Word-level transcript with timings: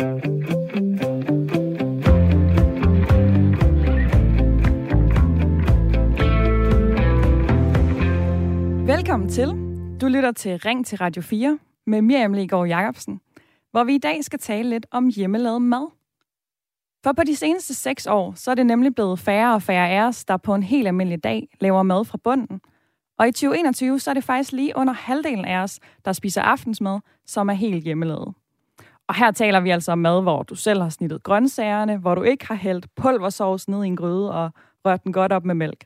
Velkommen 0.00 0.16
til. 9.28 9.48
Du 10.00 10.06
lytter 10.06 10.32
til 10.32 10.58
Ring 10.58 10.86
til 10.86 10.98
Radio 10.98 11.22
4 11.22 11.58
med 11.86 12.02
Miriam 12.02 12.32
Legaard 12.32 12.66
Jacobsen, 12.66 13.20
hvor 13.70 13.84
vi 13.84 13.94
i 13.94 13.98
dag 13.98 14.24
skal 14.24 14.38
tale 14.38 14.70
lidt 14.70 14.86
om 14.90 15.08
hjemmelavet 15.08 15.62
mad. 15.62 15.86
For 17.04 17.12
på 17.12 17.22
de 17.26 17.36
seneste 17.36 17.74
seks 17.74 18.06
år, 18.06 18.32
så 18.36 18.50
er 18.50 18.54
det 18.54 18.66
nemlig 18.66 18.94
blevet 18.94 19.18
færre 19.18 19.54
og 19.54 19.62
færre 19.62 19.90
af 19.90 20.02
os, 20.02 20.24
der 20.24 20.36
på 20.36 20.54
en 20.54 20.62
helt 20.62 20.86
almindelig 20.86 21.24
dag 21.24 21.48
laver 21.60 21.82
mad 21.82 22.04
fra 22.04 22.18
bunden. 22.24 22.60
Og 23.18 23.28
i 23.28 23.32
2021, 23.32 24.00
så 24.00 24.10
er 24.10 24.14
det 24.14 24.24
faktisk 24.24 24.52
lige 24.52 24.76
under 24.76 24.92
halvdelen 24.92 25.44
af 25.44 25.62
os, 25.62 25.80
der 26.04 26.12
spiser 26.12 26.42
aftensmad, 26.42 27.00
som 27.26 27.48
er 27.48 27.54
helt 27.54 27.84
hjemmelavet. 27.84 28.34
Og 29.10 29.16
her 29.16 29.30
taler 29.30 29.60
vi 29.60 29.70
altså 29.70 29.92
om 29.92 29.98
mad, 29.98 30.22
hvor 30.22 30.42
du 30.42 30.54
selv 30.54 30.82
har 30.82 30.88
snittet 30.88 31.22
grøntsagerne, 31.22 31.96
hvor 31.96 32.14
du 32.14 32.22
ikke 32.22 32.46
har 32.46 32.54
hældt 32.54 32.86
pulversovs 32.96 33.68
ned 33.68 33.84
i 33.84 33.86
en 33.86 33.96
gryde 33.96 34.32
og 34.34 34.50
rørt 34.84 35.04
den 35.04 35.12
godt 35.12 35.32
op 35.32 35.44
med 35.44 35.54
mælk. 35.54 35.84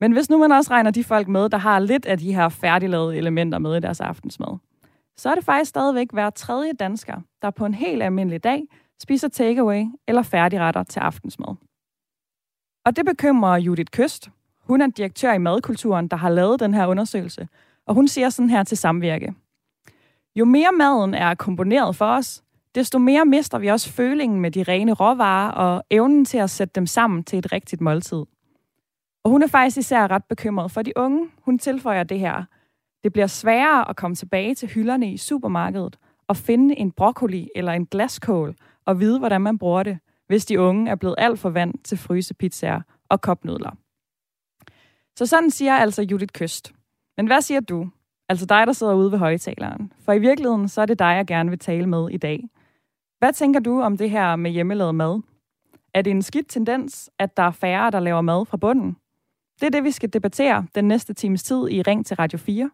Men 0.00 0.12
hvis 0.12 0.30
nu 0.30 0.38
man 0.38 0.52
også 0.52 0.70
regner 0.70 0.90
de 0.90 1.04
folk 1.04 1.28
med, 1.28 1.48
der 1.48 1.58
har 1.58 1.78
lidt 1.78 2.06
af 2.06 2.18
de 2.18 2.34
her 2.34 2.48
færdiglavede 2.48 3.16
elementer 3.16 3.58
med 3.58 3.76
i 3.76 3.80
deres 3.80 4.00
aftensmad, 4.00 4.58
så 5.16 5.30
er 5.30 5.34
det 5.34 5.44
faktisk 5.44 5.68
stadigvæk 5.68 6.12
hver 6.12 6.30
tredje 6.30 6.72
dansker, 6.72 7.20
der 7.42 7.50
på 7.50 7.66
en 7.66 7.74
helt 7.74 8.02
almindelig 8.02 8.44
dag 8.44 8.62
spiser 9.02 9.28
takeaway 9.28 9.84
eller 10.08 10.22
færdigretter 10.22 10.82
til 10.82 11.00
aftensmad. 11.00 11.54
Og 12.86 12.96
det 12.96 13.04
bekymrer 13.04 13.56
Judith 13.56 13.90
Køst. 13.90 14.30
Hun 14.60 14.80
er 14.80 14.86
direktør 14.86 15.32
i 15.32 15.38
Madkulturen, 15.38 16.08
der 16.08 16.16
har 16.16 16.28
lavet 16.28 16.60
den 16.60 16.74
her 16.74 16.86
undersøgelse, 16.86 17.48
og 17.86 17.94
hun 17.94 18.08
siger 18.08 18.28
sådan 18.28 18.50
her 18.50 18.62
til 18.62 18.76
samvirke. 18.76 19.34
Jo 20.36 20.44
mere 20.44 20.72
maden 20.72 21.14
er 21.14 21.34
komponeret 21.34 21.96
for 21.96 22.06
os, 22.06 22.42
desto 22.74 22.98
mere 22.98 23.24
mister 23.24 23.58
vi 23.58 23.68
også 23.68 23.92
følingen 23.92 24.40
med 24.40 24.50
de 24.50 24.62
rene 24.62 24.92
råvarer 24.92 25.50
og 25.50 25.84
evnen 25.90 26.24
til 26.24 26.38
at 26.38 26.50
sætte 26.50 26.72
dem 26.74 26.86
sammen 26.86 27.24
til 27.24 27.38
et 27.38 27.52
rigtigt 27.52 27.80
måltid. 27.80 28.24
Og 29.24 29.30
hun 29.30 29.42
er 29.42 29.46
faktisk 29.46 29.76
især 29.76 30.10
ret 30.10 30.24
bekymret 30.24 30.70
for 30.70 30.82
de 30.82 30.92
unge. 30.96 31.28
Hun 31.42 31.58
tilføjer 31.58 32.02
det 32.02 32.18
her. 32.18 32.44
Det 33.04 33.12
bliver 33.12 33.26
sværere 33.26 33.90
at 33.90 33.96
komme 33.96 34.14
tilbage 34.14 34.54
til 34.54 34.68
hylderne 34.68 35.12
i 35.12 35.16
supermarkedet 35.16 35.98
og 36.28 36.36
finde 36.36 36.78
en 36.78 36.92
broccoli 36.92 37.48
eller 37.54 37.72
en 37.72 37.86
glaskål 37.86 38.54
og 38.84 39.00
vide, 39.00 39.18
hvordan 39.18 39.40
man 39.40 39.58
bruger 39.58 39.82
det, 39.82 39.98
hvis 40.26 40.46
de 40.46 40.60
unge 40.60 40.90
er 40.90 40.94
blevet 40.94 41.14
alt 41.18 41.38
for 41.38 41.50
vant 41.50 41.84
til 41.84 41.98
frysepizzaer 41.98 42.80
og 43.08 43.20
kopnudler. 43.20 43.70
Så 45.16 45.26
sådan 45.26 45.50
siger 45.50 45.74
altså 45.74 46.02
Judith 46.02 46.32
Køst. 46.32 46.72
Men 47.16 47.26
hvad 47.26 47.40
siger 47.40 47.60
du? 47.60 47.90
Altså 48.30 48.46
dig, 48.46 48.66
der 48.66 48.72
sidder 48.72 48.94
ude 48.94 49.12
ved 49.12 49.18
højtaleren. 49.18 49.92
For 50.04 50.12
i 50.12 50.18
virkeligheden, 50.18 50.68
så 50.68 50.80
er 50.80 50.86
det 50.86 50.98
dig, 50.98 51.04
jeg 51.04 51.26
gerne 51.26 51.50
vil 51.50 51.58
tale 51.58 51.86
med 51.86 52.08
i 52.10 52.16
dag. 52.16 52.44
Hvad 53.18 53.32
tænker 53.32 53.60
du 53.60 53.80
om 53.80 53.96
det 53.96 54.10
her 54.10 54.36
med 54.36 54.50
hjemmelavet 54.50 54.94
mad? 54.94 55.20
Er 55.94 56.02
det 56.02 56.10
en 56.10 56.22
skidt 56.22 56.48
tendens, 56.48 57.10
at 57.18 57.36
der 57.36 57.42
er 57.42 57.50
færre, 57.50 57.90
der 57.90 58.00
laver 58.00 58.20
mad 58.20 58.46
fra 58.46 58.56
bunden? 58.56 58.96
Det 59.60 59.66
er 59.66 59.70
det, 59.70 59.84
vi 59.84 59.90
skal 59.90 60.12
debattere 60.12 60.66
den 60.74 60.88
næste 60.88 61.14
times 61.14 61.42
tid 61.42 61.68
i 61.70 61.82
Ring 61.82 62.06
til 62.06 62.16
Radio 62.16 62.38
4. 62.38 62.70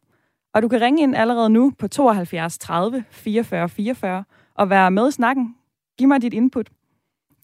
Og 0.55 0.63
du 0.63 0.69
kan 0.69 0.81
ringe 0.81 1.03
ind 1.03 1.17
allerede 1.17 1.51
nu 1.51 1.73
på 1.79 1.89
72 1.89 2.59
30 2.59 3.05
44 3.11 3.69
44 3.69 4.25
og 4.55 4.71
være 4.71 4.91
med 4.91 5.09
i 5.09 5.13
snakken. 5.13 5.57
Giv 5.99 6.09
mig 6.09 6.23
dit 6.23 6.35
input. 6.35 6.71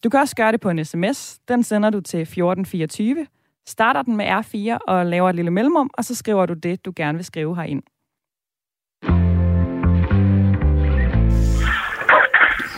Du 0.03 0.09
kan 0.09 0.19
også 0.19 0.35
gøre 0.35 0.51
det 0.51 0.61
på 0.61 0.69
en 0.69 0.85
sms. 0.85 1.39
Den 1.47 1.63
sender 1.63 1.89
du 1.89 2.01
til 2.01 2.19
1424. 2.19 3.27
Starter 3.67 4.01
den 4.01 4.17
med 4.17 4.25
R4 4.25 4.77
og 4.87 5.05
laver 5.05 5.29
et 5.29 5.35
lille 5.35 5.51
mellemrum, 5.51 5.89
og 5.93 6.05
så 6.05 6.15
skriver 6.15 6.45
du 6.45 6.53
det, 6.53 6.85
du 6.85 6.93
gerne 6.95 7.17
vil 7.17 7.25
skrive 7.25 7.55
herind. 7.55 7.83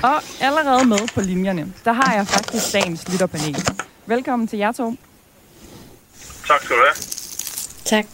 Og 0.05 0.21
allerede 0.39 0.87
med 0.87 1.07
på 1.15 1.21
linjerne, 1.21 1.73
der 1.85 1.93
har 1.93 2.13
jeg 2.15 2.27
faktisk 2.27 2.73
dagens 2.73 3.07
lytterpanel. 3.11 3.67
Velkommen 4.05 4.47
til 4.47 4.59
jer 4.59 4.71
to. 4.71 4.95
Tak 6.47 6.63
skal 6.63 6.75
du 6.75 6.81
have. 6.81 6.95
Tak. 7.85 8.05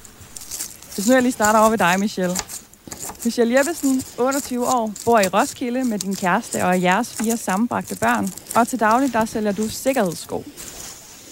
Hvis 0.95 1.07
nu 1.07 1.13
jeg 1.13 1.21
lige 1.21 1.31
starter 1.31 1.59
over 1.59 1.69
ved 1.69 1.77
dig, 1.77 1.99
Michelle. 1.99 2.35
Michelle 3.23 3.57
Jeppesen, 3.57 4.03
28 4.17 4.67
år, 4.67 4.91
bor 5.05 5.19
i 5.19 5.27
Roskilde 5.27 5.83
med 5.83 5.99
din 5.99 6.15
kæreste 6.15 6.65
og 6.65 6.81
jeres 6.81 7.15
fire 7.15 7.37
sammenbragte 7.37 7.95
børn. 7.95 8.29
Og 8.55 8.67
til 8.67 8.79
daglig, 8.79 9.13
der 9.13 9.25
sælger 9.25 9.51
du 9.51 9.69
sikkerhedssko. 9.69 10.43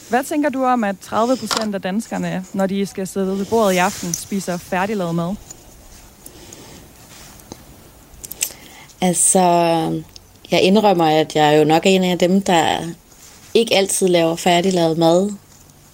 Hvad 0.10 0.24
tænker 0.24 0.50
du 0.50 0.66
om, 0.66 0.84
at 0.84 1.00
30 1.00 1.38
procent 1.38 1.76
af 1.76 1.82
danskerne, 1.82 2.46
når 2.54 2.68
de 2.68 2.86
skal 2.86 3.08
sidde 3.08 3.38
ved 3.38 3.46
bordet 3.46 3.74
i 3.74 3.78
aften, 3.78 4.14
spiser 4.14 4.58
færdiglavet 4.58 5.16
mad? 5.16 5.36
Altså, 9.02 9.40
jeg 10.52 10.62
indrømmer, 10.62 11.06
at 11.06 11.36
jeg 11.36 11.60
jo 11.60 11.64
nok 11.64 11.86
er 11.86 11.90
en 11.90 12.04
af 12.04 12.18
dem, 12.20 12.42
der 12.42 12.80
ikke 13.54 13.76
altid 13.76 14.08
laver 14.08 14.36
færdiglavet 14.36 14.98
mad 14.98 15.32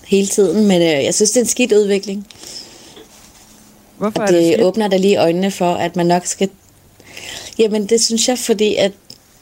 hele 0.07 0.27
tiden, 0.27 0.67
men 0.67 0.81
øh, 0.81 1.03
jeg 1.03 1.13
synes, 1.13 1.31
det 1.31 1.37
er 1.37 1.41
en 1.43 1.47
skidt 1.49 1.73
udvikling. 1.73 2.27
Hvorfor 3.97 4.19
Og 4.19 4.23
er 4.23 4.31
det 4.31 4.35
det 4.35 4.53
skidt? 4.53 4.61
åbner 4.61 4.87
da 4.87 4.97
lige 4.97 5.17
øjnene 5.17 5.51
for, 5.51 5.73
at 5.73 5.95
man 5.95 6.05
nok 6.05 6.25
skal... 6.25 6.49
Jamen, 7.59 7.85
det 7.85 8.03
synes 8.03 8.27
jeg, 8.27 8.39
fordi 8.39 8.75
at 8.75 8.91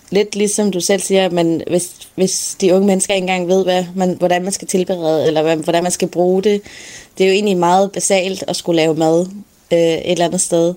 lidt 0.09 0.35
ligesom 0.35 0.71
du 0.71 0.79
selv 0.79 1.01
siger, 1.01 1.29
men 1.29 1.63
hvis, 1.67 1.89
hvis 2.15 2.57
de 2.61 2.73
unge 2.73 2.87
mennesker 2.87 3.13
ikke 3.13 3.23
engang 3.23 3.47
ved, 3.47 3.63
hvad 3.63 3.85
man, 3.95 4.15
hvordan 4.19 4.43
man 4.43 4.51
skal 4.51 4.67
tilberede, 4.67 5.27
eller 5.27 5.41
hvad, 5.41 5.57
hvordan 5.57 5.83
man 5.83 5.91
skal 5.91 6.07
bruge 6.07 6.43
det, 6.43 6.61
det 7.17 7.23
er 7.23 7.27
jo 7.27 7.33
egentlig 7.33 7.57
meget 7.57 7.91
basalt 7.91 8.43
at 8.47 8.55
skulle 8.55 8.75
lave 8.75 8.95
mad 8.95 9.25
øh, 9.73 9.79
et 9.79 10.11
eller 10.11 10.25
andet 10.25 10.41
sted. 10.41 10.73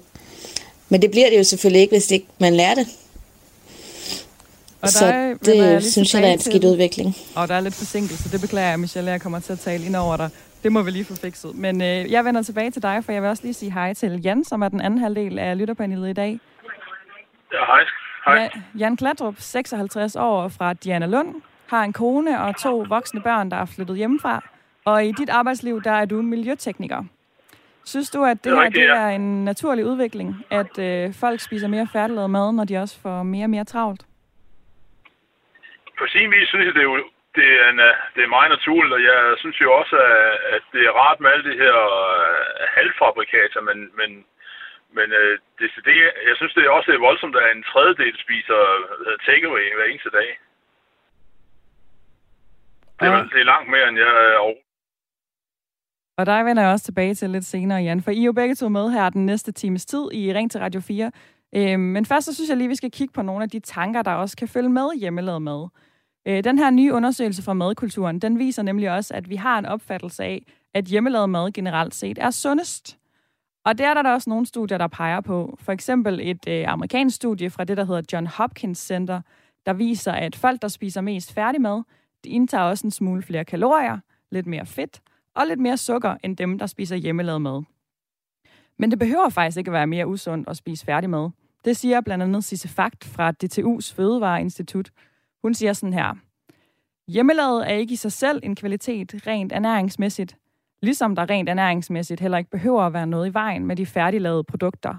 Men 0.88 1.02
det 1.02 1.10
bliver 1.10 1.30
det 1.30 1.38
jo 1.38 1.44
selvfølgelig 1.44 1.80
ikke, 1.80 1.94
hvis 1.94 2.10
ikke 2.10 2.26
man 2.38 2.54
lærer 2.56 2.74
det. 2.74 2.86
Og 4.82 4.88
Så 4.88 5.06
der 5.06 5.14
jeg 5.14 5.36
det 5.44 5.84
synes 5.84 6.14
jeg, 6.14 6.22
der 6.22 6.28
er 6.28 6.32
en 6.32 6.38
skidt 6.38 6.64
udvikling. 6.64 7.14
Og 7.36 7.48
der 7.48 7.54
er 7.54 7.60
lidt 7.60 7.74
forsinkelse. 7.74 8.32
Det 8.32 8.40
beklager 8.40 8.68
jeg, 8.68 8.80
Michelle. 8.80 9.10
Jeg 9.10 9.20
kommer 9.20 9.40
til 9.40 9.52
at 9.52 9.58
tale 9.58 9.84
ind 9.84 9.96
over 9.96 10.16
dig. 10.16 10.30
Det 10.62 10.72
må 10.72 10.82
vi 10.82 10.90
lige 10.90 11.04
få 11.04 11.14
fikset. 11.14 11.54
Men 11.54 11.82
øh, 11.82 12.10
jeg 12.10 12.24
vender 12.24 12.42
tilbage 12.42 12.70
til 12.70 12.82
dig, 12.82 13.04
for 13.04 13.12
jeg 13.12 13.22
vil 13.22 13.30
også 13.30 13.42
lige 13.42 13.54
sige 13.54 13.72
hej 13.72 13.94
til 13.94 14.20
Jan, 14.24 14.44
som 14.44 14.62
er 14.62 14.68
den 14.68 14.80
anden 14.80 15.00
halvdel 15.00 15.38
af 15.38 15.58
lytterpanelet 15.58 16.10
i 16.10 16.12
dag. 16.12 16.40
Ja, 17.52 17.58
hej. 17.66 17.80
Hej. 18.26 18.42
Ja, 18.42 18.48
Jan 18.78 18.96
Kladrup, 18.96 19.34
56 19.38 20.16
år 20.16 20.48
fra 20.48 20.72
Diana 20.72 21.06
Lund, 21.06 21.34
har 21.66 21.84
en 21.84 21.92
kone 21.92 22.40
og 22.40 22.56
to 22.56 22.84
voksne 22.88 23.20
børn, 23.20 23.50
der 23.50 23.56
er 23.56 23.64
flyttet 23.64 23.96
hjemmefra. 23.96 24.44
Og 24.84 25.04
i 25.04 25.12
dit 25.12 25.28
arbejdsliv, 25.30 25.82
der 25.82 25.90
er 25.90 26.04
du 26.04 26.22
miljøtekniker. 26.22 27.04
Synes 27.84 28.10
du, 28.10 28.24
at 28.24 28.44
det, 28.44 28.44
Det 28.44 28.52
er 28.52 28.62
her 28.62 28.70
det 28.70 28.88
er 28.88 29.08
en 29.08 29.44
naturlig 29.44 29.86
udvikling, 29.86 30.36
at 30.50 30.78
øh, 30.78 31.14
folk 31.14 31.40
spiser 31.40 31.68
mere 31.68 31.88
færdiglavet 31.92 32.30
mad, 32.30 32.52
når 32.52 32.64
de 32.64 32.78
også 32.78 32.98
får 33.00 33.22
mere 33.22 33.44
og 33.44 33.50
mere 33.50 33.64
travlt? 33.64 34.00
På 36.00 36.04
sin 36.14 36.28
vis 36.34 36.48
synes 36.48 36.66
jeg, 36.66 36.74
det 36.74 36.84
er, 36.84 36.90
jo, 36.92 36.96
det 37.38 37.46
er, 37.60 37.64
en, 37.72 37.80
øh, 37.88 37.94
det 38.14 38.22
er 38.24 38.34
meget 38.36 38.50
naturligt, 38.56 38.94
og 38.98 39.02
jeg 39.10 39.18
synes 39.42 39.58
jo 39.64 39.68
også, 39.80 39.96
at- 40.14 40.40
at 40.54 40.62
det 40.72 40.82
er 40.88 40.92
rart 41.02 41.18
med 41.20 41.30
alle 41.30 41.46
de 41.50 41.56
her 41.62 41.76
øh, 42.00 42.40
halvfabrikater, 42.76 43.60
men, 43.68 43.78
men, 43.98 44.10
men 44.96 45.08
øh, 45.20 45.32
det, 45.58 45.68
det, 45.86 45.94
jeg 46.28 46.36
synes, 46.36 46.54
det 46.54 46.62
er 46.64 46.70
også 46.78 46.90
er 46.92 47.06
voldsomt, 47.08 47.36
at 47.36 47.56
en 47.56 47.62
tredjedel 47.72 48.14
spiser 48.24 48.60
takeaway 49.28 49.64
hver 49.76 49.84
eneste 49.90 50.10
dag. 50.20 50.30
Det 53.00 53.06
er, 53.08 53.28
det 53.32 53.40
er 53.40 53.44
langt 53.54 53.70
mere, 53.70 53.88
end 53.88 53.98
jeg 53.98 54.06
er 54.34 54.38
over. 54.38 54.58
Og 56.18 56.26
der 56.26 56.42
vender 56.44 56.62
jeg 56.62 56.72
også 56.72 56.84
tilbage 56.84 57.14
til 57.14 57.30
lidt 57.30 57.44
senere, 57.44 57.78
Jan, 57.82 58.02
for 58.02 58.10
I 58.10 58.20
er 58.20 58.24
jo 58.26 58.32
begge 58.32 58.54
to 58.54 58.68
med 58.68 58.90
her 58.90 59.10
den 59.10 59.26
næste 59.26 59.52
times 59.52 59.86
tid 59.86 60.04
i 60.12 60.32
Ring 60.34 60.50
til 60.50 60.60
Radio 60.60 60.80
4. 60.80 61.12
Øhm, 61.56 61.80
men 61.80 62.06
først 62.06 62.26
så 62.26 62.34
synes 62.34 62.48
jeg 62.48 62.56
lige, 62.56 62.68
vi 62.68 62.74
skal 62.76 62.90
kigge 62.90 63.12
på 63.14 63.22
nogle 63.22 63.42
af 63.42 63.50
de 63.50 63.60
tanker, 63.60 64.02
der 64.02 64.14
også 64.14 64.36
kan 64.36 64.48
følge 64.48 64.68
med 64.68 64.98
hjemmelavet 65.00 65.42
mad. 65.42 65.68
Øh, 66.26 66.44
den 66.44 66.58
her 66.58 66.70
nye 66.70 66.92
undersøgelse 66.92 67.42
fra 67.42 67.54
madkulturen, 67.54 68.18
den 68.18 68.38
viser 68.38 68.62
nemlig 68.62 68.90
også, 68.90 69.14
at 69.14 69.30
vi 69.30 69.36
har 69.36 69.58
en 69.58 69.66
opfattelse 69.66 70.24
af, 70.24 70.46
at 70.74 70.84
hjemmelavet 70.84 71.30
mad 71.30 71.52
generelt 71.52 71.94
set 71.94 72.18
er 72.18 72.30
sundest. 72.30 72.98
Og 73.64 73.78
der 73.78 73.88
er 73.88 74.02
der 74.02 74.12
også 74.12 74.30
nogle 74.30 74.46
studier, 74.46 74.78
der 74.78 74.86
peger 74.86 75.20
på. 75.20 75.58
For 75.60 75.72
eksempel 75.72 76.20
et 76.22 76.48
øh, 76.48 76.64
amerikansk 76.68 77.16
studie 77.16 77.50
fra 77.50 77.64
det, 77.64 77.76
der 77.76 77.84
hedder 77.84 78.02
John 78.12 78.26
Hopkins 78.26 78.78
Center, 78.78 79.20
der 79.66 79.72
viser, 79.72 80.12
at 80.12 80.36
folk, 80.36 80.62
der 80.62 80.68
spiser 80.68 81.00
mest 81.00 81.32
færdigmad, 81.32 81.82
de 82.24 82.28
indtager 82.28 82.64
også 82.64 82.86
en 82.86 82.90
smule 82.90 83.22
flere 83.22 83.44
kalorier, 83.44 83.98
lidt 84.30 84.46
mere 84.46 84.66
fedt, 84.66 85.00
og 85.34 85.46
lidt 85.46 85.60
mere 85.60 85.76
sukker 85.76 86.16
end 86.24 86.36
dem, 86.36 86.58
der 86.58 86.66
spiser 86.66 86.96
hjemmelavet 86.96 87.42
mad. 87.42 87.62
Men 88.78 88.90
det 88.90 88.98
behøver 88.98 89.28
faktisk 89.28 89.58
ikke 89.58 89.68
at 89.68 89.72
være 89.72 89.86
mere 89.86 90.06
usundt 90.06 90.48
at 90.48 90.56
spise 90.56 90.84
færdig 90.84 91.10
mad. 91.10 91.30
Det 91.64 91.76
siger 91.76 92.00
blandt 92.00 92.24
andet 92.24 92.44
Sisse 92.44 92.68
Fakt 92.68 93.04
fra 93.04 93.32
DTU's 93.44 93.94
Fødevareinstitut. 93.94 94.90
Hun 95.46 95.54
siger 95.54 95.72
sådan 95.72 95.92
her. 95.92 96.14
Hjemmelavet 97.08 97.70
er 97.70 97.74
ikke 97.74 97.92
i 97.92 97.96
sig 97.96 98.12
selv 98.12 98.40
en 98.42 98.54
kvalitet 98.54 99.26
rent 99.26 99.52
ernæringsmæssigt, 99.52 100.36
ligesom 100.82 101.14
der 101.14 101.30
rent 101.30 101.48
ernæringsmæssigt 101.48 102.20
heller 102.20 102.38
ikke 102.38 102.50
behøver 102.50 102.82
at 102.82 102.92
være 102.92 103.06
noget 103.06 103.30
i 103.30 103.34
vejen 103.34 103.66
med 103.66 103.76
de 103.76 103.86
færdiglavede 103.86 104.44
produkter. 104.44 104.94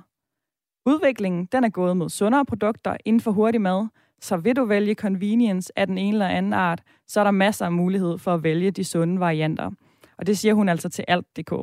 Udviklingen 0.85 1.45
den 1.45 1.63
er 1.63 1.69
gået 1.69 1.97
mod 1.97 2.09
sundere 2.09 2.45
produkter 2.45 2.97
inden 3.05 3.19
for 3.21 3.31
hurtig 3.31 3.61
mad, 3.61 3.88
så 4.21 4.38
vil 4.38 4.55
du 4.55 4.65
vælge 4.65 4.94
convenience 4.94 5.73
af 5.75 5.88
den 5.88 5.97
ene 5.97 6.15
eller 6.15 6.27
anden 6.27 6.53
art, 6.53 6.83
så 7.07 7.19
er 7.19 7.23
der 7.23 7.31
masser 7.31 7.65
af 7.65 7.71
mulighed 7.71 8.17
for 8.17 8.33
at 8.33 8.43
vælge 8.43 8.71
de 8.71 8.83
sunde 8.83 9.19
varianter. 9.19 9.71
Og 10.17 10.27
det 10.27 10.38
siger 10.38 10.53
hun 10.53 10.69
altså 10.69 10.89
til 10.89 11.05
alt.dk. 11.07 11.53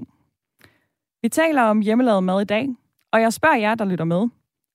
Vi 1.22 1.28
taler 1.28 1.62
om 1.62 1.80
hjemmelavet 1.80 2.24
mad 2.24 2.40
i 2.40 2.44
dag, 2.44 2.68
og 3.12 3.20
jeg 3.20 3.32
spørger 3.32 3.56
jer, 3.56 3.74
der 3.74 3.84
lytter 3.84 4.04
med. 4.04 4.28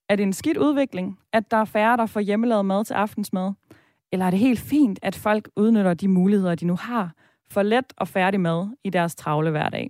Er 0.09 0.15
det 0.15 0.23
en 0.23 0.33
skidt 0.33 0.57
udvikling, 0.57 1.19
at 1.33 1.51
der 1.51 1.57
er 1.57 1.65
færre, 1.65 1.97
der 1.97 2.05
får 2.05 2.19
hjemmelavet 2.19 2.65
mad 2.65 2.85
til 2.85 2.93
aftensmad? 2.93 3.53
Eller 4.11 4.25
er 4.25 4.29
det 4.29 4.39
helt 4.39 4.59
fint, 4.59 4.99
at 5.01 5.15
folk 5.15 5.49
udnytter 5.55 5.93
de 5.93 6.07
muligheder, 6.07 6.55
de 6.55 6.65
nu 6.65 6.75
har 6.75 7.13
for 7.51 7.63
let 7.63 7.93
og 7.97 8.07
færdig 8.07 8.39
mad 8.39 8.67
i 8.83 8.89
deres 8.89 9.15
travle 9.15 9.51
hverdag? 9.51 9.89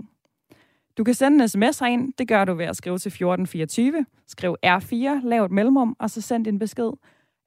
Du 0.98 1.04
kan 1.04 1.14
sende 1.14 1.44
en 1.44 1.48
sms 1.48 1.80
herind. 1.80 2.14
Det 2.18 2.28
gør 2.28 2.46
du 2.46 2.54
ved 2.54 2.66
at 2.66 2.76
skrive 2.76 2.98
til 2.98 3.10
1424. 3.10 4.06
Skriv 4.28 4.56
R4, 4.66 5.28
lav 5.28 5.46
et 5.46 5.52
mellemrum, 5.52 5.96
og 6.00 6.10
så 6.10 6.22
send 6.22 6.46
din 6.46 6.60
besked. 6.60 6.92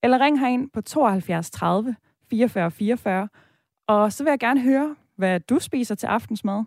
Eller 0.03 0.21
ring 0.21 0.41
herind 0.41 0.71
på 0.71 0.81
72 0.81 1.51
30 1.51 1.97
44 2.31 2.71
44. 2.71 3.29
Og 3.87 4.13
så 4.13 4.25
vil 4.25 4.31
jeg 4.31 4.39
gerne 4.39 4.61
høre, 4.61 4.97
hvad 5.17 5.41
du 5.41 5.59
spiser 5.59 5.95
til 5.95 6.07
aftensmad. 6.07 6.65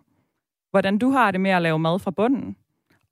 Hvordan 0.70 0.98
du 0.98 1.10
har 1.10 1.30
det 1.30 1.40
med 1.40 1.50
at 1.50 1.62
lave 1.62 1.78
mad 1.78 1.98
fra 1.98 2.10
bunden. 2.10 2.56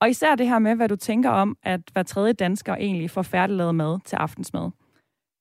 Og 0.01 0.11
især 0.11 0.35
det 0.35 0.49
her 0.49 0.59
med, 0.59 0.75
hvad 0.75 0.89
du 0.89 0.97
tænker 0.97 1.31
om, 1.31 1.57
at 1.63 1.81
hver 1.93 2.03
tredje 2.03 2.33
dansker 2.33 2.75
egentlig 2.75 3.11
får 3.11 3.23
færdiglavet 3.23 3.75
mad 3.75 3.99
til 4.05 4.17
aftensmad. 4.17 4.71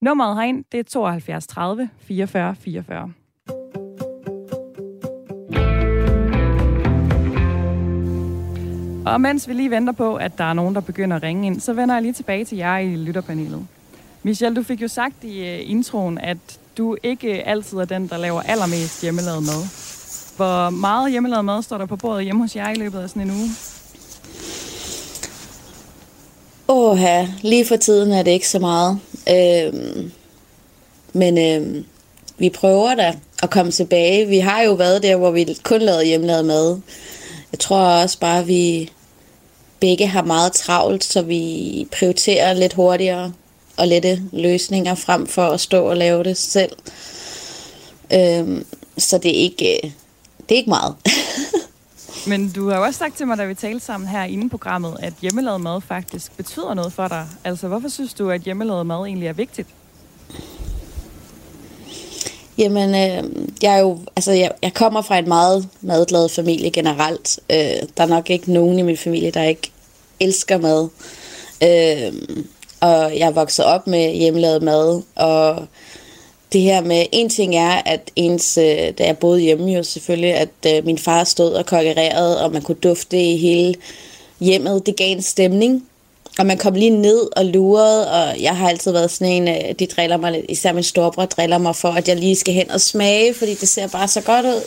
Nummeret 0.04 0.36
herind, 0.36 0.64
det 0.72 0.80
er 0.80 0.84
72 0.84 1.48
30 1.48 1.90
44 2.00 2.56
44. 2.56 3.14
Og 9.06 9.22
mens 9.22 9.48
vi 9.48 9.54
lige 9.54 9.70
venter 9.70 9.94
på, 9.94 10.16
at 10.16 10.38
der 10.38 10.44
er 10.44 10.54
nogen, 10.54 10.76
der 10.76 10.82
begynder 10.82 11.16
at 11.18 11.24
ringe 11.24 11.48
ind, 11.48 11.60
så 11.60 11.74
vender 11.74 11.96
jeg 11.96 12.02
lige 12.02 12.14
tilbage 12.14 12.46
til 12.46 12.58
jer 12.58 12.78
i 12.78 12.96
lytterpanelet. 12.96 13.68
Michelle, 14.24 14.56
du 14.56 14.64
fik 14.64 14.82
jo 14.82 14.88
sagt 14.88 15.24
i 15.24 15.40
øh, 15.40 15.70
introen, 15.70 16.18
at 16.18 16.60
du 16.78 16.98
ikke 17.04 17.48
altid 17.48 17.78
er 17.78 17.86
den, 17.86 18.08
der 18.08 18.18
laver 18.18 18.42
allermest 18.42 19.02
hjemmelavet 19.02 19.44
mad. 19.44 19.62
Hvor 20.36 20.70
meget 20.70 21.12
hjemmelavet 21.12 21.46
mad 21.46 21.62
står 21.62 21.78
der 21.78 21.86
på 21.86 21.96
bordet 21.96 22.24
hjemme 22.24 22.42
hos 22.42 22.56
jer 22.56 22.70
i 22.70 22.76
løbet 22.76 23.00
af 23.00 23.10
sådan 23.10 23.22
en 23.22 23.32
uge? 23.32 23.50
Åh, 26.68 27.28
lige 27.42 27.66
for 27.66 27.76
tiden 27.76 28.12
er 28.12 28.24
det 28.24 28.32
ikke 28.32 28.50
så 28.50 28.60
meget. 28.60 29.00
Øhm, 29.30 30.12
men 31.14 31.38
øhm, 31.38 31.86
vi 32.38 32.50
prøver 32.50 32.96
da 32.96 33.16
at 33.44 33.50
komme 33.50 33.72
tilbage. 33.72 34.28
Vi 34.28 34.40
har 34.40 34.62
jo 34.62 34.74
været 34.74 35.04
der, 35.04 35.16
hvor 35.16 35.32
vi 35.32 35.58
kun 35.64 35.82
lavede 35.82 36.06
hjemmelavet 36.06 36.46
mad. 36.46 36.80
Jeg 37.52 37.60
tror 37.60 37.78
også 37.78 38.20
bare, 38.20 38.40
at 38.40 38.48
vi 38.48 38.92
begge 39.80 40.08
har 40.08 40.24
meget 40.24 40.54
travlt, 40.54 41.04
så 41.04 41.22
vi 41.22 41.88
prioriterer 41.92 42.54
lidt 42.54 42.74
hurtigere 42.74 43.34
og 43.78 43.88
lette 43.88 44.22
løsninger 44.32 44.96
frem 44.96 45.28
for 45.28 45.46
at 45.46 45.60
stå 45.60 45.84
og 45.86 45.98
lave 45.98 46.24
det 46.24 46.38
selv. 46.38 46.72
Øhm, 48.14 48.66
så 48.98 49.18
det 49.18 49.32
er 49.32 49.42
ikke, 49.42 49.76
øh, 49.76 49.92
det 50.50 50.56
er 50.56 50.60
ikke 50.60 50.70
meget. 50.70 50.96
Men 52.28 52.52
du 52.52 52.70
har 52.70 52.78
jo 52.78 52.84
også 52.84 52.98
sagt 52.98 53.18
til 53.18 53.28
mig, 53.28 53.38
da 53.38 53.46
vi 53.46 53.54
talte 53.54 53.86
sammen 53.86 54.10
her 54.10 54.24
inden 54.24 54.50
programmet, 54.50 54.98
at 55.00 55.14
hjemmelavet 55.22 55.62
mad 55.62 55.82
faktisk 55.82 56.38
betyder 56.38 56.74
noget 56.74 56.94
for 56.94 57.08
dig. 57.08 57.28
Altså, 57.44 57.68
hvorfor 57.68 57.90
synes 57.90 58.14
du, 58.14 58.30
at 58.30 58.42
hjemmelavet 58.42 58.86
mad 58.86 59.06
egentlig 59.06 59.28
er 59.28 59.34
vigtigt? 59.34 59.68
Jamen, 62.58 62.90
øh, 62.90 63.48
jeg 63.62 63.74
er 63.74 63.80
jo, 63.80 64.00
altså, 64.16 64.32
jeg, 64.32 64.52
jeg 64.62 64.74
kommer 64.74 65.02
fra 65.02 65.18
en 65.18 65.28
meget 65.28 65.70
madglad 65.82 66.30
familie 66.30 66.72
generelt. 66.72 67.40
Øh, 67.50 67.88
der 67.98 68.04
er 68.04 68.08
nok 68.08 68.30
ikke 68.30 68.54
nogen 68.54 68.80
i 68.80 68.82
min 68.82 68.98
familie, 68.98 69.32
der 69.32 69.44
ikke 69.44 69.72
elsker 70.20 70.58
mad. 70.58 70.90
Øh, 71.64 72.14
og 72.82 73.18
jeg 73.20 73.28
er 73.28 73.32
vokset 73.32 73.66
op 73.66 73.88
med 73.88 74.14
hjemmelavet 74.14 74.64
mad, 74.64 75.02
og 75.16 75.68
det 76.54 76.62
her 76.62 76.82
med, 76.82 77.06
en 77.12 77.30
ting 77.30 77.56
er, 77.56 77.82
at 77.86 78.12
ens, 78.16 78.58
øh, 78.58 78.94
da 78.98 79.06
jeg 79.06 79.18
boede 79.18 79.42
hjemme 79.42 79.72
jo 79.72 79.84
selvfølgelig, 79.84 80.34
at 80.34 80.50
øh, 80.68 80.86
min 80.86 80.98
far 80.98 81.24
stod 81.24 81.54
og 81.54 81.66
kokkererede, 81.66 82.44
og 82.44 82.52
man 82.52 82.62
kunne 82.62 82.78
dufte 82.84 83.24
i 83.24 83.38
hele 83.38 83.76
hjemmet. 84.40 84.86
Det 84.86 84.96
gav 84.96 85.12
en 85.12 85.22
stemning, 85.22 85.88
og 86.40 86.46
man 86.46 86.58
kom 86.58 86.74
lige 86.74 86.90
ned 86.90 87.38
og 87.38 87.46
lurede, 87.46 88.12
og 88.12 88.42
jeg 88.42 88.58
har 88.58 88.70
altid 88.70 88.92
været 88.92 89.12
sådan 89.12 89.34
en, 89.34 89.48
øh, 89.48 89.76
de 89.80 89.88
driller 89.88 90.18
mig 90.18 90.32
lidt, 90.32 90.46
især 90.50 90.74
min 90.74 90.84
storebror 90.84 91.26
driller 91.26 91.58
mig 91.58 91.76
for, 91.76 91.90
at 91.90 92.08
jeg 92.08 92.18
lige 92.18 92.36
skal 92.36 92.54
hen 92.54 92.72
og 92.72 92.82
smage, 92.82 93.34
fordi 93.34 93.54
det 93.54 93.70
ser 93.70 93.88
bare 93.88 94.08
så 94.08 94.22
godt 94.22 94.46
ud. 94.46 94.62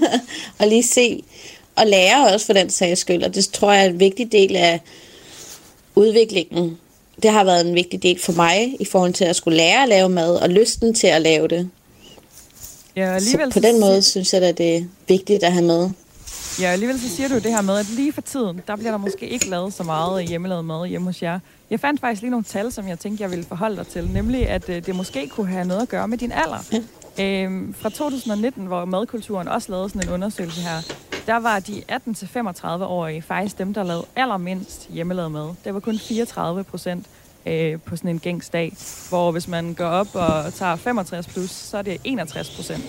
og 0.58 0.66
lige 0.66 0.82
se, 0.82 1.22
og 1.76 1.86
lære 1.86 2.34
også 2.34 2.46
for 2.46 2.52
den 2.52 2.70
sags 2.70 3.00
skyld, 3.00 3.22
og 3.22 3.34
det 3.34 3.48
tror 3.48 3.72
jeg 3.72 3.84
er 3.84 3.90
en 3.90 4.00
vigtig 4.00 4.32
del 4.32 4.56
af 4.56 4.80
udviklingen 5.94 6.78
det 7.22 7.30
har 7.30 7.44
været 7.44 7.68
en 7.68 7.74
vigtig 7.74 8.02
del 8.02 8.20
for 8.20 8.32
mig 8.32 8.76
i 8.80 8.84
forhold 8.84 9.12
til 9.12 9.24
at 9.24 9.36
skulle 9.36 9.56
lære 9.56 9.82
at 9.82 9.88
lave 9.88 10.08
mad 10.08 10.34
og 10.34 10.48
lysten 10.48 10.94
til 10.94 11.06
at 11.06 11.22
lave 11.22 11.48
det. 11.48 11.70
Ja, 12.96 13.14
alligevel 13.14 13.52
så 13.52 13.60
på 13.60 13.66
den 13.66 13.80
måde 13.80 14.02
synes 14.02 14.32
jeg, 14.32 14.42
at 14.42 14.58
det 14.58 14.76
er 14.76 14.82
vigtigt 15.08 15.42
at 15.42 15.52
have 15.52 15.64
med. 15.64 15.90
Ja, 16.60 16.66
alligevel 16.66 17.00
så 17.00 17.08
siger 17.08 17.28
du 17.28 17.34
det 17.34 17.44
her 17.44 17.60
med, 17.60 17.78
at 17.78 17.90
lige 17.90 18.12
for 18.12 18.20
tiden, 18.20 18.60
der 18.66 18.76
bliver 18.76 18.90
der 18.90 18.98
måske 18.98 19.28
ikke 19.28 19.50
lavet 19.50 19.72
så 19.72 19.82
meget 19.82 20.28
hjemmelavet 20.28 20.64
mad 20.64 20.86
hjemme 20.86 21.06
hos 21.06 21.22
jer. 21.22 21.38
Jeg 21.70 21.80
fandt 21.80 22.00
faktisk 22.00 22.22
lige 22.22 22.30
nogle 22.30 22.44
tal, 22.44 22.72
som 22.72 22.88
jeg 22.88 22.98
tænkte, 22.98 23.22
jeg 23.22 23.30
ville 23.30 23.44
forholde 23.44 23.76
dig 23.76 23.86
til, 23.86 24.08
nemlig 24.08 24.48
at 24.48 24.68
øh, 24.68 24.86
det 24.86 24.96
måske 24.96 25.28
kunne 25.28 25.46
have 25.46 25.64
noget 25.64 25.82
at 25.82 25.88
gøre 25.88 26.08
med 26.08 26.18
din 26.18 26.32
alder. 26.32 26.82
Ja. 27.18 27.24
Øhm, 27.24 27.74
fra 27.74 27.90
2019, 27.90 28.66
hvor 28.66 28.84
madkulturen 28.84 29.48
også 29.48 29.70
lavede 29.70 29.88
sådan 29.88 30.08
en 30.08 30.14
undersøgelse 30.14 30.60
her, 30.60 30.82
der 31.26 31.36
var 31.36 31.60
de 31.60 31.82
18-35-årige 31.92 33.22
faktisk 33.22 33.58
dem, 33.58 33.74
der 33.74 33.82
lavede 33.82 34.06
allermindst 34.16 34.88
hjemmelavet 34.90 35.32
mad. 35.32 35.54
Det 35.64 35.74
var 35.74 35.80
kun 35.80 35.98
34 35.98 36.64
procent 36.64 37.06
øh, 37.46 37.80
på 37.80 37.96
sådan 37.96 38.10
en 38.10 38.18
gængs 38.18 38.48
dag, 38.48 38.72
hvor 39.08 39.30
hvis 39.30 39.48
man 39.48 39.74
går 39.74 39.84
op 39.84 40.14
og 40.14 40.54
tager 40.54 40.76
65 40.76 41.26
plus, 41.26 41.50
så 41.50 41.78
er 41.78 41.82
det 41.82 42.00
61 42.04 42.56
procent. 42.56 42.84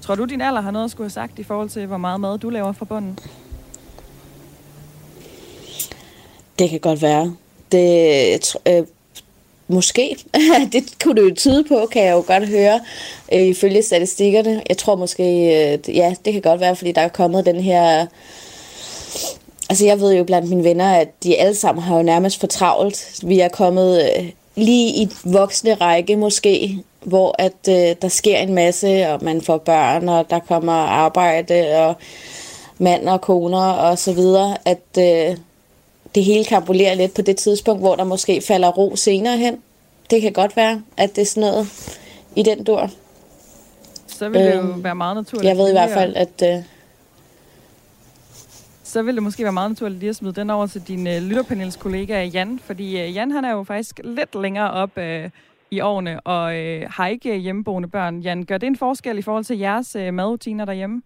Tror 0.00 0.14
du, 0.14 0.24
din 0.24 0.40
alder 0.40 0.60
har 0.60 0.70
noget 0.70 0.84
at 0.84 0.90
skulle 0.90 1.04
have 1.04 1.10
sagt 1.10 1.38
i 1.38 1.42
forhold 1.42 1.68
til, 1.68 1.86
hvor 1.86 1.96
meget 1.96 2.20
mad 2.20 2.38
du 2.38 2.50
laver 2.50 2.72
fra 2.72 2.84
bunden? 2.84 3.18
Det 6.58 6.70
kan 6.70 6.80
godt 6.80 7.02
være. 7.02 7.36
Det, 7.72 8.56
øh, 8.68 8.86
Måske. 9.68 10.16
det 10.72 10.84
kunne 11.04 11.22
det 11.22 11.30
jo 11.30 11.34
tyde 11.34 11.64
på, 11.64 11.86
kan 11.92 12.04
jeg 12.04 12.12
jo 12.12 12.24
godt 12.26 12.48
høre, 12.48 12.80
øh, 13.32 13.42
ifølge 13.42 13.82
statistikkerne. 13.82 14.62
Jeg 14.68 14.78
tror 14.78 14.96
måske, 14.96 15.24
øh, 15.24 15.96
ja, 15.96 16.14
det 16.24 16.32
kan 16.32 16.42
godt 16.42 16.60
være, 16.60 16.76
fordi 16.76 16.92
der 16.92 17.00
er 17.00 17.08
kommet 17.08 17.46
den 17.46 17.60
her... 17.60 18.06
Altså, 19.70 19.86
jeg 19.86 20.00
ved 20.00 20.14
jo 20.14 20.24
blandt 20.24 20.48
mine 20.48 20.64
venner, 20.64 20.94
at 20.94 21.08
de 21.22 21.36
alle 21.36 21.54
sammen 21.54 21.82
har 21.82 21.96
jo 21.96 22.02
nærmest 22.02 22.40
for 22.40 22.46
travlt. 22.46 23.20
Vi 23.24 23.40
er 23.40 23.48
kommet 23.48 24.02
øh, 24.02 24.28
lige 24.54 24.88
i 24.88 25.08
voksne 25.24 25.74
række 25.74 26.16
måske, 26.16 26.78
hvor 27.00 27.34
at 27.38 27.68
øh, 27.68 27.96
der 28.02 28.08
sker 28.08 28.38
en 28.38 28.54
masse, 28.54 29.08
og 29.08 29.24
man 29.24 29.42
får 29.42 29.58
børn, 29.58 30.08
og 30.08 30.30
der 30.30 30.38
kommer 30.38 30.72
arbejde, 30.72 31.76
og 31.76 31.94
mand 32.78 33.08
og 33.08 33.20
koner 33.20 33.70
og 33.70 33.98
så 33.98 34.12
videre, 34.12 34.56
at 34.64 34.98
øh, 34.98 35.36
det 36.14 36.24
hele 36.24 36.44
kambulerer 36.44 36.94
lidt 36.94 37.14
på 37.14 37.22
det 37.22 37.36
tidspunkt, 37.36 37.82
hvor 37.82 37.96
der 37.96 38.04
måske 38.04 38.42
falder 38.48 38.68
ro 38.68 38.96
senere 38.96 39.36
hen. 39.38 39.58
Det 40.10 40.22
kan 40.22 40.32
godt 40.32 40.56
være, 40.56 40.82
at 40.96 41.16
det 41.16 41.22
er 41.22 41.26
sådan 41.26 41.40
noget 41.40 41.98
i 42.36 42.42
den 42.42 42.64
dur. 42.64 42.90
Så 44.06 44.28
vil 44.28 44.40
det 44.40 44.54
jo 44.54 44.60
øhm, 44.60 44.84
være 44.84 44.94
meget 44.94 45.16
naturligt. 45.16 45.48
Jeg 45.48 45.56
ved 45.56 45.68
i 45.68 45.72
hvert 45.72 45.90
fald, 45.90 46.16
at... 46.16 46.42
Øh, 46.44 46.64
så 48.82 49.02
vil 49.02 49.14
det 49.14 49.22
måske 49.22 49.42
være 49.42 49.52
meget 49.52 49.70
naturligt 49.70 50.00
lige 50.00 50.10
at 50.10 50.16
smide 50.16 50.34
den 50.34 50.50
over 50.50 50.66
til 50.66 50.82
din 50.88 51.06
øh, 51.06 51.22
lytterpanels 51.22 51.76
kollega 51.76 52.24
Jan, 52.24 52.60
fordi 52.64 53.00
øh, 53.00 53.14
Jan 53.14 53.30
han 53.30 53.44
er 53.44 53.50
jo 53.50 53.64
faktisk 53.64 54.00
lidt 54.04 54.34
længere 54.34 54.70
op 54.70 54.98
øh, 54.98 55.30
i 55.70 55.80
årene 55.80 56.20
og 56.20 56.56
øh, 56.56 56.86
har 56.90 57.06
ikke 57.06 57.36
hjemmeboende 57.36 57.88
børn. 57.88 58.20
Jan, 58.20 58.44
gør 58.44 58.58
det 58.58 58.66
en 58.66 58.76
forskel 58.76 59.18
i 59.18 59.22
forhold 59.22 59.44
til 59.44 59.58
jeres 59.58 59.96
øh, 59.96 60.14
madrutiner 60.14 60.64
derhjemme? 60.64 61.02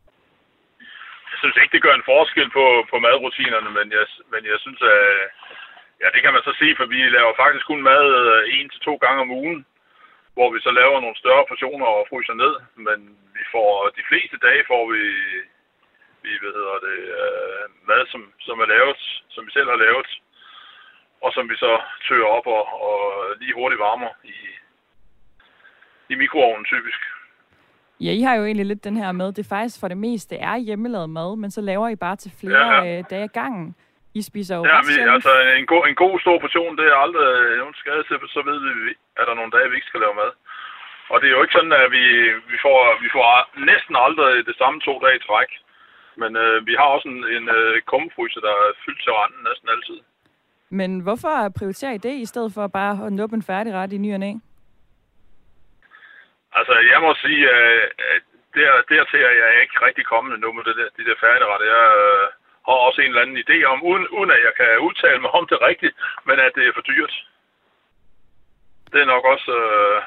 Jeg 1.37 1.43
synes 1.43 1.59
ikke, 1.63 1.75
det 1.77 1.87
gør 1.87 1.95
en 1.97 2.11
forskel 2.13 2.51
på, 2.59 2.67
på 2.91 2.97
madrutinerne, 3.09 3.71
men 3.79 3.87
jeg, 3.97 4.07
men 4.33 4.43
jeg 4.53 4.59
synes, 4.65 4.81
at 4.95 5.03
ja, 6.01 6.07
det 6.15 6.21
kan 6.23 6.33
man 6.35 6.43
så 6.49 6.53
sige, 6.61 6.77
for 6.77 6.87
vi 6.95 7.01
laver 7.17 7.33
faktisk 7.43 7.67
kun 7.67 7.83
mad 7.93 8.05
øh, 8.23 8.43
en 8.57 8.69
til 8.71 8.81
to 8.89 8.95
gange 9.05 9.21
om 9.25 9.31
ugen, 9.41 9.67
hvor 10.35 10.49
vi 10.55 10.59
så 10.61 10.71
laver 10.81 11.01
nogle 11.01 11.21
større 11.23 11.45
portioner 11.51 11.87
og 11.87 12.07
fryser 12.11 12.35
ned, 12.43 12.55
men 12.87 12.99
vi 13.37 13.43
får 13.55 13.71
de 13.99 14.05
fleste 14.09 14.37
dage 14.47 14.63
får 14.73 14.83
vi, 14.93 15.03
vi 16.25 16.31
hvad 16.41 16.53
hedder 16.59 16.79
det, 16.89 16.99
uh, 17.21 17.65
mad, 17.89 18.03
som, 18.13 18.23
som 18.47 18.57
er 18.65 18.69
lavet, 18.75 19.01
som 19.35 19.47
vi 19.47 19.51
selv 19.53 19.69
har 19.73 19.81
lavet, 19.87 20.11
og 21.25 21.31
som 21.33 21.45
vi 21.51 21.57
så 21.57 21.73
tør 22.09 22.25
op 22.37 22.47
og, 22.47 22.65
og 22.89 23.01
lige 23.41 23.55
hurtigt 23.55 23.85
varmer 23.87 24.13
i, 24.25 24.39
i 26.13 26.15
mikroovnen 26.15 26.65
typisk. 26.65 27.01
Ja, 28.01 28.11
I 28.21 28.23
har 28.27 28.35
jo 28.35 28.45
egentlig 28.45 28.67
lidt 28.67 28.85
den 28.85 28.97
her 28.97 29.13
med, 29.13 29.33
det 29.33 29.47
faktisk 29.47 29.81
for 29.81 29.89
det 29.89 29.99
meste 30.09 30.35
er 30.37 30.57
hjemmelavet 30.57 31.11
mad, 31.11 31.37
men 31.43 31.51
så 31.51 31.61
laver 31.61 31.89
I 31.89 31.97
bare 31.97 32.17
til 32.17 32.33
flere 32.41 32.67
ja, 32.67 32.83
ja. 32.83 32.99
Øh, 32.99 33.05
dage 33.11 33.29
gangen. 33.29 33.75
I 34.19 34.23
spiser 34.31 34.55
jo 34.59 34.63
ja, 34.73 34.79
vi, 34.89 34.95
altså 35.17 35.33
en 35.61 35.67
god, 35.73 35.83
en 35.93 35.99
god 36.05 36.15
stor 36.25 36.39
portion, 36.45 36.77
det 36.81 36.87
er 36.93 36.99
aldrig 37.05 37.29
nogen 37.63 37.81
skade 37.83 38.03
til, 38.09 38.17
så 38.37 38.41
ved 38.49 38.59
vi, 38.65 38.93
at 39.19 39.23
der 39.27 39.33
er 39.33 39.41
nogle 39.41 39.55
dage, 39.57 39.69
vi 39.71 39.77
ikke 39.77 39.91
skal 39.91 40.03
lave 40.05 40.17
mad. 40.23 40.33
Og 41.13 41.17
det 41.21 41.27
er 41.27 41.35
jo 41.37 41.43
ikke 41.43 41.57
sådan, 41.59 41.77
at 41.83 41.89
vi, 41.97 42.05
vi, 42.53 42.57
får, 42.65 42.79
vi 43.05 43.09
får 43.17 43.27
næsten 43.71 43.95
aldrig 44.07 44.33
det 44.49 44.57
samme 44.61 44.79
to 44.87 44.95
dage 45.05 45.17
i 45.21 45.27
træk. 45.29 45.51
Men 46.21 46.31
øh, 46.45 46.67
vi 46.69 46.75
har 46.79 46.89
også 46.95 47.09
en, 47.15 47.21
en 47.37 47.47
øh, 47.59 47.75
kummefryse, 47.91 48.41
der 48.47 48.55
er 48.65 48.69
fyldt 48.85 49.03
til 49.03 49.13
randen 49.19 49.41
næsten 49.49 49.69
altid. 49.75 49.99
Men 50.79 50.91
hvorfor 51.07 51.35
prioriterer 51.59 51.93
I 51.93 52.05
det, 52.07 52.15
i 52.25 52.27
stedet 52.33 52.51
for 52.57 52.67
bare 52.67 53.07
at 53.07 53.13
nuppe 53.13 53.37
en 53.37 53.49
færdig 53.51 53.73
ret 53.75 53.93
i 53.93 53.99
ny 53.99 54.11
og 54.17 54.21
næ? 54.21 54.33
Altså, 56.59 56.75
jeg 56.93 57.01
må 57.05 57.11
sige, 57.25 57.43
at 58.15 58.23
der, 58.57 58.71
dertil 58.93 59.23
er 59.31 59.35
jeg 59.43 59.51
ikke 59.63 59.79
rigtig 59.87 60.05
kommet 60.13 60.41
nu 60.41 60.49
med 60.53 60.65
det 60.69 60.77
der, 60.81 60.89
de 60.99 61.07
der 61.09 61.23
færdigretter. 61.25 61.67
Jeg 61.77 61.87
øh, 62.05 62.27
har 62.67 62.79
også 62.87 63.01
en 63.01 63.11
eller 63.13 63.23
anden 63.23 63.43
idé 63.45 63.59
om, 63.73 63.79
uden, 63.91 64.05
uden 64.17 64.31
at 64.37 64.41
jeg 64.47 64.55
kan 64.61 64.71
udtale 64.87 65.21
mig 65.21 65.31
om 65.39 65.47
det 65.51 65.59
rigtigt, 65.71 65.95
men 66.27 66.37
at 66.47 66.53
det 66.57 66.65
er 66.67 66.77
for 66.77 66.87
dyrt. 66.93 67.15
det 68.93 69.01
er 69.01 69.13
nok 69.15 69.25
også, 69.35 69.53
øh, 69.63 69.99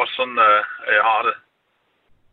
også 0.00 0.12
sådan, 0.18 0.38
øh, 0.48 0.60
at 0.88 0.94
jeg 0.98 1.04
har 1.10 1.22
det. 1.28 1.34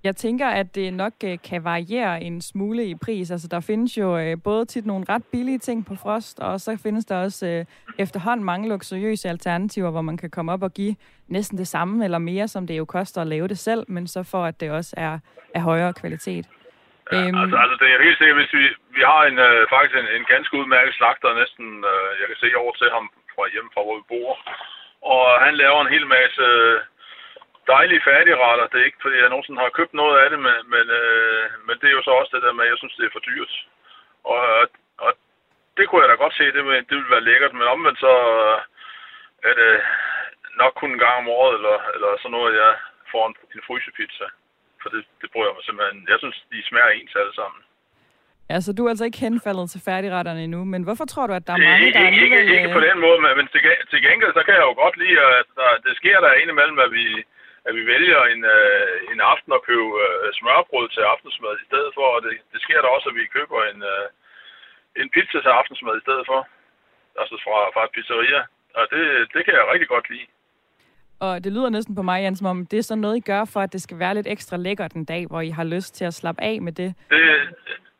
Jeg 0.04 0.16
tænker, 0.16 0.48
at 0.48 0.76
det 0.76 0.94
nok 0.94 1.14
øh, 1.24 1.38
kan 1.44 1.64
variere 1.64 2.22
en 2.22 2.42
smule 2.42 2.86
i 2.86 2.96
pris. 2.96 3.32
Altså, 3.32 3.48
der 3.48 3.60
findes 3.60 3.98
jo 3.98 4.18
øh, 4.18 4.38
både 4.44 4.66
tit 4.66 4.86
nogle 4.86 5.06
ret 5.10 5.26
billige 5.32 5.60
ting 5.60 5.86
på 5.86 5.96
Frost, 5.96 6.40
og 6.40 6.62
så 6.62 6.78
findes 6.84 7.06
der 7.06 7.24
også 7.24 7.48
øh, 7.48 7.66
efterhånden 7.98 8.46
mange 8.46 8.70
luksuriøse 8.70 9.30
alternativer, 9.30 9.90
hvor 9.92 10.02
man 10.02 10.18
kan 10.18 10.30
komme 10.30 10.52
op 10.52 10.64
og 10.64 10.74
give 10.74 10.96
næsten 11.28 11.58
det 11.58 11.68
samme 11.68 12.04
eller 12.04 12.18
mere, 12.18 12.48
som 12.48 12.68
det 12.68 12.78
jo 12.78 12.86
koster 12.86 13.22
at 13.22 13.28
lave 13.28 13.48
det 13.48 13.58
selv, 13.58 13.84
men 13.88 14.08
så 14.08 14.24
for 14.32 14.44
at 14.46 14.60
det 14.60 14.72
også 14.72 14.94
er 14.98 15.20
af 15.56 15.62
højere 15.62 15.94
kvalitet. 15.94 16.46
Ja, 17.12 17.18
øhm, 17.18 17.38
altså, 17.42 17.58
altså, 17.64 17.76
det 17.82 17.88
er 17.88 18.06
helt 18.08 18.18
sikkert, 18.18 18.38
hvis 18.40 18.54
vi, 18.60 18.66
vi 18.98 19.02
har 19.12 19.22
en, 19.30 19.38
øh, 19.48 19.68
faktisk 19.74 19.96
en, 19.96 20.10
en 20.18 20.26
ganske 20.34 20.58
udmærket 20.60 20.94
slagter, 20.96 21.40
næsten, 21.42 21.68
øh, 21.92 22.10
jeg 22.20 22.28
kan 22.28 22.40
se 22.44 22.50
over 22.62 22.74
til 22.74 22.90
ham 22.96 23.06
fra 23.36 23.44
hjemme 23.54 23.70
fra, 23.74 23.82
hvor 23.84 23.98
vi 24.00 24.10
bor, 24.14 24.32
og 25.14 25.26
han 25.46 25.54
laver 25.64 25.80
en 25.82 25.94
hel 25.96 26.08
masse 26.18 26.42
øh, 26.42 26.80
dejlige 27.74 28.06
færdigretter. 28.10 28.68
Det 28.72 28.80
er 28.80 28.90
ikke, 28.90 29.04
fordi 29.04 29.16
jeg 29.18 29.30
nogensinde 29.30 29.62
har 29.62 29.78
købt 29.80 29.94
noget 30.02 30.16
af 30.24 30.28
det, 30.30 30.40
men, 30.48 30.58
men, 30.74 30.86
øh, 31.02 31.46
men 31.68 31.76
det 31.80 31.88
er 31.88 31.98
jo 31.98 32.04
så 32.06 32.12
også 32.20 32.32
det 32.36 32.44
der 32.46 32.54
med, 32.54 32.66
at 32.66 32.72
jeg 32.72 32.78
synes, 32.80 32.96
det 32.96 33.06
er 33.06 33.16
for 33.16 33.28
dyrt. 33.30 33.54
Og, 34.34 34.42
og 35.06 35.12
det 35.78 35.86
kunne 35.88 36.02
jeg 36.02 36.10
da 36.10 36.16
godt 36.16 36.36
se, 36.38 36.46
det, 36.56 36.62
det 36.90 36.96
ville 36.98 37.16
være 37.16 37.28
lækkert, 37.30 37.54
men 37.54 37.74
omvendt 37.76 38.00
så 38.00 38.14
er 39.50 39.54
det 39.62 39.74
nok 40.62 40.74
kun 40.80 40.92
en 40.92 41.04
gang 41.06 41.16
om 41.22 41.28
året, 41.40 41.54
eller, 41.58 41.78
eller 41.96 42.10
sådan 42.22 42.36
noget, 42.38 42.52
jeg 42.64 42.72
får 43.12 43.24
en, 43.30 43.36
en 43.56 43.62
frysepizza. 43.68 44.28
For 44.82 44.90
det, 44.94 45.02
det 45.22 45.28
bruger 45.32 45.48
jeg 45.48 45.56
mig 45.58 45.66
simpelthen. 45.66 46.00
Jeg 46.12 46.20
synes, 46.24 46.38
de 46.52 46.68
smager 46.70 46.92
ens 47.00 47.16
alle 47.22 47.36
sammen. 47.42 47.62
Altså, 48.56 48.70
du 48.74 48.82
er 48.86 48.92
altså 48.94 49.06
ikke 49.06 49.26
henfaldet 49.28 49.68
til 49.70 49.86
færdigretterne 49.90 50.42
endnu, 50.44 50.62
men 50.74 50.82
hvorfor 50.88 51.06
tror 51.06 51.28
du, 51.28 51.34
at 51.40 51.48
der 51.48 51.54
er 51.54 51.66
mange, 51.70 51.82
der 51.82 51.88
ikke, 51.88 52.10
alligevel... 52.12 52.40
Ikke, 52.40 52.56
ikke 52.58 52.78
på 52.80 52.86
den 52.90 52.98
måde, 53.06 53.18
men 53.40 53.48
til, 53.54 53.62
til 53.92 54.00
gengæld, 54.08 54.34
så 54.38 54.44
kan 54.46 54.58
jeg 54.60 54.66
jo 54.70 54.76
godt 54.84 54.98
lide, 55.04 55.18
at 55.42 55.48
der, 55.60 55.70
det 55.86 55.94
sker 56.02 56.18
der 56.26 56.40
indimellem, 56.42 56.80
at 56.86 56.92
vi, 56.98 57.06
at 57.68 57.74
vi 57.78 57.84
vælger 57.94 58.22
en, 58.34 58.42
øh, 58.58 59.12
en 59.12 59.20
aften 59.32 59.52
at 59.58 59.66
købe 59.70 59.90
øh, 60.08 60.34
smørbrød 60.40 60.88
til 60.90 61.04
aftensmad 61.14 61.54
i 61.58 61.68
stedet 61.70 61.92
for, 61.98 62.08
og 62.16 62.20
det, 62.26 62.32
det 62.54 62.60
sker 62.66 62.80
der 62.82 62.90
også, 62.96 63.08
at 63.10 63.18
vi 63.20 63.34
køber 63.38 63.60
en, 63.72 63.80
øh, 63.94 64.08
en 65.02 65.10
pizza 65.16 65.38
til 65.42 65.52
aftensmad 65.60 65.96
i 65.98 66.06
stedet 66.06 66.26
for, 66.32 66.40
altså 67.22 67.36
fra, 67.46 67.58
fra 67.74 67.84
et 67.86 67.94
pizzeria, 67.96 68.42
og 68.80 68.86
det, 68.94 69.04
det 69.34 69.42
kan 69.46 69.54
jeg 69.58 69.72
rigtig 69.74 69.90
godt 69.94 70.10
lide. 70.14 70.28
Og 71.20 71.44
det 71.44 71.52
lyder 71.52 71.70
næsten 71.70 71.96
på 71.96 72.02
mig, 72.02 72.22
Jan, 72.22 72.36
som 72.36 72.48
om 72.48 72.66
det 72.66 72.80
er 72.80 72.84
sådan 72.84 73.02
noget, 73.02 73.18
I 73.18 73.20
gør 73.20 73.46
for, 73.46 73.62
at 73.62 73.74
det 73.74 73.82
skal 73.82 74.00
være 74.00 74.16
lidt 74.16 74.28
ekstra 74.28 74.58
lækkert 74.58 74.94
en 74.94 75.06
dag, 75.06 75.26
hvor 75.28 75.42
I 75.42 75.50
har 75.50 75.64
lyst 75.64 75.96
til 75.96 76.06
at 76.06 76.14
slappe 76.14 76.42
af 76.44 76.62
med 76.62 76.72
det. 76.72 76.94
Det, 77.10 77.22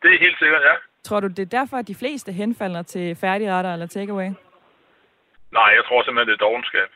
det 0.02 0.14
er 0.14 0.20
helt 0.20 0.40
sikkert, 0.40 0.62
ja. 0.62 0.74
Tror 1.04 1.20
du, 1.20 1.28
det 1.28 1.40
er 1.40 1.60
derfor, 1.60 1.78
at 1.78 1.88
de 1.88 1.96
fleste 1.96 2.32
henfalder 2.32 2.82
til 2.82 3.16
færdigretter 3.16 3.74
eller 3.74 3.86
takeaway? 3.88 4.30
Nej, 5.52 5.70
jeg 5.78 5.84
tror 5.88 6.04
simpelthen, 6.04 6.28
det 6.28 6.42
er 6.42 6.46
dogenskab. 6.46 6.90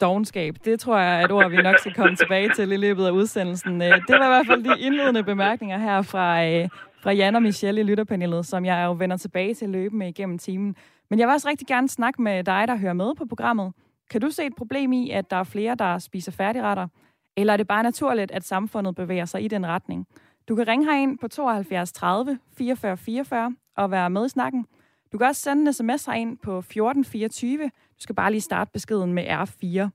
Dogenskab, 0.00 0.54
det 0.64 0.80
tror 0.80 0.98
jeg 0.98 1.20
er 1.20 1.24
et 1.24 1.32
ord, 1.32 1.50
vi 1.50 1.56
nok 1.56 1.78
skal 1.78 1.94
komme 1.94 2.16
tilbage 2.16 2.48
til 2.48 2.72
i 2.72 2.76
løbet 2.76 3.06
af 3.06 3.10
udsendelsen. 3.10 3.82
Øh, 3.82 3.88
det 3.88 4.18
var 4.18 4.24
i 4.24 4.28
hvert 4.28 4.46
fald 4.46 4.64
de 4.64 4.80
indledende 4.80 5.24
bemærkninger 5.24 5.78
her 5.78 6.02
fra, 6.02 6.44
øh, 6.46 6.68
fra 7.02 7.12
Jan 7.12 7.36
og 7.36 7.42
Michelle 7.42 7.80
i 7.80 7.84
lytterpanelet, 7.84 8.46
som 8.46 8.64
jeg 8.64 8.84
jo 8.84 8.92
vender 8.92 9.16
tilbage 9.16 9.54
til 9.54 9.68
løbende 9.68 10.08
igennem 10.08 10.38
timen. 10.38 10.76
Men 11.10 11.18
jeg 11.18 11.28
vil 11.28 11.32
også 11.32 11.48
rigtig 11.48 11.66
gerne 11.66 11.88
snakke 11.88 12.22
med 12.22 12.44
dig, 12.44 12.68
der 12.68 12.76
hører 12.76 12.92
med 12.92 13.14
på 13.18 13.24
programmet. 13.28 13.72
Kan 14.10 14.20
du 14.20 14.30
se 14.30 14.46
et 14.46 14.54
problem 14.56 14.92
i, 14.92 15.10
at 15.10 15.30
der 15.30 15.36
er 15.36 15.44
flere, 15.44 15.74
der 15.74 15.98
spiser 15.98 16.32
færdigretter? 16.32 16.88
Eller 17.36 17.52
er 17.52 17.56
det 17.56 17.68
bare 17.68 17.82
naturligt, 17.82 18.30
at 18.30 18.44
samfundet 18.44 18.94
bevæger 18.94 19.24
sig 19.24 19.44
i 19.44 19.48
den 19.48 19.66
retning? 19.66 20.06
Du 20.48 20.54
kan 20.54 20.68
ringe 20.68 20.84
herind 20.84 21.18
på 21.18 21.28
72 21.28 21.92
30 21.92 22.38
44 22.56 22.96
44 22.96 23.56
og 23.76 23.90
være 23.90 24.10
med 24.10 24.26
i 24.26 24.28
snakken. 24.28 24.66
Du 25.12 25.18
kan 25.18 25.26
også 25.26 25.42
sende 25.42 25.62
en 25.62 25.72
sms 25.72 26.04
herind 26.04 26.38
på 26.38 26.58
1424. 26.58 27.64
Du 27.64 28.02
skal 28.02 28.14
bare 28.14 28.30
lige 28.30 28.40
starte 28.40 28.70
beskeden 28.72 29.12
med 29.14 29.24
R4. 29.24 29.88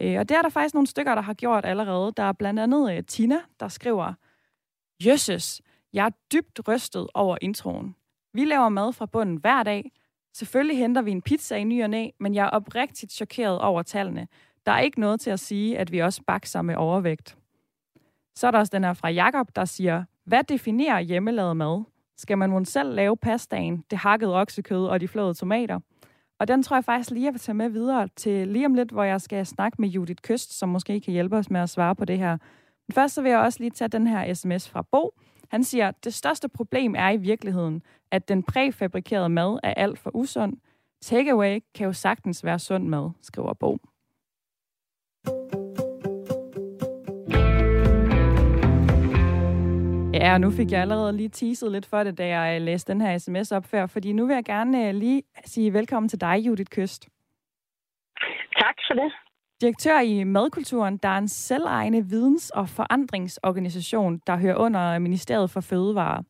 Øh, 0.00 0.18
og 0.18 0.28
det 0.28 0.36
er 0.36 0.42
der 0.42 0.48
faktisk 0.48 0.74
nogle 0.74 0.86
stykker, 0.86 1.14
der 1.14 1.22
har 1.22 1.34
gjort 1.34 1.64
allerede. 1.64 2.12
Der 2.16 2.22
er 2.22 2.32
blandt 2.32 2.60
andet 2.60 2.96
øh, 2.96 3.04
Tina, 3.04 3.38
der 3.60 3.68
skriver, 3.68 4.12
Jøsses, 5.06 5.62
jeg 5.92 6.06
er 6.06 6.10
dybt 6.32 6.68
rystet 6.68 7.06
over 7.14 7.36
introen. 7.42 7.96
Vi 8.32 8.44
laver 8.44 8.68
mad 8.68 8.92
fra 8.92 9.06
bunden 9.06 9.36
hver 9.36 9.62
dag. 9.62 9.90
Selvfølgelig 10.34 10.78
henter 10.78 11.02
vi 11.02 11.10
en 11.10 11.22
pizza 11.22 11.56
i 11.56 11.64
ny 11.64 11.82
og 11.82 11.90
næ, 11.90 12.08
men 12.20 12.34
jeg 12.34 12.44
er 12.44 12.50
oprigtigt 12.50 13.12
chokeret 13.12 13.60
over 13.60 13.82
tallene. 13.82 14.28
Der 14.66 14.72
er 14.72 14.80
ikke 14.80 15.00
noget 15.00 15.20
til 15.20 15.30
at 15.30 15.40
sige, 15.40 15.78
at 15.78 15.92
vi 15.92 15.98
også 15.98 16.22
bakser 16.26 16.62
med 16.62 16.76
overvægt. 16.76 17.36
Så 18.34 18.46
er 18.46 18.50
der 18.50 18.58
også 18.58 18.70
den 18.74 18.84
her 18.84 18.92
fra 18.92 19.10
Jakob, 19.10 19.48
der 19.56 19.64
siger, 19.64 20.04
hvad 20.24 20.44
definerer 20.44 21.00
hjemmelavet 21.00 21.56
mad? 21.56 21.84
Skal 22.16 22.38
man 22.38 22.50
måske 22.50 22.70
selv 22.70 22.94
lave 22.94 23.16
pastaen, 23.16 23.84
det 23.90 23.98
hakkede 23.98 24.34
oksekød 24.34 24.86
og 24.86 25.00
de 25.00 25.08
flåede 25.08 25.34
tomater? 25.34 25.80
Og 26.38 26.48
den 26.48 26.62
tror 26.62 26.76
jeg 26.76 26.84
faktisk 26.84 27.10
lige, 27.10 27.24
jeg 27.24 27.32
vil 27.32 27.40
tage 27.40 27.56
med 27.56 27.68
videre 27.68 28.08
til 28.16 28.48
lige 28.48 28.66
om 28.66 28.74
lidt, 28.74 28.90
hvor 28.90 29.04
jeg 29.04 29.20
skal 29.20 29.46
snakke 29.46 29.80
med 29.80 29.88
Judith 29.88 30.22
Køst, 30.22 30.58
som 30.58 30.68
måske 30.68 31.00
kan 31.00 31.12
hjælpe 31.12 31.36
os 31.36 31.50
med 31.50 31.60
at 31.60 31.70
svare 31.70 31.94
på 31.94 32.04
det 32.04 32.18
her. 32.18 32.38
Men 32.88 32.92
først 32.92 33.14
så 33.14 33.22
vil 33.22 33.30
jeg 33.30 33.40
også 33.40 33.60
lige 33.60 33.70
tage 33.70 33.88
den 33.88 34.06
her 34.06 34.34
sms 34.34 34.68
fra 34.68 34.82
Bo. 34.82 35.14
Han 35.54 35.64
siger, 35.64 35.90
det 35.90 36.14
største 36.14 36.48
problem 36.48 36.94
er 36.94 37.10
i 37.10 37.16
virkeligheden, 37.16 37.82
at 38.10 38.28
den 38.28 38.42
præfabrikerede 38.42 39.28
mad 39.28 39.58
er 39.62 39.74
alt 39.74 39.98
for 39.98 40.10
usund. 40.14 40.56
Takeaway 41.02 41.58
kan 41.74 41.86
jo 41.86 41.92
sagtens 41.92 42.44
være 42.44 42.58
sund 42.58 42.88
mad, 42.88 43.10
skriver 43.22 43.54
Bo. 43.54 43.78
Ja, 50.14 50.32
og 50.34 50.40
nu 50.40 50.50
fik 50.50 50.72
jeg 50.72 50.80
allerede 50.80 51.16
lige 51.16 51.28
teaset 51.28 51.72
lidt 51.72 51.86
for 51.86 52.04
det, 52.04 52.18
da 52.18 52.26
jeg 52.26 52.56
øh, 52.56 52.62
læste 52.62 52.92
den 52.92 53.00
her 53.00 53.18
sms 53.18 53.52
op 53.52 53.64
før, 53.64 53.86
fordi 53.86 54.12
nu 54.12 54.26
vil 54.26 54.34
jeg 54.34 54.44
gerne 54.44 54.88
øh, 54.88 54.94
lige 54.94 55.22
sige 55.44 55.72
velkommen 55.72 56.08
til 56.08 56.20
dig, 56.20 56.36
Judith 56.46 56.70
Køst. 56.70 57.08
Tak 58.58 58.76
for 58.88 58.94
det. 58.94 59.23
Direktør 59.64 60.00
i 60.00 60.24
Madkulturen, 60.24 60.96
der 60.96 61.08
er 61.08 61.18
en 61.18 61.28
selvejende 61.28 62.02
videns- 62.02 62.50
og 62.50 62.68
forandringsorganisation, 62.68 64.20
der 64.26 64.36
hører 64.36 64.56
under 64.56 64.98
Ministeriet 64.98 65.50
for 65.50 65.60
Fødevare. 65.60 66.24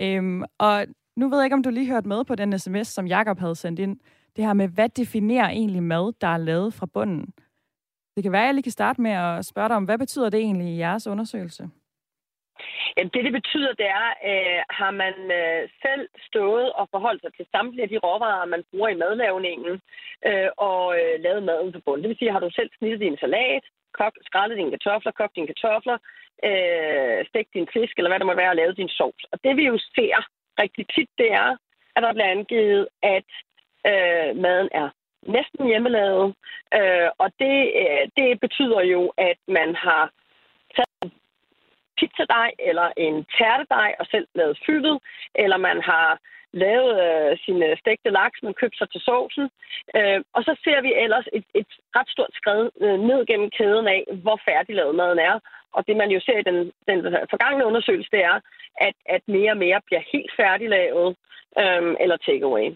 Øhm, 0.00 0.44
og 0.58 0.86
nu 1.16 1.28
ved 1.28 1.38
jeg 1.38 1.44
ikke, 1.44 1.54
om 1.54 1.62
du 1.62 1.70
lige 1.70 1.86
hørte 1.86 2.08
med 2.08 2.24
på 2.24 2.34
den 2.34 2.58
sms, 2.58 2.88
som 2.88 3.06
Jakob 3.06 3.38
havde 3.38 3.54
sendt 3.54 3.78
ind. 3.80 3.98
Det 4.36 4.44
her 4.44 4.52
med, 4.52 4.68
hvad 4.68 4.88
definerer 4.88 5.48
egentlig 5.48 5.82
mad, 5.82 6.12
der 6.20 6.26
er 6.26 6.36
lavet 6.36 6.74
fra 6.74 6.86
bunden? 6.86 7.26
Det 8.16 8.22
kan 8.22 8.32
være, 8.32 8.42
at 8.42 8.46
jeg 8.46 8.54
lige 8.54 8.62
kan 8.62 8.72
starte 8.72 9.00
med 9.00 9.10
at 9.10 9.46
spørge 9.46 9.68
dig 9.68 9.76
om, 9.76 9.84
hvad 9.84 9.98
betyder 9.98 10.30
det 10.30 10.40
egentlig 10.40 10.68
i 10.68 10.78
jeres 10.78 11.06
undersøgelse? 11.06 11.68
Jamen, 12.96 13.10
det, 13.14 13.24
det 13.24 13.32
betyder, 13.32 13.72
det 13.80 13.88
er, 14.00 14.08
øh, 14.30 14.60
har 14.78 14.90
man 15.02 15.14
øh, 15.40 15.62
selv 15.84 16.04
stået 16.28 16.72
og 16.72 16.88
forholdt 16.90 17.22
sig 17.22 17.32
til 17.34 17.46
samtlige 17.54 17.82
af 17.82 17.88
de 17.88 17.98
råvarer, 17.98 18.52
man 18.54 18.64
bruger 18.70 18.88
i 18.88 19.00
madlavningen, 19.02 19.80
øh, 20.28 20.50
og 20.56 20.84
øh, 21.00 21.14
lavet 21.24 21.42
maden 21.42 21.72
på 21.72 21.80
bunden. 21.84 22.02
Det 22.02 22.08
vil 22.08 22.18
sige, 22.18 22.32
har 22.32 22.40
du 22.40 22.50
selv 22.50 22.70
snittet 22.78 23.00
din 23.00 23.18
salat, 23.20 23.64
kok, 23.98 24.14
skrællet 24.28 24.58
dine 24.58 24.70
kartofler, 24.70 25.12
kogt 25.12 25.36
dine 25.36 25.50
kartofler, 25.52 25.98
øh, 26.48 27.18
stegt 27.30 27.50
din 27.54 27.68
fisk, 27.74 27.94
eller 27.96 28.10
hvad 28.10 28.18
det 28.18 28.30
må 28.30 28.34
være, 28.34 28.54
og 28.54 28.56
lavet 28.56 28.76
din 28.76 28.88
sovs. 28.98 29.24
Og 29.32 29.38
det 29.44 29.56
vi 29.56 29.64
jo 29.66 29.78
ser 29.96 30.16
rigtig 30.62 30.84
tit, 30.94 31.10
det 31.18 31.32
er, 31.32 31.56
at 31.96 32.02
der 32.02 32.12
bliver 32.12 32.34
angivet, 32.36 32.88
at 33.02 33.30
øh, 33.90 34.36
maden 34.44 34.68
er 34.72 34.88
næsten 35.36 35.66
hjemmelavet. 35.66 36.34
Øh, 36.78 37.08
og 37.18 37.28
det, 37.42 37.58
øh, 37.82 38.04
det 38.16 38.40
betyder 38.40 38.80
jo, 38.94 39.12
at 39.16 39.38
man 39.48 39.74
har 39.74 40.10
pizzadej 42.00 42.50
eller 42.68 42.88
en 42.96 43.16
tærtedej 43.38 43.90
og 44.00 44.06
selv 44.06 44.26
lavet 44.34 44.58
fyldet, 44.66 44.96
eller 45.34 45.56
man 45.56 45.78
har 45.90 46.08
lavet 46.52 46.92
øh, 47.06 47.38
sine 47.44 47.66
øh, 47.66 47.78
stegte 47.82 48.10
laks, 48.18 48.38
man 48.42 48.60
købt 48.60 48.76
sig 48.78 48.88
til 48.90 49.00
sovsen. 49.00 49.46
Øh, 49.96 50.20
og 50.36 50.40
så 50.46 50.52
ser 50.64 50.80
vi 50.86 50.92
ellers 51.04 51.26
et, 51.32 51.46
et 51.60 51.70
ret 51.96 52.10
stort 52.14 52.34
skridt 52.40 52.70
øh, 52.84 52.98
ned 53.08 53.20
gennem 53.26 53.50
kæden 53.58 53.86
af, 53.96 54.02
hvor 54.22 54.38
færdiglavet 54.48 54.94
maden 54.94 55.18
er. 55.18 55.36
Og 55.76 55.86
det 55.86 55.96
man 55.96 56.10
jo 56.10 56.20
ser 56.26 56.38
i 56.38 56.48
den, 56.50 56.58
den 56.90 56.98
forgangne 57.32 57.66
undersøgelse, 57.66 58.10
det 58.12 58.22
er, 58.24 58.38
at, 58.86 58.94
at 59.06 59.22
mere 59.28 59.52
og 59.52 59.56
mere 59.64 59.80
bliver 59.86 60.02
helt 60.12 60.32
færdiglavet 60.40 61.16
øh, 61.62 61.82
eller 62.02 62.16
takeaway. 62.16 62.68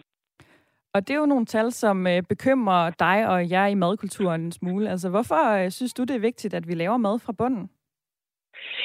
Og 0.95 1.07
det 1.07 1.13
er 1.13 1.19
jo 1.19 1.25
nogle 1.25 1.45
tal, 1.45 1.71
som 1.71 2.07
øh, 2.07 2.23
bekymrer 2.23 2.89
dig 2.89 3.27
og 3.27 3.49
jeg 3.49 3.71
i 3.71 3.73
madkulturen 3.73 4.41
en 4.41 4.51
smule. 4.51 4.89
Altså, 4.89 5.09
hvorfor 5.09 5.63
øh, 5.63 5.71
synes 5.71 5.93
du, 5.93 6.03
det 6.03 6.15
er 6.15 6.19
vigtigt, 6.29 6.53
at 6.53 6.67
vi 6.67 6.73
laver 6.73 6.97
mad 6.97 7.19
fra 7.19 7.33
bunden? 7.33 7.69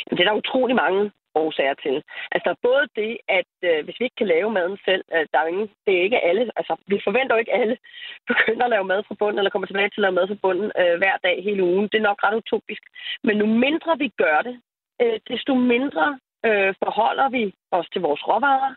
Jamen, 0.05 0.17
det 0.17 0.25
er 0.25 0.31
der 0.31 0.43
utrolig 0.43 0.77
mange 0.77 1.11
årsager 1.35 1.75
til. 1.75 1.97
Altså, 2.33 2.45
der 2.45 2.51
er 2.51 2.67
både 2.69 2.85
det, 3.01 3.13
at 3.39 3.53
øh, 3.69 3.85
hvis 3.85 4.01
vi 4.01 4.05
ikke 4.05 4.21
kan 4.21 4.33
lave 4.35 4.51
maden 4.51 4.79
selv, 4.85 5.05
øh, 5.15 5.27
der 5.33 5.39
er 5.39 5.47
ingen, 5.47 5.69
det 5.87 5.93
er 5.95 6.03
ikke 6.03 6.25
alle, 6.31 6.51
altså, 6.57 6.77
vi 6.87 7.01
forventer 7.05 7.35
jo 7.35 7.43
ikke 7.43 7.59
alle 7.61 7.77
begynder 8.31 8.65
at 8.65 8.71
lave 8.71 8.85
mad 8.85 9.03
fra 9.09 9.15
bunden, 9.19 9.39
eller 9.39 9.51
kommer 9.51 9.67
tilbage 9.67 9.91
til 9.91 10.01
at 10.01 10.07
lave 10.07 10.19
mad 10.19 10.29
fra 10.29 10.43
bunden 10.43 10.71
øh, 10.81 10.99
hver 10.99 11.17
dag 11.27 11.37
hele 11.43 11.63
ugen. 11.63 11.89
Det 11.89 11.99
er 11.99 12.09
nok 12.11 12.23
ret 12.25 12.41
utopisk. 12.43 12.83
Men 13.25 13.37
nu 13.37 13.47
mindre 13.47 13.99
vi 13.99 14.09
gør 14.23 14.39
det, 14.49 14.57
øh, 15.03 15.21
desto 15.31 15.55
mindre 15.55 16.19
øh, 16.49 16.75
forholder 16.85 17.29
vi 17.29 17.55
os 17.71 17.89
til 17.93 18.01
vores 18.01 18.23
råvarer, 18.29 18.75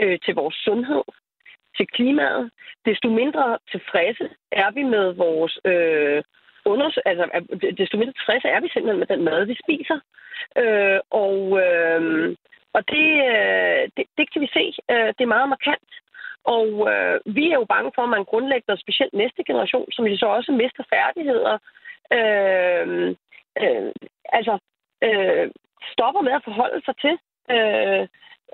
øh, 0.00 0.18
til 0.24 0.34
vores 0.34 0.54
sundhed, 0.54 1.04
til 1.76 1.86
klimaet, 1.86 2.50
desto 2.86 3.08
mindre 3.08 3.58
tilfredse 3.70 4.28
er 4.52 4.70
vi 4.70 4.82
med 4.82 5.12
vores 5.12 5.58
øh, 5.64 6.22
unders- 6.72 7.02
altså, 7.04 7.24
desto 7.78 7.96
mindre 7.96 8.12
tilfredse 8.12 8.48
er 8.48 8.60
vi 8.60 8.68
simpelthen 8.68 8.98
med 8.98 9.06
den 9.06 9.24
mad, 9.24 9.44
vi 9.46 9.56
spiser. 9.64 9.98
Øh, 10.62 11.00
og 11.10 11.38
øh, 11.64 12.36
og 12.76 12.82
det, 12.88 13.08
øh, 13.32 13.82
det, 13.96 14.04
det 14.18 14.26
kan 14.32 14.40
vi 14.44 14.48
se. 14.56 14.64
Øh, 14.92 15.10
det 15.16 15.22
er 15.24 15.34
meget 15.36 15.48
markant. 15.48 15.90
Og 16.56 16.68
øh, 16.92 17.16
vi 17.36 17.44
er 17.50 17.54
jo 17.60 17.66
bange 17.74 17.90
for, 17.94 18.02
at 18.02 18.14
man 18.16 18.24
grundlægger 18.24 18.76
specielt 18.76 19.14
næste 19.14 19.42
generation, 19.44 19.86
som 19.92 20.04
jo 20.06 20.16
så 20.16 20.26
også 20.26 20.52
mister 20.52 20.84
færdigheder. 20.94 21.54
Øh, 22.18 22.86
øh, 23.62 23.92
altså, 24.38 24.54
øh, 25.06 25.50
stopper 25.92 26.20
med 26.20 26.32
at 26.32 26.44
forholde 26.44 26.80
sig 26.84 26.96
til, 27.04 27.14
øh, 27.54 28.02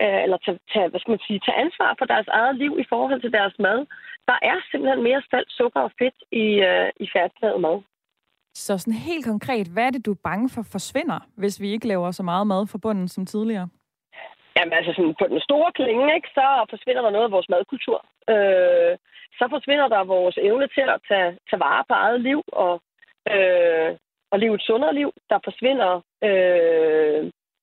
øh, 0.02 0.22
eller 0.24 0.38
tage, 0.44 0.58
tage, 0.72 0.88
hvad 0.88 1.00
skal 1.00 1.12
man 1.12 1.26
sige, 1.26 1.40
tage 1.44 1.60
ansvar 1.64 1.94
for 1.98 2.04
deres 2.04 2.28
eget 2.28 2.56
liv 2.56 2.72
i 2.78 2.86
forhold 2.92 3.20
til 3.20 3.32
deres 3.32 3.54
mad. 3.58 3.86
Der 4.28 4.38
er 4.42 4.56
simpelthen 4.70 5.02
mere 5.02 5.22
salt, 5.30 5.50
sukker 5.58 5.80
og 5.80 5.92
fedt 5.98 6.18
i, 6.32 6.46
øh, 6.70 6.90
i 7.04 7.06
færdiglavet 7.14 7.60
mad. 7.60 7.76
Så 8.64 8.78
sådan 8.78 9.02
helt 9.10 9.26
konkret, 9.32 9.66
hvad 9.74 9.84
er 9.86 9.90
det, 9.90 10.06
du 10.06 10.12
er 10.12 10.24
bange 10.28 10.48
for 10.54 10.62
forsvinder, 10.72 11.18
hvis 11.40 11.60
vi 11.62 11.68
ikke 11.72 11.88
laver 11.88 12.10
så 12.10 12.22
meget 12.22 12.46
mad 12.46 12.62
forbundet 12.74 13.10
som 13.10 13.26
tidligere? 13.26 13.68
Jamen 14.56 14.72
altså 14.78 14.92
sådan 14.96 15.14
på 15.20 15.26
den 15.32 15.40
store 15.48 15.70
klinge, 15.78 16.14
ikke, 16.16 16.28
så 16.38 16.46
forsvinder 16.70 17.02
der 17.02 17.10
noget 17.10 17.28
af 17.28 17.34
vores 17.36 17.48
madkultur. 17.48 17.98
Øh, 18.32 18.94
så 19.38 19.44
forsvinder 19.54 19.88
der 19.88 20.10
vores 20.16 20.36
evne 20.48 20.66
til 20.76 20.86
at 20.94 21.00
tage, 21.08 21.30
tage 21.48 21.60
vare 21.66 21.84
på 21.88 21.94
eget 21.94 22.20
liv 22.28 22.40
og, 22.52 22.74
øh, 23.34 23.90
og 24.32 24.38
leve 24.38 24.54
et 24.54 24.66
sundere 24.68 24.94
liv. 25.00 25.10
Der 25.30 25.38
forsvinder 25.44 25.90
øh, 26.28 27.20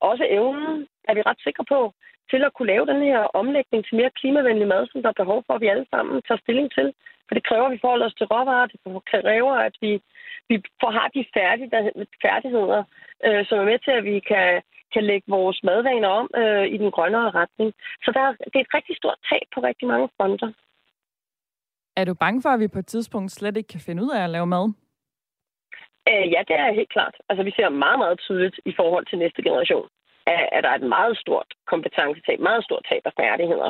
også 0.10 0.26
evnen, 0.38 0.88
er 1.10 1.14
vi 1.14 1.22
ret 1.22 1.42
sikre 1.48 1.66
på, 1.74 1.80
til 2.32 2.42
at 2.44 2.54
kunne 2.54 2.72
lave 2.74 2.86
den 2.92 3.02
her 3.02 3.22
omlægning 3.42 3.82
til 3.86 3.96
mere 4.00 4.18
klimavenlig 4.20 4.68
mad, 4.68 4.88
som 4.88 5.02
der 5.02 5.10
er 5.10 5.22
behov 5.24 5.40
for, 5.48 5.54
at 5.54 5.62
vi 5.62 5.68
alle 5.74 5.88
sammen 5.94 6.22
tager 6.28 6.44
stilling 6.44 6.70
til. 6.78 6.88
For 7.28 7.34
det 7.36 7.48
kræver, 7.48 7.66
at 7.66 7.76
vi 7.76 7.84
forholder 7.84 8.06
os 8.06 8.18
til 8.18 8.28
råvarer. 8.34 8.68
Det 8.72 8.80
kræver, 9.12 9.56
at 9.68 9.76
vi, 9.82 9.92
vi 10.50 10.56
får 10.82 10.92
har 10.92 11.08
de 11.08 11.26
færdigheder, 12.24 12.84
øh, 13.26 13.46
som 13.48 13.60
er 13.60 13.66
med 13.72 13.80
til, 13.80 13.92
at 14.00 14.04
vi 14.04 14.20
kan, 14.20 14.62
kan 14.94 15.04
lægge 15.04 15.28
vores 15.28 15.64
madvaner 15.64 16.08
om 16.08 16.28
øh, 16.42 16.66
i 16.74 16.78
den 16.78 16.92
grønnere 16.92 17.30
retning. 17.32 17.74
Så 18.04 18.12
der, 18.16 18.24
det 18.52 18.58
er 18.58 18.66
et 18.66 18.74
rigtig 18.78 18.96
stort 18.98 19.20
tab 19.30 19.46
på 19.54 19.60
rigtig 19.70 19.88
mange 19.88 20.10
fronter. 20.18 20.52
Er 22.00 22.06
du 22.06 22.14
bange 22.14 22.42
for, 22.42 22.50
at 22.50 22.60
vi 22.60 22.68
på 22.68 22.80
et 22.80 22.88
tidspunkt 22.88 23.32
slet 23.32 23.58
ikke 23.58 23.68
kan 23.68 23.86
finde 23.88 24.04
ud 24.04 24.12
af 24.18 24.24
at 24.24 24.30
lave 24.30 24.48
mad? 24.48 24.66
Øh, 26.10 26.26
ja, 26.34 26.42
det 26.48 26.56
er 26.56 26.74
helt 26.80 26.90
klart. 26.90 27.16
Altså, 27.30 27.44
vi 27.44 27.54
ser 27.56 27.70
meget, 27.70 28.00
meget 28.00 28.20
tydeligt 28.20 28.60
i 28.66 28.74
forhold 28.80 29.06
til 29.06 29.18
næste 29.18 29.42
generation 29.44 29.88
at 30.56 30.64
der 30.64 30.70
er 30.70 30.80
et 30.80 30.94
meget 30.98 31.16
stort 31.24 31.50
kompetencetab, 31.72 32.40
meget 32.40 32.64
stort 32.68 32.84
tab 32.90 33.04
af 33.10 33.14
færdigheder. 33.22 33.70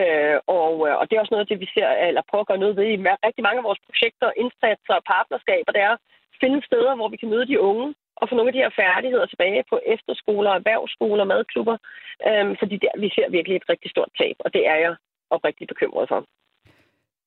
Øh, 0.00 0.36
og, 0.60 0.74
øh, 0.86 0.94
og 1.00 1.04
det 1.04 1.14
er 1.14 1.22
også 1.22 1.34
noget 1.34 1.46
af 1.46 1.50
det, 1.50 1.60
vi 1.64 1.68
ser, 1.74 1.88
eller 2.08 2.22
prøver 2.30 2.44
at 2.44 2.50
gøre 2.50 2.64
noget 2.64 2.76
ved 2.76 2.86
i 2.94 2.96
rigtig 3.26 3.42
mange 3.46 3.60
af 3.60 3.68
vores 3.68 3.82
projekter, 3.88 4.38
indsatser 4.42 4.94
og 4.98 5.04
partnerskaber, 5.14 5.72
det 5.72 5.82
er 5.88 5.94
at 5.96 6.02
finde 6.42 6.60
steder, 6.68 6.92
hvor 6.96 7.08
vi 7.12 7.16
kan 7.20 7.30
møde 7.34 7.46
de 7.52 7.60
unge 7.70 7.94
og 8.20 8.28
få 8.28 8.34
nogle 8.34 8.50
af 8.50 8.56
de 8.56 8.64
her 8.64 8.72
færdigheder 8.82 9.26
tilbage 9.26 9.62
på 9.70 9.76
efterskoler, 9.94 10.50
erhvervsskoler, 10.50 11.24
madklubber, 11.32 11.76
øh, 12.28 12.44
fordi 12.60 12.76
der, 12.84 12.92
vi 13.02 13.08
ser 13.16 13.28
virkelig 13.36 13.56
et 13.56 13.68
rigtig 13.72 13.90
stort 13.90 14.10
tab, 14.20 14.36
og 14.44 14.48
det 14.54 14.62
er 14.72 14.76
jeg 14.84 14.94
oprigtigt 15.30 15.68
bekymret 15.68 16.08
for. 16.08 16.20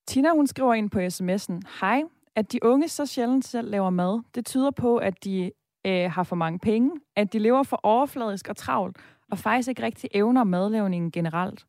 Tina, 0.08 0.30
hun 0.40 0.48
skriver 0.48 0.74
ind 0.74 0.90
på 0.92 1.00
sms'en, 1.00 1.58
Hej, 1.82 2.00
at 2.36 2.52
de 2.52 2.60
unge 2.64 2.88
så 2.88 3.06
sjældent 3.06 3.46
selv 3.46 3.70
laver 3.70 3.90
mad, 3.90 4.22
det 4.36 4.46
tyder 4.46 4.72
på, 4.72 4.98
at 4.98 5.24
de 5.24 5.52
øh, 5.88 6.12
har 6.12 6.24
for 6.24 6.36
mange 6.36 6.60
penge, 6.60 6.92
at 7.16 7.34
de 7.34 7.40
lever 7.40 7.64
for 7.64 7.80
overfladisk 7.84 8.50
og 8.50 8.56
travlt, 8.56 8.98
og 9.32 9.38
faktisk 9.38 9.70
ikke 9.70 9.84
rigtig 9.84 10.10
evner 10.14 10.44
madlavningen 10.44 11.12
generelt. 11.12 11.66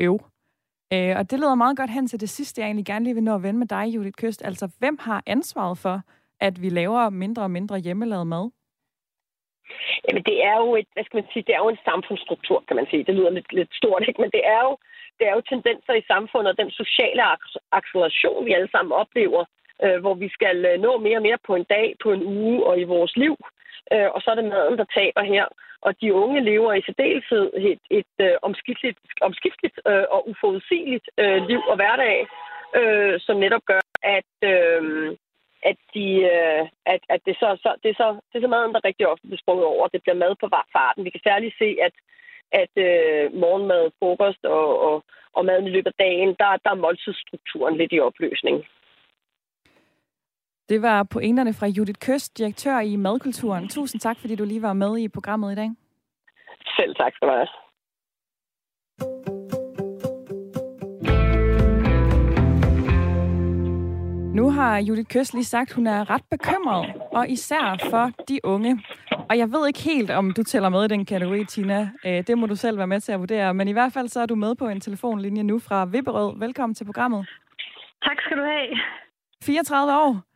Øv. 0.00 0.18
Øh, 0.92 1.14
og 1.18 1.30
det 1.30 1.40
leder 1.40 1.54
meget 1.54 1.76
godt 1.76 1.90
hen 1.90 2.06
til 2.06 2.20
det 2.20 2.30
sidste, 2.30 2.60
jeg 2.60 2.66
egentlig 2.66 2.86
gerne 2.86 3.04
lige 3.04 3.14
vil 3.14 3.22
nå 3.22 3.34
at 3.34 3.42
vende 3.42 3.58
med 3.58 3.66
dig, 3.66 3.84
Judith 3.94 4.20
Køst. 4.22 4.44
Altså, 4.44 4.66
hvem 4.78 4.98
har 5.00 5.22
ansvaret 5.26 5.78
for, 5.78 5.96
at 6.40 6.62
vi 6.62 6.68
laver 6.68 7.10
mindre 7.10 7.42
og 7.42 7.50
mindre 7.50 7.78
hjemmelavet 7.78 8.26
mad? 8.26 8.50
Jamen, 10.06 10.24
det 10.30 10.38
er 10.50 10.56
jo 10.62 10.68
et, 10.80 10.88
hvad 10.92 11.04
skal 11.04 11.18
man 11.20 11.30
sige, 11.32 11.44
det 11.46 11.54
er 11.54 11.62
jo 11.64 11.74
en 11.74 11.86
samfundsstruktur, 11.90 12.64
kan 12.68 12.76
man 12.76 12.86
sige. 12.90 13.04
Det 13.04 13.14
lyder 13.14 13.30
lidt, 13.30 13.52
lidt 13.52 13.72
stort, 13.80 14.02
ikke? 14.08 14.20
Men 14.20 14.30
det 14.36 14.42
er 14.54 14.60
jo, 14.68 14.72
det 15.18 15.24
er 15.28 15.34
jo 15.36 15.42
tendenser 15.52 15.94
i 15.94 16.08
samfundet, 16.12 16.50
og 16.52 16.58
den 16.62 16.70
sociale 16.70 17.22
acceleration, 17.78 18.44
vi 18.46 18.52
alle 18.52 18.70
sammen 18.74 18.92
oplever, 18.92 19.44
øh, 19.82 20.00
hvor 20.00 20.14
vi 20.14 20.28
skal 20.28 20.64
øh, 20.64 20.80
nå 20.80 20.98
mere 20.98 21.18
og 21.18 21.22
mere 21.22 21.38
på 21.46 21.54
en 21.54 21.64
dag, 21.64 21.94
på 22.02 22.12
en 22.12 22.22
uge 22.22 22.66
og 22.66 22.80
i 22.80 22.84
vores 22.84 23.16
liv. 23.16 23.36
Øh, 23.92 24.08
og 24.14 24.22
så 24.22 24.30
er 24.30 24.34
det 24.34 24.44
maden, 24.44 24.78
der 24.78 24.94
taber 24.94 25.22
her. 25.22 25.46
Og 25.80 26.00
de 26.00 26.14
unge 26.14 26.40
lever 26.40 26.72
i 26.72 26.82
særdeleshed 26.86 27.50
et, 27.56 27.82
et, 27.90 28.14
øh, 28.20 28.34
omskifteligt, 28.42 28.98
omskifteligt 29.20 29.80
øh, 29.86 30.04
og 30.10 30.28
uforudsigeligt 30.28 31.06
øh, 31.18 31.46
liv 31.50 31.60
og 31.70 31.76
hverdag, 31.76 32.26
øh, 32.78 33.20
som 33.20 33.36
netop 33.36 33.64
gør, 33.66 33.80
at, 34.02 34.34
øh, 34.52 35.16
at, 35.62 35.76
de, 35.94 36.06
øh, 36.34 36.62
at, 36.86 37.00
at 37.08 37.20
det, 37.26 37.36
så, 37.36 37.48
så, 37.64 37.74
det, 37.82 37.88
er 37.90 37.98
så, 38.02 38.08
det 38.30 38.36
er 38.38 38.44
så 38.44 38.48
maden, 38.48 38.74
der 38.74 38.84
rigtig 38.84 39.08
ofte 39.08 39.26
bliver 39.26 39.42
sprunget 39.44 39.66
over. 39.66 39.88
Det 39.88 40.02
bliver 40.02 40.22
mad 40.24 40.34
på 40.40 40.48
farten. 40.72 41.04
Vi 41.04 41.10
kan 41.10 41.20
særligt 41.24 41.54
se, 41.58 41.76
at 41.86 41.94
at 42.62 42.74
øh, 42.88 43.24
morgenmad, 43.42 43.90
frokost 43.98 44.44
og, 44.44 44.68
og, 44.88 45.04
og 45.36 45.44
maden 45.44 45.66
i 45.66 45.70
løbet 45.70 45.90
af 45.92 45.98
dagen, 46.06 46.28
der, 46.40 46.50
der 46.64 46.70
er 46.70 46.82
måltidsstrukturen 46.84 47.76
lidt 47.76 47.92
i 47.92 48.00
opløsning. 48.00 48.56
Det 50.68 50.82
var 50.82 51.02
pointerne 51.02 51.52
fra 51.54 51.66
Judith 51.66 51.98
Køst, 52.06 52.38
direktør 52.38 52.80
i 52.80 52.96
Madkulturen. 52.96 53.68
Tusind 53.68 54.00
tak, 54.00 54.16
fordi 54.20 54.34
du 54.34 54.44
lige 54.44 54.62
var 54.62 54.72
med 54.72 54.98
i 54.98 55.08
programmet 55.08 55.52
i 55.52 55.54
dag. 55.54 55.70
Selv 56.76 56.94
tak 56.94 57.12
skal 57.14 57.28
du 57.28 57.32
have. 57.32 57.48
Nu 64.34 64.50
har 64.50 64.78
Judith 64.78 65.08
Køst 65.08 65.34
lige 65.34 65.44
sagt, 65.44 65.70
at 65.70 65.74
hun 65.74 65.86
er 65.86 66.10
ret 66.10 66.22
bekymret, 66.30 66.94
og 67.12 67.28
især 67.28 67.76
for 67.90 68.10
de 68.28 68.40
unge. 68.44 68.82
Og 69.30 69.38
jeg 69.38 69.52
ved 69.52 69.66
ikke 69.66 69.82
helt, 69.82 70.10
om 70.10 70.30
du 70.30 70.42
tæller 70.42 70.68
med 70.68 70.84
i 70.84 70.88
den 70.88 71.06
kategori, 71.06 71.44
Tina. 71.44 71.90
Øh, 72.06 72.26
det 72.26 72.38
må 72.38 72.46
du 72.46 72.56
selv 72.56 72.78
være 72.78 72.86
med 72.86 73.00
til 73.00 73.12
at 73.12 73.20
vurdere. 73.20 73.54
Men 73.54 73.68
i 73.68 73.72
hvert 73.72 73.92
fald 73.92 74.08
så 74.08 74.20
er 74.20 74.26
du 74.26 74.34
med 74.34 74.54
på 74.54 74.68
en 74.68 74.80
telefonlinje 74.80 75.42
nu 75.42 75.58
fra 75.58 75.84
Vipperød. 75.84 76.38
Velkommen 76.38 76.74
til 76.74 76.84
programmet. 76.84 77.28
Tak 78.04 78.16
skal 78.20 78.36
du 78.36 78.42
have. 78.42 78.78
34 79.42 79.92
år. 79.92 80.33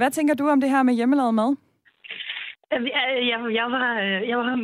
Hvad 0.00 0.10
tænker 0.10 0.34
du 0.34 0.48
om 0.48 0.60
det 0.60 0.70
her 0.70 0.82
med 0.82 0.94
hjemmelavet 0.94 1.34
mad? 1.34 1.56
Jeg, 2.70 2.82
jeg, 3.30 3.38
jeg, 3.60 3.66
var, 3.76 3.88
jeg 4.30 4.38
var 4.38 4.56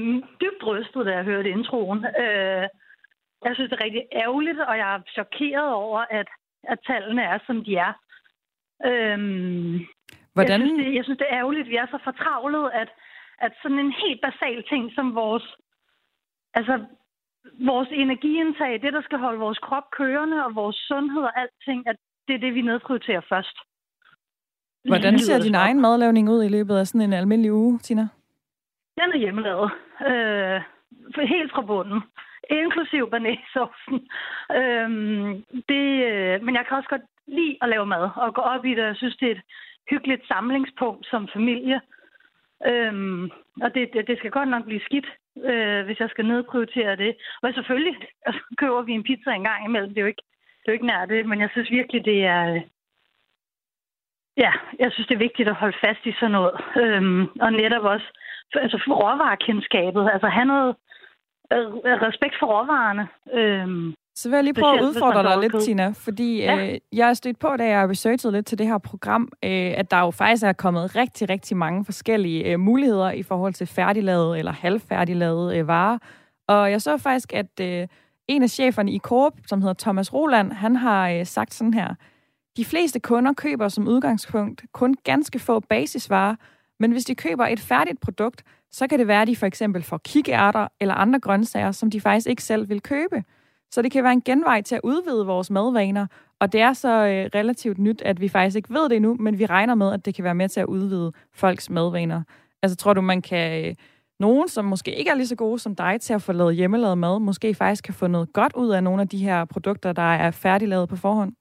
dybt 0.43 0.63
rystet, 0.67 1.07
da 1.07 1.11
jeg 1.13 1.25
hørte 1.25 1.51
introen. 1.51 1.99
Øh, 2.23 2.65
jeg 3.47 3.53
synes, 3.55 3.71
det 3.71 3.77
er 3.79 3.85
rigtig 3.85 4.05
ærgerligt, 4.13 4.61
og 4.61 4.75
jeg 4.79 4.95
er 4.95 5.01
chokeret 5.17 5.73
over, 5.73 6.01
at, 6.11 6.29
at 6.73 6.79
tallene 6.87 7.23
er, 7.23 7.39
som 7.47 7.65
de 7.65 7.77
er. 7.77 7.93
Øhm, 8.89 9.75
Hvordan? 10.35 10.61
Jeg 10.61 10.69
synes, 10.69 10.85
det, 10.85 10.95
jeg 10.95 11.05
synes, 11.05 11.19
det 11.19 11.27
er 11.29 11.39
ærgerligt, 11.41 11.65
at 11.67 11.71
vi 11.71 11.77
er 11.77 11.87
så 11.91 11.99
fortravlet, 12.05 12.71
at, 12.75 12.89
at 13.39 13.53
sådan 13.63 13.79
en 13.79 13.95
helt 14.03 14.21
basal 14.27 14.65
ting 14.71 14.93
som 14.95 15.15
vores, 15.15 15.47
altså, 16.55 16.85
vores 17.71 17.89
energiindtag, 17.93 18.73
det, 18.83 18.93
der 18.93 19.03
skal 19.03 19.19
holde 19.19 19.39
vores 19.39 19.59
krop 19.59 19.91
kørende, 19.99 20.45
og 20.45 20.55
vores 20.55 20.77
sundhed 20.77 21.23
og 21.23 21.41
alting, 21.41 21.89
at 21.89 21.97
det 22.29 22.35
er 22.35 22.39
det, 22.39 22.55
vi 22.55 22.63
nedprioriterer 22.63 23.25
først. 23.29 23.57
Hvordan 24.87 25.19
ser 25.19 25.39
din 25.39 25.55
egen 25.55 25.81
madlavning 25.81 26.31
ud 26.31 26.45
i 26.45 26.49
løbet 26.49 26.77
af 26.77 26.87
sådan 26.87 27.01
en 27.01 27.13
almindelig 27.13 27.53
uge, 27.53 27.79
Tina? 27.79 28.09
Den 29.01 29.13
er 29.15 29.19
hjemmelavet. 29.19 29.71
Øh, 30.09 30.61
helt 31.29 31.53
fra 31.53 31.63
bunden. 31.63 32.01
Inklusiv 32.51 33.11
banæsaucen. 33.11 33.97
Øh, 34.59 34.89
det, 35.71 35.87
øh, 36.11 36.43
men 36.45 36.55
jeg 36.55 36.65
kan 36.69 36.77
også 36.77 36.89
godt 36.89 37.07
lide 37.27 37.57
at 37.63 37.69
lave 37.69 37.87
mad 37.87 38.09
og 38.17 38.35
gå 38.35 38.41
op 38.41 38.65
i 38.65 38.75
det. 38.75 38.83
Jeg 38.83 38.97
synes, 38.97 39.17
det 39.17 39.29
er 39.29 39.33
et 39.33 39.43
hyggeligt 39.91 40.27
samlingspunkt 40.29 41.07
som 41.07 41.29
familie. 41.33 41.81
Øhm, 42.67 43.25
og 43.65 43.75
det, 43.75 43.91
det, 43.93 44.07
det 44.07 44.19
skal 44.19 44.31
godt 44.31 44.49
nok 44.49 44.65
blive 44.65 44.81
skidt, 44.89 45.09
øh, 45.45 45.85
hvis 45.85 46.01
jeg 46.01 46.11
skal 46.11 46.27
nedprioritere 46.27 46.97
det. 46.97 47.17
Og 47.43 47.55
selvfølgelig 47.55 47.97
altså, 48.27 48.41
køber 48.59 48.83
vi 48.83 48.93
en 48.93 49.03
pizza 49.03 49.31
en 49.31 49.45
gang 49.45 49.65
imellem. 49.65 49.89
Det 49.89 49.99
er 49.99 50.07
jo 50.07 50.13
ikke, 50.15 50.23
det 50.61 50.69
er 50.69 50.73
jo 50.73 50.79
ikke 50.79 50.87
nær 50.87 51.05
det, 51.05 51.27
men 51.27 51.41
jeg 51.41 51.51
synes 51.53 51.71
virkelig, 51.71 52.05
det 52.05 52.25
er, 52.25 52.61
Ja, 54.37 54.53
jeg 54.79 54.89
synes, 54.93 55.07
det 55.09 55.15
er 55.15 55.27
vigtigt 55.29 55.49
at 55.49 55.61
holde 55.63 55.77
fast 55.85 56.03
i 56.07 56.13
sådan 56.13 56.31
noget. 56.31 56.55
Øhm, 56.83 57.23
og 57.45 57.53
netop 57.53 57.85
også 57.95 58.09
altså 58.55 58.83
for 58.87 58.95
råvarekendskabet. 58.95 60.11
Altså 60.13 60.29
have 60.29 60.45
noget 60.45 60.77
øh, 61.53 61.67
respekt 62.09 62.35
for 62.41 62.47
råvarerne. 62.47 63.09
Øhm, 63.39 63.95
så 64.15 64.29
vil 64.29 64.37
jeg 64.37 64.45
lige 64.45 64.55
prøve 64.55 64.79
at 64.79 64.85
udfordre 64.85 65.23
dig 65.23 65.39
lidt, 65.41 65.63
Tina, 65.63 65.89
fordi 66.07 66.41
ja. 66.43 66.73
øh, 66.73 66.79
jeg 66.93 67.07
har 67.07 67.15
stødt 67.15 67.39
på, 67.39 67.57
da 67.59 67.65
jeg 67.65 67.89
researchet 67.89 68.33
lidt 68.33 68.47
til 68.47 68.59
det 68.59 68.67
her 68.67 68.79
program, 68.79 69.29
øh, 69.45 69.73
at 69.77 69.91
der 69.91 70.01
jo 70.01 70.11
faktisk 70.11 70.45
er 70.45 70.53
kommet 70.53 70.97
rigtig, 70.97 71.31
rigtig 71.31 71.57
mange 71.57 71.85
forskellige 71.85 72.53
øh, 72.53 72.61
muligheder 72.61 73.11
i 73.11 73.23
forhold 73.23 73.53
til 73.53 73.67
færdiglavede 73.67 74.39
eller 74.39 74.53
halvfærdiglavede 74.53 75.59
øh, 75.59 75.69
varer. 75.69 75.99
Og 76.49 76.71
jeg 76.71 76.83
så 76.83 76.99
faktisk, 76.99 77.33
at 77.33 77.61
øh, 77.61 77.87
en 78.29 78.43
af 78.43 78.51
cheferne 78.51 78.93
i 78.93 78.99
Coop, 78.99 79.33
som 79.47 79.61
hedder 79.61 79.75
Thomas 79.79 80.15
Roland, 80.15 80.53
han 80.53 80.77
har 80.77 81.11
øh, 81.11 81.27
sagt 81.27 81.55
sådan 81.55 81.75
her, 81.75 81.95
de 82.57 82.65
fleste 82.65 83.01
kunder 83.01 83.33
køber 83.33 83.69
som 83.69 83.89
udgangspunkt 83.89 84.65
kun 84.73 84.95
ganske 85.05 85.39
få 85.39 85.61
basisvarer, 85.61 86.37
men 86.81 86.93
hvis 86.93 87.05
de 87.05 87.15
køber 87.15 87.47
et 87.47 87.61
færdigt 87.61 88.01
produkt, 88.01 88.43
så 88.71 88.87
kan 88.87 88.99
det 88.99 89.09
være, 89.09 89.23
at 89.23 89.29
de 89.29 89.37
for 89.37 89.47
eksempel 89.47 89.83
får 89.83 90.01
kikærter 90.05 90.69
eller 90.81 90.95
andre 90.95 91.21
grøntsager, 91.21 91.73
som 91.73 91.91
de 91.91 92.01
faktisk 92.01 92.27
ikke 92.27 92.43
selv 92.43 92.69
vil 92.69 92.81
købe. 92.81 93.25
Så 93.71 93.83
det 93.83 93.93
kan 93.93 94.05
være 94.05 94.13
en 94.13 94.23
genvej 94.23 94.63
til 94.63 94.75
at 94.75 94.81
udvide 94.85 95.27
vores 95.27 95.51
madvaner, 95.51 96.07
og 96.41 96.53
det 96.53 96.61
er 96.61 96.73
så 96.73 96.89
øh, 96.89 97.31
relativt 97.35 97.79
nyt, 97.79 98.03
at 98.03 98.21
vi 98.21 98.29
faktisk 98.29 98.57
ikke 98.57 98.75
ved 98.75 98.89
det 98.89 98.97
endnu, 98.97 99.17
men 99.21 99.39
vi 99.39 99.47
regner 99.47 99.75
med, 99.75 99.93
at 99.93 100.05
det 100.05 100.15
kan 100.15 100.25
være 100.25 100.35
med 100.35 100.49
til 100.49 100.61
at 100.61 100.67
udvide 100.67 101.13
folks 101.35 101.71
madvaner. 101.71 102.23
Altså 102.63 102.77
tror 102.77 102.93
du, 102.93 103.01
man 103.01 103.23
kan 103.23 103.67
øh, 103.67 103.75
nogen, 104.21 104.49
som 104.49 104.65
måske 104.65 104.95
ikke 104.95 105.11
er 105.11 105.15
lige 105.15 105.27
så 105.27 105.37
gode 105.37 105.59
som 105.59 105.75
dig 105.75 106.01
til 106.01 106.15
at 106.15 106.23
få 106.23 106.33
lavet 106.33 106.57
hjemmelavet 106.57 106.99
mad, 106.99 107.19
måske 107.19 107.55
faktisk 107.55 107.85
kan 107.85 107.95
få 107.95 108.07
noget 108.07 108.33
godt 108.33 108.53
ud 108.57 108.71
af 108.71 108.83
nogle 108.83 109.03
af 109.03 109.09
de 109.09 109.19
her 109.19 109.45
produkter, 109.45 109.93
der 109.93 110.15
er 110.15 110.31
færdiglavet 110.31 110.89
på 110.89 110.97
forhånd? 110.97 111.33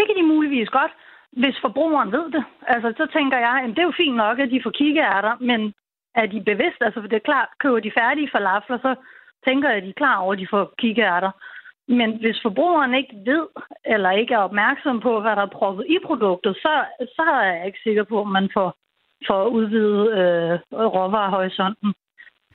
Det 0.00 0.08
kan 0.08 0.16
de 0.16 0.32
muligvis 0.34 0.68
godt, 0.68 0.92
hvis 1.32 1.56
forbrugeren 1.60 2.12
ved 2.12 2.30
det. 2.36 2.44
Altså, 2.66 2.88
så 2.96 3.06
tænker 3.12 3.38
jeg, 3.38 3.54
at 3.64 3.70
det 3.70 3.78
er 3.78 3.90
jo 3.90 4.00
fint 4.02 4.16
nok, 4.16 4.38
at 4.38 4.50
de 4.50 4.62
får 4.62 4.70
kikærter, 4.70 5.36
men 5.40 5.74
er 6.14 6.26
de 6.26 6.40
bevidst? 6.50 6.80
Altså, 6.80 7.00
det 7.00 7.12
er 7.12 7.28
klart, 7.30 7.48
køber 7.58 7.80
de 7.80 7.96
færdige 7.98 8.30
falafler, 8.32 8.78
så 8.78 8.94
tænker 9.46 9.68
jeg, 9.68 9.78
at 9.78 9.82
de 9.82 9.88
er 9.88 10.00
klar 10.02 10.16
over, 10.16 10.32
at 10.32 10.38
de 10.38 10.46
får 10.50 10.74
kikærter. 10.78 11.30
Men 11.88 12.10
hvis 12.20 12.42
forbrugeren 12.42 12.94
ikke 12.94 13.14
ved, 13.24 13.46
eller 13.84 14.10
ikke 14.10 14.34
er 14.34 14.38
opmærksom 14.48 15.00
på, 15.00 15.20
hvad 15.20 15.36
der 15.36 15.42
er 15.42 15.56
proppet 15.58 15.84
i 15.88 15.98
produktet, 16.04 16.56
så, 16.56 16.84
så 17.16 17.22
er 17.22 17.42
jeg 17.52 17.66
ikke 17.66 17.78
sikker 17.82 18.04
på, 18.04 18.20
at 18.20 18.28
man 18.28 18.50
får, 18.54 18.74
får 19.26 19.46
udvidet 19.46 20.04
øh, 20.18 20.58
råvarehorisonten. 20.72 21.94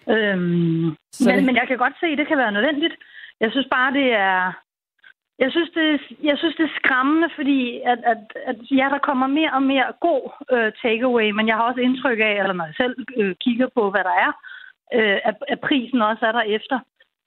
Øhm, 0.09 0.85
men, 1.25 1.45
men 1.45 1.55
jeg 1.55 1.67
kan 1.67 1.77
godt 1.77 1.93
se, 1.99 2.05
at 2.05 2.17
det 2.17 2.27
kan 2.27 2.37
være 2.37 2.51
nødvendigt. 2.51 2.95
Jeg 3.39 3.51
synes 3.51 3.67
bare, 3.71 3.93
det 3.93 4.13
er... 4.13 4.64
Jeg 5.39 5.51
synes, 5.51 5.69
det, 5.77 6.01
jeg 6.23 6.37
synes, 6.37 6.55
det 6.55 6.65
er 6.65 6.79
skræmmende, 6.81 7.29
fordi 7.35 7.81
at, 7.91 7.99
at, 8.13 8.21
at 8.49 8.57
ja, 8.71 8.87
der 8.93 8.99
kommer 9.07 9.27
mere 9.27 9.53
og 9.53 9.63
mere 9.63 9.87
god 10.07 10.23
øh, 10.53 10.71
takeaway, 10.81 11.29
men 11.31 11.47
jeg 11.47 11.55
har 11.55 11.63
også 11.63 11.81
indtryk 11.81 12.19
af, 12.19 12.35
eller 12.39 12.53
når 12.53 12.65
jeg 12.65 12.75
selv 12.77 12.95
øh, 13.17 13.35
kigger 13.43 13.67
på, 13.77 13.91
hvad 13.91 14.03
der 14.09 14.15
er, 14.25 14.31
øh, 14.97 15.17
at, 15.29 15.35
at 15.47 15.59
prisen 15.67 16.01
også 16.01 16.25
er 16.25 16.31
der 16.31 16.41
efter. 16.57 16.79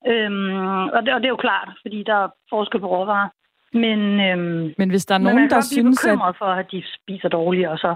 Øhm, 0.07 0.89
og, 0.97 1.01
det, 1.03 1.15
og 1.15 1.21
det 1.21 1.27
er 1.27 1.37
jo 1.37 1.47
klart, 1.47 1.71
fordi 1.83 2.03
der 2.03 2.15
er 2.15 2.29
forskel 2.51 2.81
på 2.81 2.87
råvarer. 2.87 3.29
Men, 3.73 4.01
øhm, 4.21 4.75
men 4.79 4.91
hvis 4.91 5.07
der 5.07 5.15
er 5.15 5.19
nogen, 5.19 5.51
der 5.51 5.61
synes, 5.61 6.05
at... 6.05 6.19
for, 6.39 6.45
at 6.45 6.67
de 6.73 6.83
spiser 6.95 7.29
dårligere, 7.29 7.79
så... 7.79 7.95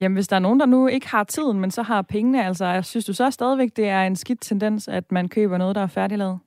Jamen, 0.00 0.16
hvis 0.16 0.28
der 0.28 0.36
er 0.36 0.40
nogen, 0.40 0.60
der 0.60 0.66
nu 0.66 0.86
ikke 0.86 1.08
har 1.08 1.24
tiden, 1.24 1.60
men 1.60 1.70
så 1.70 1.82
har 1.82 2.02
pengene, 2.02 2.46
altså, 2.46 2.82
synes 2.82 3.04
du 3.04 3.12
så 3.12 3.30
stadigvæk, 3.30 3.68
det 3.76 3.88
er 3.88 4.02
en 4.02 4.16
skidt 4.16 4.40
tendens, 4.40 4.88
at 4.88 5.12
man 5.12 5.28
køber 5.28 5.58
noget, 5.58 5.76
der 5.76 5.82
er 5.82 5.86
færdiglavet? 5.86 6.38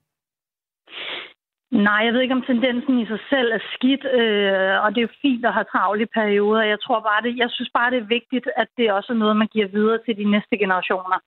Nej, 1.73 2.01
jeg 2.05 2.13
ved 2.13 2.21
ikke, 2.21 2.33
om 2.33 2.41
tendensen 2.41 2.99
i 2.99 3.05
sig 3.05 3.19
selv 3.29 3.51
er 3.51 3.59
skidt, 3.73 4.05
øh, 4.05 4.83
og 4.83 4.87
det 4.89 4.97
er 4.97 5.07
jo 5.07 5.19
fint 5.21 5.45
at 5.45 5.53
have 5.53 5.71
travle 5.71 6.03
i 6.03 6.13
perioder. 6.19 6.61
Jeg 6.61 6.79
tror 6.81 6.99
bare, 6.99 7.21
det, 7.21 7.37
jeg 7.37 7.49
synes 7.51 7.69
bare, 7.73 7.91
det 7.91 7.97
er 7.99 8.13
vigtigt, 8.17 8.47
at 8.55 8.67
det 8.77 8.91
også 8.91 9.13
er 9.13 9.17
noget, 9.17 9.37
man 9.37 9.47
giver 9.47 9.67
videre 9.67 9.99
til 10.05 10.17
de 10.17 10.31
næste 10.31 10.57
generationer. 10.57 11.19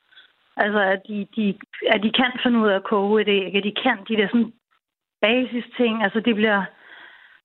Altså, 0.56 0.80
at 0.80 1.00
de, 1.08 1.26
de, 1.36 1.58
at 1.94 2.02
de 2.02 2.10
kan 2.10 2.32
finde 2.42 2.58
ud 2.58 2.68
af 2.68 2.76
at 2.76 2.84
koge 2.84 3.22
et 3.22 3.28
æg, 3.28 3.54
at 3.56 3.64
de 3.64 3.74
kan 3.82 3.98
de 4.08 4.16
der 4.16 4.28
sådan 4.28 4.52
basis 5.20 5.64
ting. 5.76 6.02
Altså, 6.04 6.20
det 6.20 6.34
bliver, 6.34 6.64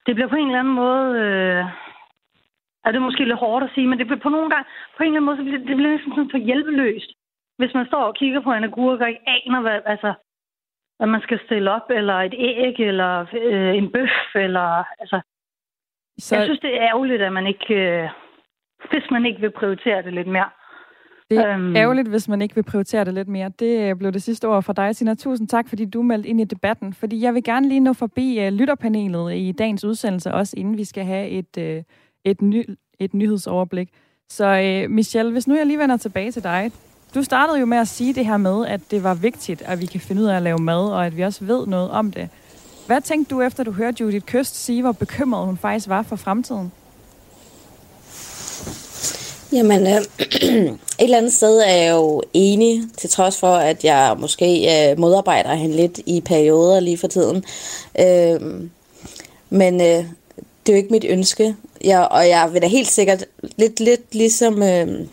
det 0.06 0.16
bliver 0.16 0.30
på 0.30 0.36
en 0.36 0.48
eller 0.48 0.60
anden 0.60 0.74
måde... 0.74 1.20
Øh, 1.20 1.66
er 2.86 2.92
det 2.92 3.02
måske 3.02 3.26
lidt 3.26 3.44
hårdt 3.46 3.64
at 3.64 3.72
sige, 3.76 3.88
men 3.88 4.00
det 4.00 4.08
bliver 4.08 4.20
på 4.20 4.30
nogle 4.30 4.50
gange, 4.50 4.66
på 4.98 5.04
en 5.04 5.08
eller 5.08 5.20
anden 5.20 5.26
måde, 5.26 5.38
så 5.38 5.44
bliver, 5.44 5.58
det 5.58 5.76
bliver 5.76 5.92
næsten 5.92 6.12
sådan 6.12 6.32
for 6.32 6.38
hjælpeløst. 6.38 7.12
Hvis 7.58 7.74
man 7.74 7.86
står 7.86 8.04
og 8.04 8.16
kigger 8.16 8.42
på 8.42 8.52
en 8.54 8.64
agurk 8.64 9.00
og 9.00 9.10
ikke 9.10 9.30
aner, 9.36 9.62
hvad, 9.62 9.80
altså, 9.86 10.14
hvad 11.02 11.10
man 11.10 11.22
skal 11.22 11.40
stille 11.46 11.72
op, 11.72 11.88
eller 11.90 12.14
et 12.14 12.34
æg, 12.38 12.76
eller 12.80 13.26
øh, 13.44 13.78
en 13.78 13.92
bøf, 13.92 14.36
eller 14.36 14.68
altså... 15.02 15.22
Så... 16.20 16.36
Jeg 16.36 16.44
synes, 16.44 16.60
det 16.60 16.74
er 16.76 16.82
ærgerligt, 16.82 17.22
at 17.22 17.34
man 17.34 17.48
ikke, 17.48 17.74
øh, 17.74 18.10
hvis 18.92 19.12
man 19.12 19.26
ikke 19.26 19.42
vil 19.42 19.52
prioritere 19.52 20.02
det 20.02 20.14
lidt 20.14 20.28
mere. 20.28 20.50
Det 21.30 21.38
er 21.40 21.54
øhm. 21.54 21.76
ærgerligt, 21.76 22.08
hvis 22.08 22.28
man 22.28 22.42
ikke 22.42 22.56
vil 22.56 22.64
prioritere 22.64 23.06
det 23.06 23.14
lidt 23.14 23.28
mere. 23.28 23.52
Det 23.60 23.90
øh, 23.90 23.96
blev 23.96 24.12
det 24.12 24.24
sidste 24.24 24.48
ord 24.48 24.64
fra 24.64 24.74
dig, 24.74 24.96
Sina. 24.96 25.16
Tusind 25.16 25.48
tak, 25.48 25.70
fordi 25.70 25.86
du 25.86 26.02
meldte 26.02 26.30
ind 26.30 26.42
i 26.42 26.44
debatten. 26.44 26.94
Fordi 26.94 27.24
jeg 27.24 27.34
vil 27.34 27.44
gerne 27.44 27.68
lige 27.68 27.80
nå 27.80 27.94
forbi 27.94 28.48
uh, 28.48 28.54
lytterpanelet 28.54 29.36
i 29.36 29.52
dagens 29.52 29.84
udsendelse, 29.86 30.34
også 30.34 30.54
inden 30.58 30.78
vi 30.78 30.84
skal 30.84 31.06
have 31.06 31.30
et, 31.30 31.58
uh, 31.58 31.84
et, 32.26 32.42
ny, 32.42 32.66
et 33.00 33.14
nyhedsoverblik. 33.14 33.90
Så 34.30 34.46
uh, 34.46 34.92
Michelle, 34.92 35.32
hvis 35.32 35.48
nu 35.48 35.56
jeg 35.56 35.66
lige 35.66 35.80
vender 35.80 35.98
tilbage 35.98 36.32
til 36.32 36.44
dig. 36.44 36.72
Du 37.16 37.24
startede 37.24 37.60
jo 37.60 37.66
med 37.66 37.78
at 37.78 37.88
sige 37.88 38.14
det 38.14 38.26
her 38.26 38.38
med, 38.38 38.68
at 38.68 38.82
det 38.92 39.04
var 39.04 39.14
vigtigt, 39.14 39.62
at 39.62 39.82
vi 39.82 39.86
kan 39.86 40.02
finde 40.02 40.22
ud 40.22 40.28
af 40.28 40.36
at 40.36 40.42
lave 40.42 40.58
mad, 40.58 40.90
og 40.90 41.06
at 41.06 41.18
vi 41.18 41.22
også 41.22 41.44
ved 41.44 41.68
noget 41.68 41.92
om 41.92 42.12
det. 42.12 42.30
Hvad 42.88 43.02
tænkte 43.02 43.36
du 43.36 43.42
efter, 43.42 43.64
du 43.64 43.72
hørte 43.72 44.02
Judith 44.02 44.26
Køst 44.26 44.66
sige, 44.66 44.82
hvor 44.82 44.92
bekymret 44.92 45.46
hun 45.46 45.58
faktisk 45.58 45.88
var 45.88 46.02
for 46.02 46.16
fremtiden? 46.16 46.72
Jamen, 49.54 49.88
øh, 49.88 49.94
et 49.98 50.78
eller 51.00 51.18
andet 51.18 51.34
sted 51.34 51.60
er 51.60 51.76
jeg 51.76 51.92
jo 51.92 52.22
enig, 52.34 52.84
til 52.98 53.10
trods 53.10 53.40
for, 53.40 53.54
at 53.56 53.84
jeg 53.84 54.16
måske 54.20 54.90
øh, 54.92 55.00
modarbejder 55.00 55.54
hende 55.54 55.76
lidt 55.76 56.00
i 56.06 56.22
perioder 56.22 56.80
lige 56.80 56.98
for 56.98 57.08
tiden. 57.08 57.44
Øh, 58.00 58.70
men 59.50 59.82
øh, 59.82 60.06
det 60.66 60.70
er 60.70 60.74
jo 60.74 60.76
ikke 60.76 60.92
mit 60.92 61.06
ønske. 61.10 61.56
Jeg, 61.84 62.08
og 62.12 62.28
jeg 62.28 62.50
vil 62.54 62.62
da 62.62 62.68
helt 62.68 62.88
sikkert 62.88 63.26
lidt, 63.58 63.80
lidt 63.80 64.16
ligesom... 64.16 64.64
Øh, 64.64 65.08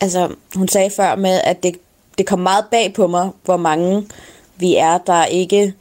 altså, 0.00 0.28
hun 0.54 0.68
sagde 0.68 0.90
før 0.90 1.16
med, 1.16 1.40
at 1.44 1.62
det, 1.62 1.76
det 2.18 2.26
kom 2.26 2.38
meget 2.38 2.64
bag 2.70 2.94
på 2.94 3.06
mig, 3.06 3.30
hvor 3.44 3.56
mange 3.56 4.06
vi 4.56 4.76
er, 4.76 4.98
der 4.98 5.24
ikke 5.24 5.74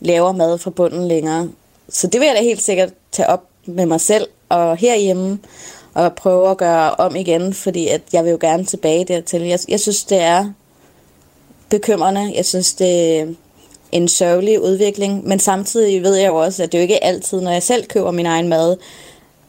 laver 0.00 0.32
mad 0.32 0.58
fra 0.58 0.70
bunden 0.70 1.08
længere. 1.08 1.48
Så 1.88 2.06
det 2.06 2.20
vil 2.20 2.26
jeg 2.26 2.36
da 2.36 2.42
helt 2.42 2.62
sikkert 2.62 2.90
tage 3.12 3.28
op 3.28 3.44
med 3.66 3.86
mig 3.86 4.00
selv 4.00 4.26
og 4.48 4.76
herhjemme 4.76 5.38
og 5.94 6.14
prøve 6.14 6.50
at 6.50 6.56
gøre 6.56 6.94
om 6.94 7.16
igen, 7.16 7.54
fordi 7.54 7.88
at 7.88 8.00
jeg 8.12 8.24
vil 8.24 8.30
jo 8.30 8.38
gerne 8.40 8.64
tilbage 8.64 9.04
dertil. 9.04 9.42
Jeg, 9.42 9.58
jeg 9.68 9.80
synes, 9.80 10.04
det 10.04 10.20
er 10.20 10.52
bekymrende. 11.68 12.32
Jeg 12.36 12.44
synes, 12.44 12.74
det 12.74 13.18
er 13.20 13.26
en 13.92 14.08
sørgelig 14.08 14.62
udvikling, 14.62 15.26
men 15.26 15.38
samtidig 15.38 16.02
ved 16.02 16.14
jeg 16.14 16.28
jo 16.28 16.36
også, 16.36 16.62
at 16.62 16.72
det 16.72 16.78
er 16.78 16.82
jo 16.82 16.88
ikke 16.88 17.04
altid, 17.04 17.40
når 17.40 17.50
jeg 17.50 17.62
selv 17.62 17.86
køber 17.86 18.10
min 18.10 18.26
egen 18.26 18.48
mad, 18.48 18.76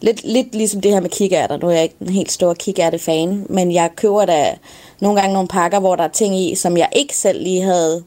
lidt, 0.06 0.24
lidt 0.24 0.56
ligesom 0.56 0.82
det 0.82 0.92
her 0.92 1.00
med 1.00 1.10
kikærter. 1.10 1.58
Nu 1.58 1.68
er 1.68 1.72
jeg 1.72 1.84
ikke 1.84 1.96
en 2.02 2.10
helt 2.10 2.32
stor 2.32 2.54
kikærte-fan, 2.54 3.46
men 3.50 3.72
jeg 3.72 3.90
køber 3.96 4.26
da 4.26 4.58
nogle 5.00 5.20
gange 5.20 5.34
nogle 5.34 5.48
pakker, 5.48 5.80
hvor 5.80 5.96
der 5.96 6.04
er 6.04 6.08
ting 6.08 6.40
i, 6.40 6.56
som 6.56 6.78
jeg 6.78 6.90
ikke 6.96 7.18
selv 7.18 7.44
lige 7.44 7.62
havde 7.62 8.04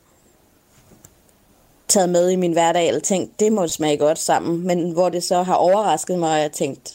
taget 1.88 2.08
med 2.08 2.30
i 2.30 2.36
min 2.36 2.52
hverdag, 2.52 2.88
eller 2.88 3.00
tænkt, 3.00 3.40
det 3.40 3.52
må 3.52 3.68
smage 3.68 3.96
godt 3.96 4.18
sammen, 4.18 4.66
men 4.66 4.90
hvor 4.90 5.08
det 5.08 5.24
så 5.24 5.42
har 5.42 5.54
overrasket 5.54 6.18
mig, 6.18 6.32
og 6.32 6.40
jeg 6.40 6.52
tænkt, 6.52 6.94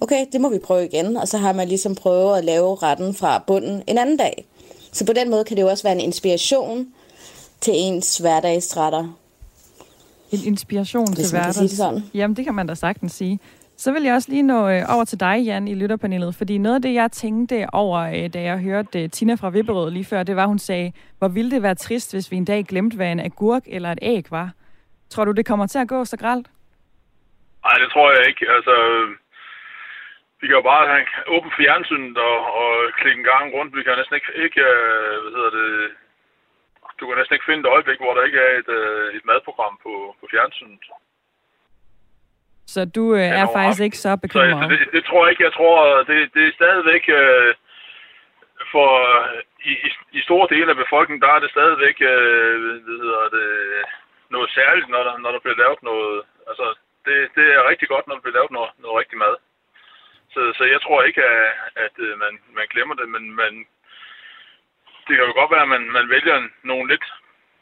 okay, 0.00 0.26
det 0.32 0.40
må 0.40 0.48
vi 0.48 0.58
prøve 0.58 0.84
igen, 0.84 1.16
og 1.16 1.28
så 1.28 1.38
har 1.38 1.52
man 1.52 1.68
ligesom 1.68 1.94
prøvet 1.94 2.38
at 2.38 2.44
lave 2.44 2.74
retten 2.74 3.14
fra 3.14 3.44
bunden 3.46 3.82
en 3.86 3.98
anden 3.98 4.16
dag. 4.16 4.44
Så 4.92 5.06
på 5.06 5.12
den 5.12 5.30
måde 5.30 5.44
kan 5.44 5.56
det 5.56 5.62
jo 5.62 5.68
også 5.68 5.82
være 5.82 5.94
en 5.94 6.00
inspiration 6.00 6.86
til 7.60 7.74
ens 7.76 8.18
hverdagsretter. 8.18 9.18
En 10.32 10.40
inspiration 10.44 11.14
til 11.14 11.30
hverdags? 11.30 11.76
Sådan. 11.76 12.02
Jamen, 12.14 12.36
det 12.36 12.44
kan 12.44 12.54
man 12.54 12.66
da 12.66 12.74
sagtens 12.74 13.12
sige. 13.12 13.38
Så 13.82 13.92
vil 13.92 14.02
jeg 14.02 14.14
også 14.14 14.30
lige 14.30 14.50
nå 14.52 14.60
øh, 14.74 14.82
over 14.94 15.04
til 15.04 15.20
dig, 15.20 15.36
Jan, 15.46 15.68
i 15.68 15.74
lytterpanelet, 15.74 16.32
fordi 16.40 16.54
noget 16.58 16.76
af 16.78 16.82
det, 16.82 16.94
jeg 16.94 17.08
tænkte 17.22 17.56
over, 17.82 18.00
øh, 18.16 18.26
da 18.34 18.40
jeg 18.50 18.58
hørte 18.68 19.02
øh, 19.02 19.10
Tina 19.14 19.34
fra 19.40 19.50
Vipperød 19.50 19.90
lige 19.90 20.10
før, 20.12 20.22
det 20.22 20.36
var, 20.36 20.46
hun 20.46 20.58
sagde, 20.58 20.92
hvor 21.18 21.28
ville 21.36 21.50
det 21.54 21.62
være 21.62 21.82
trist, 21.84 22.08
hvis 22.14 22.30
vi 22.30 22.36
en 22.36 22.50
dag 22.52 22.60
glemte, 22.72 22.96
hvad 22.96 23.12
en 23.12 23.26
agurk 23.30 23.64
eller 23.76 23.90
et 23.92 24.02
æg 24.02 24.24
var. 24.30 24.48
Tror 25.12 25.24
du, 25.24 25.32
det 25.32 25.46
kommer 25.50 25.66
til 25.66 25.78
at 25.84 25.88
gå 25.94 26.04
så 26.04 26.16
gralt? 26.22 26.46
Nej, 27.66 27.76
det 27.82 27.88
tror 27.90 28.08
jeg 28.16 28.22
ikke. 28.30 28.44
Altså, 28.56 28.74
vi 30.40 30.44
kan 30.46 30.58
jo 30.60 30.64
bare 30.72 30.84
have 30.92 31.04
åben 31.34 31.52
fjernsynet 31.58 32.16
og, 32.28 32.38
og 32.60 32.70
klikke 32.98 33.18
en 33.18 33.30
gang 33.32 33.44
rundt. 33.56 33.76
Vi 33.76 33.82
kan 33.82 33.98
næsten 34.00 34.16
ikke, 34.18 34.30
ikke 34.44 34.62
øh, 34.72 35.14
hvad 35.22 35.32
hedder 35.36 35.52
det, 35.58 35.70
du 36.98 37.04
kan 37.06 37.16
næsten 37.18 37.34
ikke 37.34 37.48
finde 37.48 37.62
et 37.62 37.72
øjeblik, 37.74 37.98
hvor 38.02 38.14
der 38.14 38.22
ikke 38.28 38.40
er 38.48 38.52
et, 38.62 38.70
øh, 38.80 39.06
et 39.16 39.24
madprogram 39.30 39.74
på, 39.84 39.92
på 40.20 40.24
fjernsynet. 40.32 40.84
Så 42.66 42.84
du 42.84 43.14
øh, 43.14 43.20
er 43.20 43.46
ja, 43.46 43.58
faktisk 43.58 43.82
ikke 43.82 43.98
så 43.98 44.16
bekymret? 44.16 44.70
Så, 44.70 44.76
det, 44.76 44.92
det 44.92 45.04
tror 45.04 45.24
jeg 45.24 45.30
ikke. 45.30 45.44
Jeg 45.44 45.52
tror, 45.52 46.02
det, 46.02 46.34
det 46.34 46.42
er 46.48 46.52
stadigvæk... 46.52 47.04
Øh, 47.08 47.54
for 48.74 48.90
i, 49.70 49.72
i, 49.86 49.90
i 50.18 50.20
store 50.28 50.46
dele 50.54 50.70
af 50.70 50.82
befolkningen, 50.84 51.22
der 51.22 51.32
er 51.32 51.40
det 51.40 51.50
stadigvæk 51.50 51.96
øh, 52.12 52.54
hvad 52.84 52.98
hedder 53.04 53.28
det, 53.38 53.48
noget 54.34 54.50
særligt, 54.58 54.88
når 54.88 55.02
der, 55.08 55.14
når 55.22 55.30
der 55.32 55.40
bliver 55.44 55.60
lavet 55.62 55.82
noget... 55.82 56.22
Altså, 56.50 56.66
det, 57.06 57.16
det 57.36 57.46
er 57.56 57.68
rigtig 57.70 57.88
godt, 57.88 58.06
når 58.06 58.14
der 58.14 58.24
bliver 58.24 58.38
lavet 58.38 58.52
noget, 58.56 58.70
noget 58.82 58.98
rigtig 59.00 59.18
mad. 59.18 59.34
Så, 60.34 60.40
så 60.58 60.64
jeg 60.74 60.80
tror 60.82 61.02
ikke, 61.02 61.22
at, 61.24 61.52
at 61.86 61.94
øh, 62.06 62.18
man, 62.24 62.34
man 62.58 62.66
glemmer 62.72 62.94
det, 62.94 63.08
men 63.14 63.24
man, 63.42 63.52
det 65.06 65.12
kan 65.14 65.26
jo 65.28 65.32
godt 65.40 65.52
være, 65.54 65.66
at 65.66 65.74
man, 65.74 65.84
man 65.98 66.08
vælger 66.08 66.36
nogle 66.70 66.86
lidt 66.92 67.06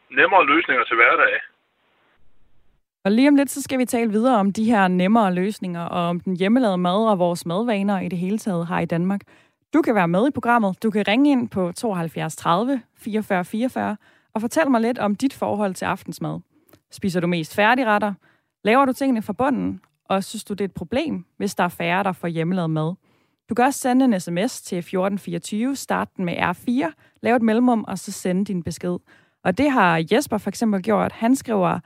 nemmere 0.08 0.46
løsninger 0.52 0.84
til 0.84 0.96
hverdag. 0.96 1.40
Og 3.04 3.12
lige 3.12 3.28
om 3.28 3.36
lidt, 3.36 3.50
så 3.50 3.62
skal 3.62 3.78
vi 3.78 3.84
tale 3.84 4.10
videre 4.10 4.36
om 4.36 4.52
de 4.52 4.64
her 4.64 4.88
nemmere 4.88 5.34
løsninger, 5.34 5.80
og 5.80 6.08
om 6.08 6.20
den 6.20 6.36
hjemmelavede 6.36 6.78
mad 6.78 7.08
og 7.08 7.18
vores 7.18 7.46
madvaner 7.46 8.00
i 8.00 8.08
det 8.08 8.18
hele 8.18 8.38
taget 8.38 8.66
her 8.68 8.78
i 8.78 8.84
Danmark. 8.84 9.20
Du 9.74 9.82
kan 9.82 9.94
være 9.94 10.08
med 10.08 10.28
i 10.28 10.30
programmet. 10.30 10.82
Du 10.82 10.90
kan 10.90 11.08
ringe 11.08 11.30
ind 11.30 11.48
på 11.48 11.72
72 11.72 12.36
30 12.36 12.82
44 12.96 13.44
44 13.44 13.96
og 14.34 14.40
fortælle 14.40 14.70
mig 14.70 14.80
lidt 14.80 14.98
om 14.98 15.14
dit 15.14 15.32
forhold 15.32 15.74
til 15.74 15.84
aftensmad. 15.84 16.40
Spiser 16.90 17.20
du 17.20 17.26
mest 17.26 17.54
færdigretter? 17.54 18.14
Laver 18.64 18.84
du 18.84 18.92
tingene 18.92 19.22
fra 19.22 19.32
bunden? 19.32 19.80
Og 20.04 20.24
synes 20.24 20.44
du, 20.44 20.54
det 20.54 20.60
er 20.60 20.68
et 20.68 20.74
problem, 20.74 21.24
hvis 21.36 21.54
der 21.54 21.64
er 21.64 21.68
færre, 21.68 22.04
der 22.04 22.12
får 22.12 22.28
hjemmelavet 22.28 22.70
mad? 22.70 22.94
Du 23.48 23.54
kan 23.54 23.64
også 23.64 23.80
sende 23.80 24.04
en 24.04 24.20
sms 24.20 24.62
til 24.62 24.78
1424, 24.78 25.76
start 25.76 26.08
den 26.16 26.24
med 26.24 26.36
R4, 26.36 26.92
lav 27.22 27.36
et 27.36 27.42
mellemrum, 27.42 27.84
og 27.88 27.98
så 27.98 28.12
sende 28.12 28.44
din 28.44 28.62
besked. 28.62 28.98
Og 29.44 29.58
det 29.58 29.70
har 29.70 30.04
Jesper 30.12 30.38
for 30.38 30.48
eksempel 30.48 30.82
gjort. 30.82 31.12
Han 31.12 31.36
skriver, 31.36 31.78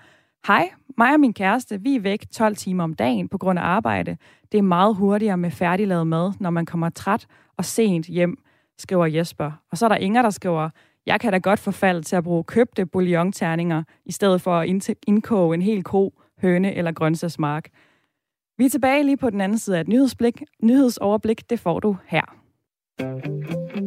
Hej, 0.46 0.70
mig 0.98 1.12
og 1.14 1.20
min 1.20 1.33
kæreste, 1.33 1.80
vi 1.80 1.96
er 1.96 2.00
væk 2.00 2.24
12 2.33 2.57
timer 2.57 2.85
om 2.85 2.94
dagen 2.94 3.28
på 3.28 3.38
grund 3.38 3.59
af 3.59 3.62
arbejde. 3.62 4.16
Det 4.52 4.59
er 4.59 4.62
meget 4.62 4.96
hurtigere 4.96 5.37
med 5.37 5.50
færdiglavet 5.50 6.07
mad, 6.07 6.33
når 6.40 6.50
man 6.50 6.66
kommer 6.66 6.90
træt 6.90 7.26
og 7.57 7.64
sent 7.64 8.07
hjem, 8.07 8.37
skriver 8.78 9.07
Jesper. 9.07 9.52
Og 9.70 9.78
så 9.78 9.85
er 9.85 9.88
der 9.88 9.96
Inger, 9.96 10.22
der 10.22 10.30
skriver, 10.30 10.70
Jeg 11.07 11.20
kan 11.20 11.33
da 11.33 11.38
godt 11.38 11.61
forfalde 11.61 12.02
til 12.02 12.16
at 12.16 12.24
bruge 12.24 12.44
købte 12.44 12.87
bouillonterninger, 12.87 13.83
i 14.07 14.12
stedet 14.12 14.40
for 14.40 14.54
at 14.54 14.68
indkoge 15.07 15.54
en 15.54 15.62
hel 15.62 15.83
ko, 15.83 16.14
høne 16.42 16.74
eller 16.74 16.92
grøntsagsmark. 16.92 17.68
Vi 18.59 18.64
er 18.64 18.70
tilbage 18.70 19.02
lige 19.02 19.16
på 19.16 19.30
den 19.30 19.40
anden 19.40 19.59
side 19.59 19.76
af 19.76 19.80
et 19.80 19.88
nyhedsblik. 19.88 20.42
nyhedsoverblik. 20.62 21.50
Det 21.50 21.61
får 21.61 21.80
du 21.80 21.96
her. 22.07 23.84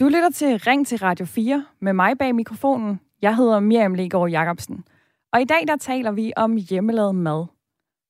Du 0.00 0.04
lytter 0.04 0.30
til 0.30 0.58
Ring 0.58 0.86
til 0.86 0.98
Radio 0.98 1.26
4 1.26 1.64
med 1.80 1.92
mig 1.92 2.18
bag 2.18 2.34
mikrofonen. 2.34 3.00
Jeg 3.22 3.36
hedder 3.36 3.60
Miriam 3.60 3.94
Legaard 3.94 4.30
Jacobsen. 4.30 4.84
Og 5.32 5.40
i 5.40 5.44
dag 5.44 5.68
der 5.68 5.76
taler 5.76 6.12
vi 6.12 6.32
om 6.36 6.56
hjemmelavet 6.56 7.14
mad. 7.14 7.46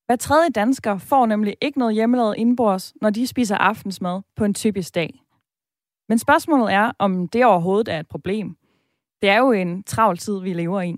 Hver 0.05 0.15
tredje 0.15 0.49
dansker 0.49 0.97
får 0.97 1.25
nemlig 1.25 1.55
ikke 1.61 1.79
noget 1.79 1.95
hjemmelavet 1.95 2.35
indbords, 2.37 2.93
når 3.01 3.09
de 3.09 3.27
spiser 3.27 3.57
aftensmad 3.57 4.21
på 4.35 4.45
en 4.45 4.53
typisk 4.53 4.95
dag. 4.95 5.21
Men 6.09 6.17
spørgsmålet 6.17 6.73
er, 6.73 6.91
om 6.99 7.27
det 7.27 7.45
overhovedet 7.45 7.93
er 7.93 7.99
et 7.99 8.07
problem. 8.07 8.55
Det 9.21 9.29
er 9.29 9.37
jo 9.37 9.51
en 9.51 9.83
travl 9.83 10.17
tid, 10.17 10.39
vi 10.41 10.53
lever 10.53 10.81
i. 10.81 10.95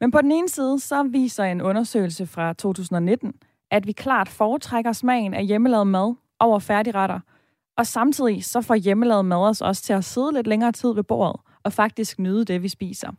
Men 0.00 0.10
på 0.10 0.20
den 0.20 0.32
ene 0.32 0.48
side, 0.48 0.80
så 0.80 1.02
viser 1.02 1.44
en 1.44 1.62
undersøgelse 1.62 2.26
fra 2.26 2.52
2019, 2.52 3.34
at 3.70 3.86
vi 3.86 3.92
klart 3.92 4.28
foretrækker 4.28 4.92
smagen 4.92 5.34
af 5.34 5.46
hjemmelavet 5.46 5.86
mad 5.86 6.14
over 6.40 6.58
færdigretter, 6.58 7.20
og 7.78 7.86
samtidig 7.86 8.44
så 8.44 8.60
får 8.60 8.74
hjemmelavet 8.74 9.24
mad 9.24 9.38
os 9.38 9.60
også 9.60 9.82
til 9.82 9.92
at 9.92 10.04
sidde 10.04 10.32
lidt 10.32 10.46
længere 10.46 10.72
tid 10.72 10.94
ved 10.94 11.02
bordet 11.02 11.40
og 11.62 11.72
faktisk 11.72 12.18
nyde 12.18 12.44
det, 12.44 12.62
vi 12.62 12.68
spiser. 12.68 13.10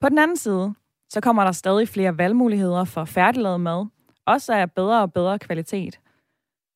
På 0.00 0.08
den 0.08 0.18
anden 0.18 0.36
side, 0.36 0.74
så 1.10 1.20
kommer 1.20 1.44
der 1.44 1.52
stadig 1.52 1.88
flere 1.88 2.18
valgmuligheder 2.18 2.84
for 2.84 3.04
færdiglavet 3.04 3.60
mad, 3.60 3.86
også 4.26 4.52
af 4.52 4.72
bedre 4.72 5.02
og 5.02 5.12
bedre 5.12 5.38
kvalitet. 5.38 6.00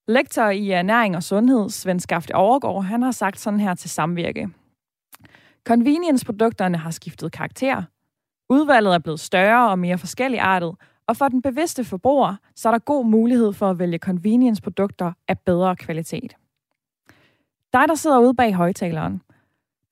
Lektor 0.09 0.49
i 0.49 0.71
ernæring 0.71 1.17
og 1.17 1.23
sundhed, 1.23 1.71
Svend 1.71 2.01
Skafte 2.01 2.35
Overgaard, 2.35 2.85
han 2.85 3.03
har 3.03 3.11
sagt 3.11 3.41
sådan 3.41 3.61
her 3.61 3.75
til 3.75 3.91
Samvirke. 3.91 4.49
Convenience-produkterne 5.69 6.79
har 6.79 6.91
skiftet 6.91 7.33
karakter. 7.33 7.83
Udvalget 8.49 8.95
er 8.95 8.99
blevet 8.99 9.21
større 9.21 9.71
og 9.71 9.79
mere 9.79 9.99
forskelligartet, 9.99 10.75
og 11.09 11.17
for 11.17 11.29
den 11.29 11.43
bevidste 11.43 11.85
forbruger, 11.85 12.37
så 12.57 12.69
er 12.69 12.73
der 12.73 12.79
god 12.79 13.07
mulighed 13.07 13.53
for 13.53 13.71
at 13.71 13.79
vælge 13.79 13.99
convenience-produkter 13.99 15.13
af 15.29 15.39
bedre 15.39 15.77
kvalitet. 15.77 16.37
Dig, 17.77 17.89
der 17.89 17.95
sidder 17.95 18.19
ude 18.19 18.35
bag 18.35 18.55
højtaleren, 18.55 19.23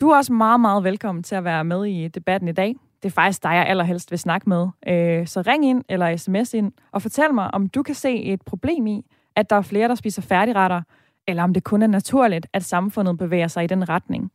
du 0.00 0.08
er 0.08 0.16
også 0.16 0.32
meget, 0.32 0.60
meget 0.60 0.84
velkommen 0.84 1.22
til 1.22 1.34
at 1.34 1.44
være 1.44 1.64
med 1.64 1.84
i 1.84 2.08
debatten 2.08 2.48
i 2.48 2.52
dag. 2.52 2.76
Det 3.02 3.08
er 3.08 3.12
faktisk 3.12 3.42
dig, 3.42 3.48
jeg 3.48 3.66
allerhelst 3.66 4.10
vil 4.10 4.18
snakke 4.18 4.48
med. 4.48 4.68
Øh, 4.88 5.26
så 5.26 5.42
ring 5.46 5.66
ind 5.66 5.84
eller 5.88 6.16
sms 6.16 6.54
ind 6.54 6.72
og 6.92 7.02
fortæl 7.02 7.34
mig, 7.34 7.54
om 7.54 7.66
du 7.68 7.82
kan 7.82 7.94
se 7.94 8.22
et 8.22 8.42
problem 8.42 8.86
i, 8.86 9.04
at 9.36 9.50
der 9.50 9.56
er 9.56 9.62
flere, 9.62 9.88
der 9.88 9.94
spiser 9.94 10.22
færdigretter, 10.22 10.82
eller 11.28 11.42
om 11.42 11.54
det 11.54 11.64
kun 11.64 11.82
er 11.82 11.86
naturligt, 11.86 12.46
at 12.52 12.64
samfundet 12.64 13.18
bevæger 13.18 13.48
sig 13.48 13.64
i 13.64 13.66
den 13.66 13.88
retning. 13.88 14.30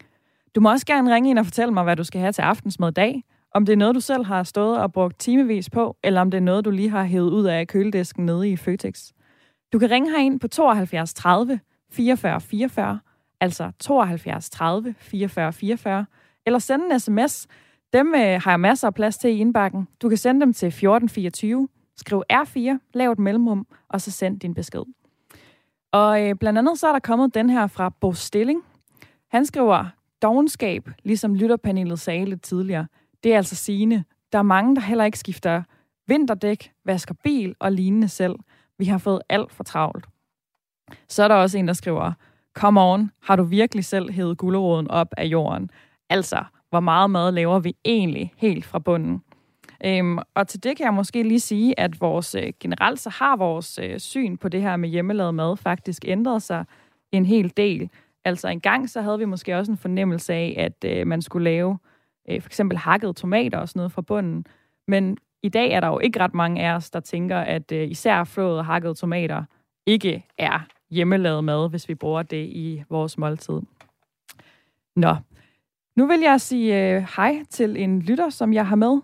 Du 0.55 0.61
må 0.61 0.71
også 0.71 0.85
gerne 0.85 1.15
ringe 1.15 1.29
ind 1.29 1.39
og 1.39 1.45
fortælle 1.45 1.73
mig, 1.73 1.83
hvad 1.83 1.95
du 1.95 2.03
skal 2.03 2.21
have 2.21 2.31
til 2.31 2.41
aftensmad 2.41 2.89
i 2.89 2.93
dag. 2.93 3.23
Om 3.55 3.65
det 3.65 3.73
er 3.73 3.77
noget, 3.77 3.95
du 3.95 3.99
selv 3.99 4.25
har 4.25 4.43
stået 4.43 4.77
og 4.77 4.93
brugt 4.93 5.19
timevis 5.19 5.69
på, 5.69 5.97
eller 6.03 6.21
om 6.21 6.31
det 6.31 6.37
er 6.37 6.41
noget, 6.41 6.65
du 6.65 6.69
lige 6.69 6.89
har 6.89 7.03
hævet 7.03 7.31
ud 7.31 7.45
af 7.45 7.67
køledisken 7.67 8.25
nede 8.25 8.49
i 8.49 8.57
Føtex. 8.57 9.11
Du 9.73 9.79
kan 9.79 9.91
ringe 9.91 10.11
herind 10.11 10.39
på 10.39 10.47
72 10.47 11.13
30 11.13 11.59
44 11.91 12.41
44, 12.41 12.99
altså 13.41 13.71
72 13.79 14.49
30 14.49 14.95
44 14.97 15.53
44, 15.53 16.05
eller 16.45 16.59
sende 16.59 16.85
en 16.85 16.99
sms. 16.99 17.47
Dem 17.93 18.13
øh, 18.15 18.41
har 18.41 18.51
jeg 18.51 18.59
masser 18.59 18.87
af 18.87 18.93
plads 18.93 19.17
til 19.17 19.29
i 19.29 19.37
indbakken. 19.37 19.87
Du 20.01 20.09
kan 20.09 20.17
sende 20.17 20.41
dem 20.41 20.53
til 20.53 20.67
1424, 20.67 21.67
skriv 21.97 22.23
R4, 22.33 22.77
lav 22.93 23.11
et 23.11 23.19
mellemrum, 23.19 23.67
og 23.89 24.01
så 24.01 24.11
send 24.11 24.39
din 24.39 24.53
besked. 24.53 24.83
Og 25.91 26.27
øh, 26.27 26.35
blandt 26.35 26.59
andet 26.59 26.79
så 26.79 26.87
er 26.87 26.91
der 26.91 26.99
kommet 26.99 27.33
den 27.33 27.49
her 27.49 27.67
fra 27.67 27.89
Bo 27.89 28.13
Stilling. 28.13 28.63
Han 29.27 29.45
skriver, 29.45 29.85
dogenskab, 30.21 30.89
ligesom 31.03 31.35
lytterpanelet 31.35 31.99
sagde 31.99 32.25
lidt 32.25 32.41
tidligere, 32.41 32.87
det 33.23 33.33
er 33.33 33.37
altså 33.37 33.55
sigende. 33.55 34.03
Der 34.31 34.39
er 34.39 34.43
mange, 34.43 34.75
der 34.75 34.81
heller 34.81 35.03
ikke 35.03 35.19
skifter 35.19 35.63
vinterdæk, 36.07 36.71
vasker 36.85 37.15
bil 37.23 37.55
og 37.59 37.71
lignende 37.71 38.09
selv. 38.09 38.35
Vi 38.77 38.85
har 38.85 38.97
fået 38.97 39.21
alt 39.29 39.51
for 39.51 39.63
travlt. 39.63 40.05
Så 41.07 41.23
er 41.23 41.27
der 41.27 41.35
også 41.35 41.57
en, 41.57 41.67
der 41.67 41.73
skriver, 41.73 42.13
Come 42.59 42.81
on, 42.81 43.11
har 43.21 43.35
du 43.35 43.43
virkelig 43.43 43.85
selv 43.85 44.11
hævet 44.11 44.37
gulderåden 44.37 44.91
op 44.91 45.07
af 45.17 45.25
jorden? 45.25 45.69
Altså, 46.09 46.43
hvor 46.69 46.79
meget 46.79 47.11
mad 47.11 47.31
laver 47.31 47.59
vi 47.59 47.75
egentlig 47.85 48.33
helt 48.37 48.65
fra 48.65 48.79
bunden? 48.79 49.23
Øhm, 49.85 50.17
og 50.35 50.47
til 50.47 50.63
det 50.63 50.77
kan 50.77 50.85
jeg 50.85 50.93
måske 50.93 51.23
lige 51.23 51.39
sige, 51.39 51.79
at 51.79 52.01
vores 52.01 52.35
øh, 52.35 52.53
generelt 52.59 52.99
så 52.99 53.09
har 53.09 53.35
vores 53.35 53.79
øh, 53.83 53.99
syn 53.99 54.37
på 54.37 54.49
det 54.49 54.61
her 54.61 54.77
med 54.77 54.89
hjemmelavet 54.89 55.35
mad 55.35 55.57
faktisk 55.57 56.05
ændret 56.07 56.41
sig 56.41 56.65
en 57.11 57.25
hel 57.25 57.53
del. 57.57 57.89
Altså 58.25 58.47
engang 58.47 58.89
så 58.89 59.01
havde 59.01 59.19
vi 59.19 59.25
måske 59.25 59.57
også 59.57 59.71
en 59.71 59.77
fornemmelse 59.77 60.33
af, 60.33 60.55
at 60.57 60.91
øh, 60.91 61.07
man 61.07 61.21
skulle 61.21 61.43
lave 61.43 61.77
øh, 62.29 62.41
for 62.41 62.49
eksempel 62.49 62.77
hakkede 62.77 63.13
tomater 63.13 63.57
og 63.57 63.69
sådan 63.69 63.79
noget 63.79 63.91
fra 63.91 64.01
bunden. 64.01 64.45
Men 64.87 65.17
i 65.43 65.49
dag 65.49 65.71
er 65.71 65.79
der 65.79 65.87
jo 65.87 65.99
ikke 65.99 66.19
ret 66.19 66.33
mange 66.33 66.67
af 66.67 66.75
os, 66.75 66.89
der 66.89 66.99
tænker, 66.99 67.37
at 67.37 67.71
øh, 67.71 67.91
især 67.91 68.23
flåede 68.23 68.63
hakkede 68.63 68.93
tomater 68.93 69.43
ikke 69.87 70.25
er 70.37 70.67
hjemmelavet 70.89 71.43
mad, 71.43 71.69
hvis 71.69 71.89
vi 71.89 71.95
bruger 71.95 72.23
det 72.23 72.45
i 72.45 72.83
vores 72.89 73.17
måltid. 73.17 73.61
Nå, 74.95 75.15
nu 75.95 76.07
vil 76.07 76.19
jeg 76.19 76.41
sige 76.41 76.95
øh, 76.95 77.07
hej 77.15 77.43
til 77.49 77.77
en 77.77 78.01
lytter, 78.01 78.29
som 78.29 78.53
jeg 78.53 78.67
har 78.67 78.75
med. 78.75 79.01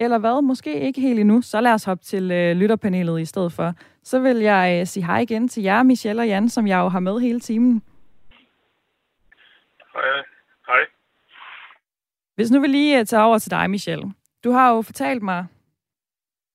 Eller 0.00 0.18
hvad? 0.18 0.42
Måske 0.42 0.80
ikke 0.80 1.00
helt 1.00 1.20
endnu. 1.20 1.42
Så 1.42 1.60
lad 1.60 1.72
os 1.72 1.84
hoppe 1.84 2.04
til 2.04 2.30
øh, 2.30 2.56
lytterpanelet 2.56 3.20
i 3.20 3.24
stedet 3.24 3.52
for. 3.52 3.74
Så 4.02 4.18
vil 4.18 4.36
jeg 4.36 4.78
øh, 4.80 4.86
sige 4.86 5.06
hej 5.06 5.18
igen 5.18 5.48
til 5.48 5.62
jer, 5.62 5.82
Michelle 5.82 6.22
og 6.22 6.28
Jan, 6.28 6.48
som 6.48 6.66
jeg 6.66 6.78
jo 6.78 6.88
har 6.88 7.00
med 7.00 7.20
hele 7.20 7.40
timen. 7.40 7.82
Hej. 9.94 10.02
Hej. 10.66 10.80
Hvis 12.34 12.50
nu 12.50 12.60
vil 12.60 12.70
lige 12.70 13.00
øh, 13.00 13.06
tage 13.06 13.22
over 13.22 13.38
til 13.38 13.50
dig, 13.50 13.70
Michelle. 13.70 14.12
Du 14.44 14.50
har 14.50 14.74
jo 14.74 14.82
fortalt 14.82 15.22
mig 15.22 15.46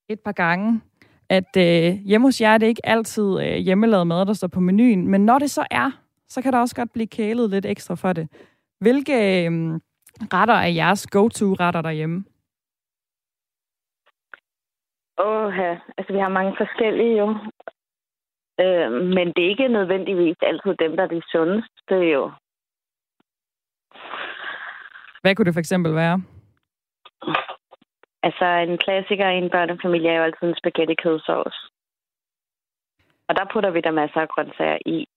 et 0.10 0.20
par 0.20 0.32
gange, 0.32 0.82
at 1.30 1.58
øh, 1.58 1.94
hjemme 2.06 2.28
hos 2.28 2.42
jer 2.42 2.54
er 2.54 2.58
det 2.58 2.68
ikke 2.68 2.86
altid 2.86 3.40
øh, 3.40 3.56
hjemmelavet 3.56 4.08
mad, 4.08 4.26
der 4.26 4.34
står 4.34 4.48
på 4.48 4.60
menuen. 4.60 5.08
Men 5.08 5.26
når 5.26 5.40
det 5.40 5.52
så 5.52 5.68
er, 5.72 5.92
så 6.28 6.42
kan 6.42 6.54
der 6.54 6.60
også 6.60 6.76
godt 6.76 6.94
blive 6.94 7.08
kælet 7.08 7.50
lidt 7.50 7.66
ekstra 7.66 7.96
for 7.96 8.14
det. 8.14 8.28
Hvilke 8.80 9.46
øh, 9.46 9.52
retter 10.34 10.54
er 10.54 10.68
jeres 10.68 11.08
go-to-retter 11.08 11.82
derhjemme? 11.82 12.26
Åh, 15.20 15.54
ja. 15.58 15.78
altså 15.98 16.14
vi 16.14 16.20
har 16.20 16.30
mange 16.30 16.54
forskellige 16.58 17.18
jo. 17.18 17.28
Øh, 18.60 18.92
men 18.92 19.28
det 19.28 19.46
er 19.46 19.50
ikke 19.50 19.68
nødvendigvis 19.68 20.38
altid 20.42 20.76
dem, 20.80 20.96
der 20.96 21.04
er 21.04 21.08
de 21.08 21.22
sundeste. 21.32 21.76
Det 21.90 21.98
er 21.98 22.12
jo... 22.14 22.32
Hvad 25.22 25.36
kunne 25.36 25.46
det 25.46 25.54
for 25.54 25.60
eksempel 25.60 25.96
være? 25.96 26.22
Altså 28.28 28.46
en 28.46 28.78
klassiker 28.78 29.30
i 29.30 29.38
en 29.38 29.50
børnefamilie 29.50 30.10
er 30.10 30.18
jo 30.18 30.24
altid 30.24 30.48
en 30.48 30.60
spaghetti 30.60 30.96
kødsovs. 31.04 31.58
Og 33.28 33.36
der 33.38 33.46
putter 33.54 33.70
vi 33.70 33.82
der 33.82 33.92
masser 33.92 34.22
af 34.22 34.30
grøntsager 34.30 34.78
i. 34.86 35.08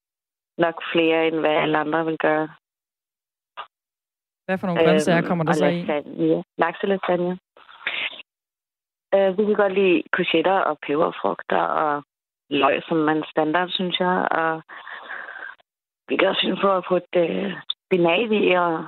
Nok 0.58 0.76
flere, 0.92 1.26
end 1.26 1.38
hvad 1.40 1.56
alle 1.62 1.78
andre 1.78 2.04
vil 2.04 2.18
gøre. 2.18 2.48
Hvad 4.46 4.58
for 4.58 4.66
nogle 4.66 4.84
grøntsager 4.84 5.22
kommer 5.28 5.44
der 5.44 5.52
så 5.52 5.66
i? 5.66 6.42
Lakselasagne. 6.58 7.38
Uh, 9.16 9.38
vi 9.38 9.44
kan 9.44 9.54
godt 9.62 9.74
lide 9.74 10.02
courgetter 10.16 10.58
og 10.68 10.78
peberfrugter 10.86 11.62
og 11.84 12.04
løg, 12.50 12.82
som 12.88 12.96
man 12.96 13.24
standard, 13.30 13.68
synes 13.68 14.00
jeg. 14.00 14.28
Og 14.30 14.62
vi 16.08 16.16
kan 16.16 16.28
også 16.28 16.40
finde 16.44 16.60
på 16.60 16.70
at 16.76 16.84
putte 16.88 17.20
uh, 17.24 17.52
spinat 17.86 18.32
i 18.32 18.52
og 18.52 18.84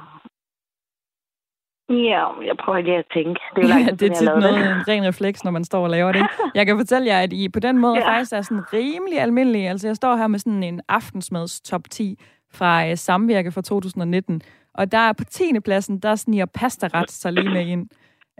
Ja, 1.93 2.25
jeg 2.49 2.57
prøver 2.65 2.81
lige 2.81 2.97
at 2.97 3.05
tænke. 3.15 3.41
Det 3.57 3.65
er, 3.65 3.69
jo 3.69 3.69
langt, 3.75 3.87
ja, 3.87 3.95
det 3.95 4.11
er 4.11 4.15
tit 4.15 4.25
noget, 4.25 4.43
det. 4.43 4.67
en 4.67 4.89
ren 4.89 5.07
refleks, 5.07 5.45
når 5.45 5.51
man 5.51 5.65
står 5.65 5.83
og 5.83 5.91
laver 5.91 6.13
det. 6.13 6.27
Jeg 6.55 6.67
kan 6.67 6.77
fortælle 6.77 7.07
jer, 7.07 7.21
at 7.21 7.33
I 7.33 7.49
på 7.49 7.61
den 7.61 7.79
måde 7.79 7.99
ja. 7.99 8.09
faktisk 8.09 8.33
er 8.33 8.43
sådan 8.43 8.73
rimelig 8.73 9.21
almindelig. 9.21 9.69
Altså, 9.69 9.89
jeg 9.89 9.97
står 9.97 10.17
her 10.17 10.27
med 10.27 10.39
sådan 10.39 10.63
en 10.63 10.81
aftensmads 10.89 11.61
top 11.61 11.91
10 11.91 12.19
fra 12.53 12.91
uh, 12.91 12.97
Samvirke 12.97 13.53
fra 13.53 13.63
2019. 13.63 14.43
Og 14.75 14.93
der 14.93 14.99
er 14.99 15.13
på 15.13 15.25
10. 15.25 15.61
pladsen, 15.65 15.99
der 15.99 16.15
sniger 16.15 16.47
pastaret 16.47 17.11
sig 17.11 17.33
lige 17.33 17.51
med 17.51 17.67
ind. 17.67 17.89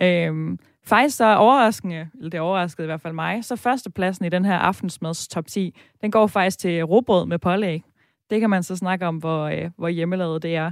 Øhm, 0.03 0.59
faktisk 0.87 1.17
så 1.17 1.37
overraskende, 1.37 2.09
eller 2.15 2.31
det 2.31 2.41
overraskede 2.41 2.85
i 2.85 2.89
hvert 2.89 3.01
fald 3.01 3.15
mig, 3.15 3.45
så 3.45 3.57
førstepladsen 3.57 4.25
i 4.25 4.29
den 4.29 4.45
her 4.45 4.59
aftensmads 4.59 5.29
top 5.29 5.47
10, 5.47 5.75
den 6.01 6.11
går 6.11 6.27
faktisk 6.27 6.59
til 6.59 6.83
råbrød 6.83 7.27
med 7.27 7.39
pålæg. 7.39 7.83
Det 8.31 8.41
kan 8.41 8.51
man 8.51 8.63
så 8.63 8.77
snakke 8.77 9.07
om, 9.07 9.17
hvor, 9.17 9.45
øh, 9.45 9.71
hvor 9.77 9.89
hjemmelavet 9.89 10.43
det 10.43 10.57
er. 10.57 10.71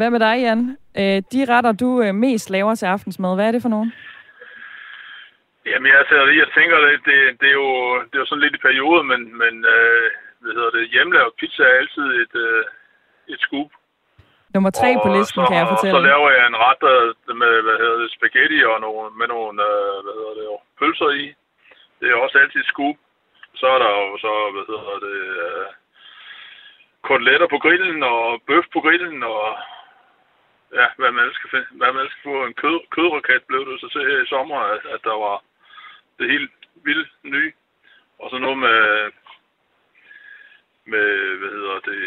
Hvad 0.00 0.10
med 0.14 0.20
dig, 0.28 0.36
Jan? 0.46 0.62
Øh, 1.00 1.18
de 1.32 1.40
retter, 1.52 1.72
du 1.84 1.90
øh, 2.04 2.12
mest 2.24 2.46
laver 2.56 2.74
til 2.74 2.86
aftensmad, 2.94 3.32
hvad 3.34 3.46
er 3.48 3.54
det 3.54 3.62
for 3.66 3.74
nogen? 3.76 3.90
Jamen, 5.70 5.92
altså, 6.00 6.16
jeg 6.42 6.48
tænker, 6.56 6.76
det, 6.86 6.94
det, 7.08 7.18
det, 7.40 7.48
er, 7.52 7.58
jo, 7.62 7.70
det 8.08 8.14
er 8.16 8.22
jo 8.24 8.30
sådan 8.30 8.44
lidt 8.44 8.58
i 8.58 8.64
periode, 8.68 9.02
men, 9.10 9.20
men 9.42 9.54
øh, 9.74 10.06
hvad 10.42 10.52
hedder 10.56 10.72
det, 10.76 10.92
hjemmelavet 10.94 11.32
pizza 11.40 11.62
er 11.62 11.76
altid 11.80 12.06
et, 12.22 12.34
øh, 12.46 12.64
et 13.32 13.40
scoop. 13.46 13.70
Nummer 14.54 14.72
tre 14.80 14.90
på 15.04 15.08
listen, 15.16 15.40
så, 15.40 15.48
kan 15.48 15.58
jeg 15.60 15.68
fortælle. 15.72 15.96
Og 15.96 16.02
så 16.02 16.08
laver 16.10 16.28
jeg 16.36 16.44
en 16.46 16.60
ret 16.66 16.82
med, 17.42 17.52
hvad 17.66 17.76
hedder 17.82 17.98
det, 18.02 18.10
spaghetti 18.16 18.58
og 18.70 18.76
nogle, 18.86 19.04
med 19.20 19.28
nogle, 19.34 19.54
øh, 19.68 19.96
hvad 20.04 20.14
hedder 20.18 20.34
det, 20.38 20.46
pølser 20.78 21.10
i. 21.22 21.26
Det 22.00 22.06
er 22.08 22.16
også 22.24 22.36
altid 22.42 22.62
scoop. 22.72 22.96
Så 23.60 23.66
er 23.74 23.78
der 23.84 23.90
jo 24.00 24.06
så, 24.24 24.32
hvad 24.54 24.64
hedder 24.72 24.96
det, 25.06 25.18
øh, 25.44 25.68
koteletter 27.08 27.48
på 27.50 27.58
grillen 27.64 27.98
og 28.14 28.22
bøf 28.48 28.66
på 28.74 28.80
grillen 28.84 29.22
og 29.34 29.42
ja, 30.78 30.86
hvad 31.00 31.12
man 31.12 31.28
skal 31.36 31.50
finde, 31.50 31.68
hvad 31.80 31.92
man 31.92 32.06
skal 32.10 32.22
få. 32.28 32.34
En 32.46 32.54
kød, 32.62 32.78
kødraket 32.96 33.42
blev 33.48 33.62
det 33.68 33.80
så 33.80 33.88
til 33.92 34.08
her 34.08 34.18
i 34.22 34.32
sommer, 34.34 34.58
at, 34.74 34.82
at 34.94 35.00
der 35.08 35.16
var 35.26 35.36
det 36.18 36.26
helt 36.34 36.52
vildt 36.86 37.10
nye. 37.22 37.52
Og 38.20 38.30
så 38.30 38.38
noget 38.38 38.58
med, 38.58 38.80
med, 40.92 41.08
hvad 41.40 41.50
hedder 41.56 41.78
det, 41.90 42.02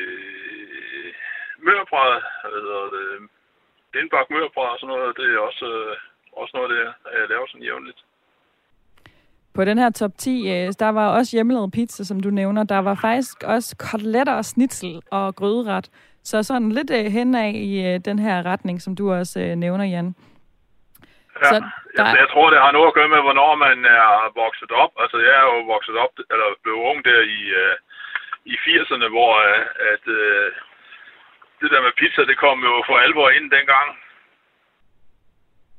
mørbræd, 1.66 2.22
hvad 2.52 2.62
hedder 2.68 2.86
det, 2.98 3.08
indbagt 4.00 4.30
mørbræd 4.30 4.70
og 4.74 4.80
sådan 4.80 4.96
noget, 4.96 5.18
det 5.20 5.28
er 5.34 5.40
også, 5.50 5.66
øh, 5.66 5.96
også 6.42 6.52
noget 6.58 6.70
det, 6.70 6.80
jeg 7.20 7.30
laver 7.30 7.48
sådan 7.48 7.68
jævnligt. 7.70 8.02
På 9.54 9.66
den 9.66 9.78
her 9.78 9.90
top 9.90 10.12
10, 10.18 10.50
øh, 10.50 10.74
der 10.80 10.90
var 10.90 11.08
også 11.18 11.38
hjemmelavet 11.38 11.72
pizza, 11.72 12.04
som 12.04 12.20
du 12.20 12.30
nævner. 12.30 12.64
Der 12.64 12.78
var 12.80 12.96
faktisk 12.96 13.44
også 13.44 13.76
koteletter 13.78 14.34
og 14.34 14.46
snitsel 14.46 15.02
og 15.12 15.36
gryderet. 15.36 15.90
Så 16.24 16.44
sådan 16.44 16.72
lidt 16.72 16.92
øh, 16.92 17.06
henad 17.18 17.54
i 17.54 17.98
den 17.98 18.20
her 18.20 18.46
retning, 18.52 18.82
som 18.82 18.96
du 18.96 19.14
også 19.14 19.40
nævner, 19.64 19.86
Jan. 19.86 20.16
Ja, 21.42 21.50
så 21.52 21.56
der... 21.98 22.06
jeg, 22.08 22.18
jeg 22.24 22.28
tror, 22.34 22.50
det 22.50 22.60
har 22.66 22.72
noget 22.72 22.88
at 22.88 22.98
gøre 22.98 23.14
med, 23.14 23.22
hvornår 23.28 23.52
man 23.66 23.78
er 23.86 24.10
vokset 24.44 24.72
op. 24.84 24.94
Altså, 25.04 25.18
jeg 25.26 25.34
er 25.42 25.46
jo 25.52 25.60
vokset 25.76 25.96
op, 26.04 26.14
eller 26.34 26.48
blev 26.64 26.76
ung 26.90 27.00
der 27.10 27.22
i, 27.38 27.40
uh, 27.62 27.76
i 28.54 28.56
80'erne, 28.66 29.08
hvor 29.16 29.32
uh, 29.48 29.60
at, 29.94 30.04
uh, 30.20 30.48
det 31.62 31.70
der 31.74 31.82
med 31.86 31.94
pizza, 32.00 32.22
det 32.32 32.38
kom 32.46 32.58
jo 32.70 32.74
for 32.88 32.96
alvor 33.06 33.30
ind 33.38 33.48
dengang. 33.58 33.90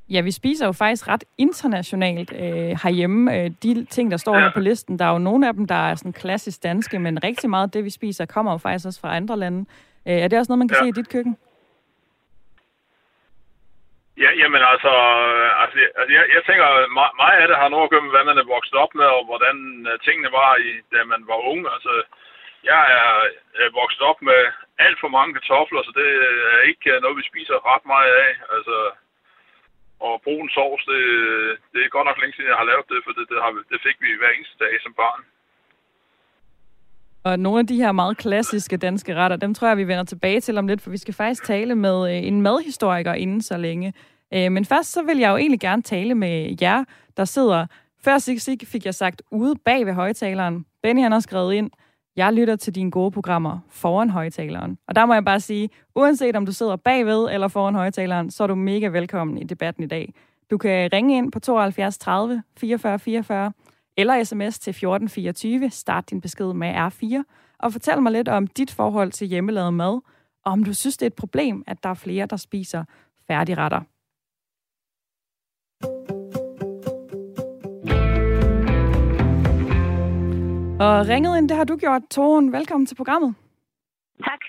Ja, 0.08 0.20
vi 0.20 0.30
spiser 0.30 0.66
jo 0.66 0.72
faktisk 0.72 1.08
ret 1.08 1.24
internationalt 1.38 2.32
øh, 2.32 2.78
herhjemme. 2.82 3.36
Øh, 3.36 3.50
de 3.62 3.84
ting, 3.84 4.10
der 4.10 4.16
står 4.16 4.34
ja. 4.34 4.40
her 4.40 4.50
på 4.54 4.60
listen, 4.60 4.98
der 4.98 5.04
er 5.04 5.12
jo 5.12 5.18
nogle 5.18 5.48
af 5.48 5.54
dem, 5.54 5.66
der 5.66 5.74
er 5.74 5.94
sådan 5.94 6.12
klassisk 6.12 6.62
danske, 6.62 6.98
men 6.98 7.24
rigtig 7.24 7.50
meget 7.50 7.66
af 7.66 7.70
det, 7.70 7.84
vi 7.84 7.90
spiser, 7.90 8.26
kommer 8.26 8.52
jo 8.52 8.58
faktisk 8.58 8.86
også 8.86 9.00
fra 9.00 9.16
andre 9.16 9.36
lande. 9.38 9.66
Øh, 10.08 10.18
er 10.24 10.28
det 10.28 10.38
også 10.38 10.50
noget, 10.50 10.62
man 10.62 10.68
kan 10.68 10.78
ja. 10.78 10.84
se 10.84 10.92
i 10.92 10.98
dit 11.00 11.12
køkken? 11.14 11.34
Ja, 14.22 14.30
jamen 14.40 14.62
altså, 14.72 14.92
altså, 15.62 15.76
altså 15.98 16.12
jeg, 16.16 16.24
jeg 16.36 16.42
tænker, 16.48 16.66
meget 17.22 17.38
af 17.42 17.48
det 17.48 17.56
har 17.62 17.68
noget 17.68 17.86
at 17.86 17.92
gøre 17.92 18.04
med, 18.04 18.14
hvad 18.14 18.26
man 18.30 18.38
er 18.38 18.52
vokset 18.56 18.76
op 18.84 18.92
med, 19.00 19.08
og 19.18 19.22
hvordan 19.30 19.56
øh, 19.90 19.94
tingene 20.06 20.30
var, 20.40 20.50
i, 20.68 20.70
da 20.92 20.98
man 21.12 21.22
var 21.30 21.38
ung. 21.52 21.62
Altså, 21.74 21.92
jeg 22.70 22.82
er, 22.98 23.10
er 23.64 23.78
vokset 23.80 24.02
op 24.10 24.20
med 24.22 24.40
alt 24.86 24.98
for 25.00 25.10
mange 25.16 25.34
kartofler, 25.34 25.82
så 25.82 25.92
det 26.00 26.08
er 26.54 26.60
ikke 26.70 27.00
noget, 27.02 27.20
vi 27.20 27.30
spiser 27.30 27.66
ret 27.72 27.84
meget 27.94 28.12
af. 28.26 28.32
Altså, 28.54 28.76
og 30.06 30.14
brun 30.24 30.48
sovs, 30.56 30.84
det, 30.90 31.02
det 31.72 31.80
er 31.80 31.94
godt 31.96 32.06
nok 32.06 32.18
længe 32.20 32.34
siden, 32.34 32.50
jeg 32.52 32.60
har 32.60 32.70
lavet 32.70 32.86
det, 32.92 33.00
for 33.04 33.12
det, 33.16 33.24
det, 33.32 33.38
har, 33.44 33.50
det 33.72 33.78
fik 33.86 33.96
vi 34.00 34.18
hver 34.18 34.32
eneste 34.32 34.56
dag 34.64 34.74
som 34.82 34.94
barn. 35.02 35.22
Og 37.24 37.38
nogle 37.38 37.60
af 37.60 37.66
de 37.66 37.76
her 37.76 37.92
meget 37.92 38.16
klassiske 38.16 38.76
danske 38.76 39.14
retter, 39.14 39.36
dem 39.36 39.54
tror 39.54 39.68
jeg, 39.68 39.76
vi 39.76 39.88
vender 39.88 40.04
tilbage 40.04 40.40
til 40.40 40.58
om 40.58 40.66
lidt, 40.66 40.80
for 40.80 40.90
vi 40.90 40.96
skal 40.96 41.14
faktisk 41.14 41.44
tale 41.44 41.74
med 41.74 42.16
øh, 42.16 42.26
en 42.26 42.42
madhistoriker 42.42 43.12
inden 43.12 43.42
så 43.42 43.56
længe. 43.56 43.92
Øh, 44.34 44.52
men 44.52 44.64
først 44.64 44.92
så 44.92 45.02
vil 45.02 45.18
jeg 45.18 45.30
jo 45.30 45.36
egentlig 45.36 45.60
gerne 45.60 45.82
tale 45.82 46.14
med 46.14 46.56
jer, 46.62 46.84
der 47.16 47.24
sidder... 47.24 47.66
Før 48.04 48.18
sig 48.18 48.38
fik 48.64 48.84
jeg 48.84 48.94
sagt 48.94 49.22
ude 49.30 49.54
bag 49.64 49.86
ved 49.86 49.92
højtaleren. 49.92 50.64
Benny 50.82 51.02
han 51.02 51.12
har 51.12 51.20
skrevet 51.20 51.54
ind, 51.54 51.70
jeg 52.16 52.32
lytter 52.32 52.56
til 52.56 52.74
dine 52.74 52.90
gode 52.90 53.10
programmer 53.10 53.58
foran 53.70 54.10
højtaleren. 54.10 54.78
Og 54.88 54.96
der 54.96 55.06
må 55.06 55.14
jeg 55.14 55.24
bare 55.24 55.40
sige, 55.40 55.70
uanset 55.94 56.36
om 56.36 56.46
du 56.46 56.52
sidder 56.52 56.76
bagved 56.76 57.28
eller 57.32 57.48
foran 57.48 57.74
højtaleren, 57.74 58.30
så 58.30 58.42
er 58.42 58.46
du 58.46 58.54
mega 58.54 58.86
velkommen 58.86 59.38
i 59.38 59.44
debatten 59.44 59.84
i 59.84 59.86
dag. 59.86 60.14
Du 60.50 60.58
kan 60.58 60.90
ringe 60.92 61.16
ind 61.16 61.32
på 61.32 61.40
72 61.40 61.98
30 61.98 62.42
44 62.56 62.98
44 62.98 63.52
eller 63.96 64.24
sms 64.24 64.58
til 64.58 64.70
1424, 64.70 65.70
start 65.70 66.10
din 66.10 66.20
besked 66.20 66.52
med 66.52 66.74
R4, 66.74 67.22
og 67.58 67.72
fortæl 67.72 68.02
mig 68.02 68.12
lidt 68.12 68.28
om 68.28 68.46
dit 68.46 68.70
forhold 68.70 69.12
til 69.12 69.26
hjemmelavet 69.26 69.74
mad, 69.74 70.00
og 70.44 70.52
om 70.52 70.64
du 70.64 70.74
synes, 70.74 70.96
det 70.96 71.06
er 71.06 71.10
et 71.10 71.14
problem, 71.14 71.64
at 71.66 71.82
der 71.82 71.88
er 71.88 71.94
flere, 71.94 72.26
der 72.26 72.36
spiser 72.36 72.84
færdigretter. 73.26 73.80
Og 80.80 81.08
ringet 81.08 81.38
ind, 81.38 81.48
det 81.48 81.56
har 81.56 81.64
du 81.64 81.76
gjort, 81.76 82.02
Toren. 82.10 82.52
Velkommen 82.52 82.86
til 82.86 82.94
programmet. 82.94 83.34
Tak. 84.24 84.40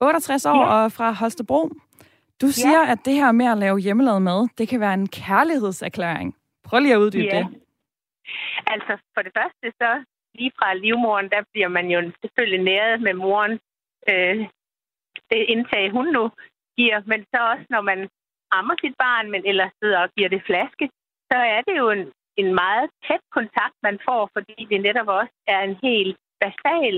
68 0.00 0.46
år 0.46 0.56
ja. 0.56 0.66
og 0.66 0.92
fra 0.92 1.12
Holstebro. 1.12 1.70
Du 2.40 2.50
siger, 2.50 2.82
ja. 2.82 2.92
at 2.92 2.98
det 3.04 3.14
her 3.14 3.32
med 3.32 3.46
at 3.46 3.58
lave 3.58 3.78
hjemmelavet 3.78 4.22
mad, 4.22 4.48
det 4.58 4.68
kan 4.68 4.80
være 4.80 4.94
en 4.94 5.08
kærlighedserklæring. 5.08 6.34
Prøv 6.64 6.80
lige 6.80 6.94
at 6.94 6.98
uddybe 6.98 7.24
ja. 7.32 7.38
det. 7.38 7.65
Altså, 8.66 8.92
for 9.14 9.22
det 9.22 9.32
første, 9.38 9.66
så 9.80 10.04
lige 10.34 10.52
fra 10.58 10.74
livmoren, 10.74 11.28
der 11.34 11.42
bliver 11.52 11.68
man 11.68 11.86
jo 11.90 11.98
selvfølgelig 12.22 12.62
næret 12.64 13.02
med 13.06 13.14
moren. 13.14 13.54
Øh, 14.10 14.36
det 15.30 15.40
indtag, 15.52 15.90
hun 15.90 16.06
nu 16.06 16.24
giver, 16.78 17.02
men 17.06 17.20
så 17.32 17.38
også, 17.52 17.66
når 17.70 17.80
man 17.80 18.08
ammer 18.50 18.74
sit 18.80 18.96
barn, 18.98 19.30
men 19.30 19.42
ellers 19.46 19.72
sidder 19.82 20.00
og 20.00 20.10
giver 20.16 20.28
det 20.28 20.42
flaske, 20.46 20.90
så 21.30 21.38
er 21.54 21.60
det 21.66 21.76
jo 21.76 21.90
en, 21.90 22.12
en 22.36 22.54
meget 22.54 22.90
tæt 23.06 23.24
kontakt, 23.36 23.76
man 23.82 23.98
får, 24.08 24.30
fordi 24.32 24.66
det 24.70 24.80
netop 24.80 25.08
også 25.08 25.34
er 25.46 25.60
en 25.60 25.76
helt 25.82 26.16
basal 26.40 26.96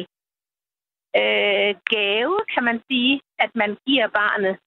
øh, 1.21 1.75
gave, 1.95 2.35
kan 2.55 2.65
man 2.65 2.79
sige, 2.91 3.21
at 3.39 3.51
man 3.55 3.79
giver 3.87 4.09
barnet. 4.09 4.59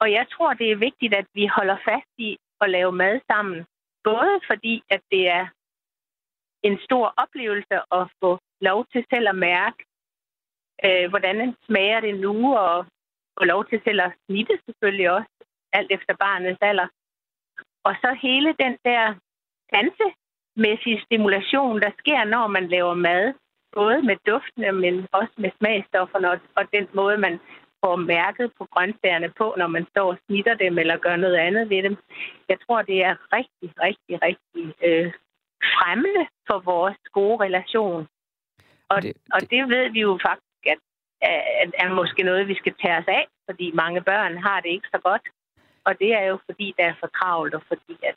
Og 0.00 0.12
jeg 0.12 0.26
tror, 0.32 0.52
det 0.52 0.70
er 0.70 0.84
vigtigt, 0.86 1.14
at 1.14 1.26
vi 1.34 1.46
holder 1.46 1.76
fast 1.88 2.12
i 2.18 2.38
at 2.60 2.70
lave 2.70 2.92
mad 2.92 3.20
sammen. 3.30 3.64
Både 4.04 4.40
fordi, 4.46 4.82
at 4.90 5.00
det 5.10 5.28
er 5.28 5.46
en 6.66 6.78
stor 6.86 7.14
oplevelse 7.16 7.74
at 7.98 8.04
få 8.20 8.30
lov 8.60 8.86
til 8.92 9.04
selv 9.12 9.28
at 9.28 9.38
mærke, 9.50 9.80
øh, 10.86 11.08
hvordan 11.10 11.54
smager 11.66 12.00
det 12.00 12.14
nu, 12.20 12.56
og 12.56 12.86
få 13.38 13.44
lov 13.44 13.64
til 13.66 13.80
selv 13.84 14.00
at 14.02 14.12
snitte 14.24 14.54
selvfølgelig 14.66 15.10
også, 15.10 15.32
alt 15.72 15.90
efter 15.96 16.14
barnets 16.14 16.58
alder. 16.60 16.88
Og 17.84 17.94
så 18.02 18.10
hele 18.22 18.54
den 18.64 18.74
der 18.84 19.14
sansemæssige 19.72 21.02
stimulation, 21.06 21.80
der 21.80 21.90
sker, 21.98 22.24
når 22.24 22.46
man 22.46 22.68
laver 22.68 22.94
mad, 22.94 23.34
både 23.72 24.02
med 24.02 24.16
duftene, 24.26 24.72
men 24.72 24.94
også 25.12 25.34
med 25.36 25.50
smagstofferne, 25.58 26.30
og, 26.30 26.38
og 26.56 26.64
den 26.74 26.88
måde, 26.92 27.18
man 27.18 27.40
får 27.84 27.96
mærket 27.96 28.52
på 28.58 28.64
grøntsagerne 28.72 29.30
på, 29.40 29.54
når 29.58 29.66
man 29.66 29.86
står 29.90 30.08
og 30.12 30.18
snitter 30.26 30.54
dem, 30.54 30.78
eller 30.78 30.96
gør 30.96 31.16
noget 31.16 31.36
andet 31.36 31.70
ved 31.70 31.82
dem. 31.82 31.96
Jeg 32.48 32.58
tror, 32.60 32.82
det 32.82 32.98
er 33.04 33.14
rigtig, 33.36 33.68
rigtig, 33.86 34.14
rigtig 34.22 34.64
øh, 34.88 35.12
fremmende 35.74 36.24
for 36.48 36.58
vores 36.58 36.98
gode 37.12 37.44
relation. 37.46 38.08
Og 38.88 39.02
det, 39.02 39.14
det... 39.14 39.34
og 39.34 39.40
det 39.50 39.68
ved 39.68 39.90
vi 39.90 40.00
jo 40.00 40.18
faktisk, 40.28 40.62
at, 40.72 40.78
at 41.62 41.70
er 41.78 41.94
måske 41.94 42.22
noget, 42.22 42.48
vi 42.48 42.54
skal 42.54 42.74
tage 42.82 42.98
os 42.98 43.08
af, 43.08 43.26
fordi 43.50 43.66
mange 43.74 44.00
børn 44.00 44.36
har 44.36 44.60
det 44.60 44.68
ikke 44.68 44.88
så 44.94 45.00
godt. 45.08 45.22
Og 45.84 45.98
det 45.98 46.10
er 46.14 46.24
jo 46.24 46.38
fordi, 46.46 46.74
det 46.76 46.84
er 46.84 46.94
for 47.00 47.10
travlt, 47.18 47.54
og 47.54 47.62
fordi 47.68 47.96
at, 48.02 48.16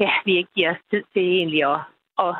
ja, 0.00 0.12
vi 0.24 0.36
ikke 0.36 0.52
giver 0.54 0.70
os 0.70 0.82
tid 0.90 1.02
til 1.12 1.22
egentlig 1.22 1.64
at, 1.74 1.80
at, 2.18 2.34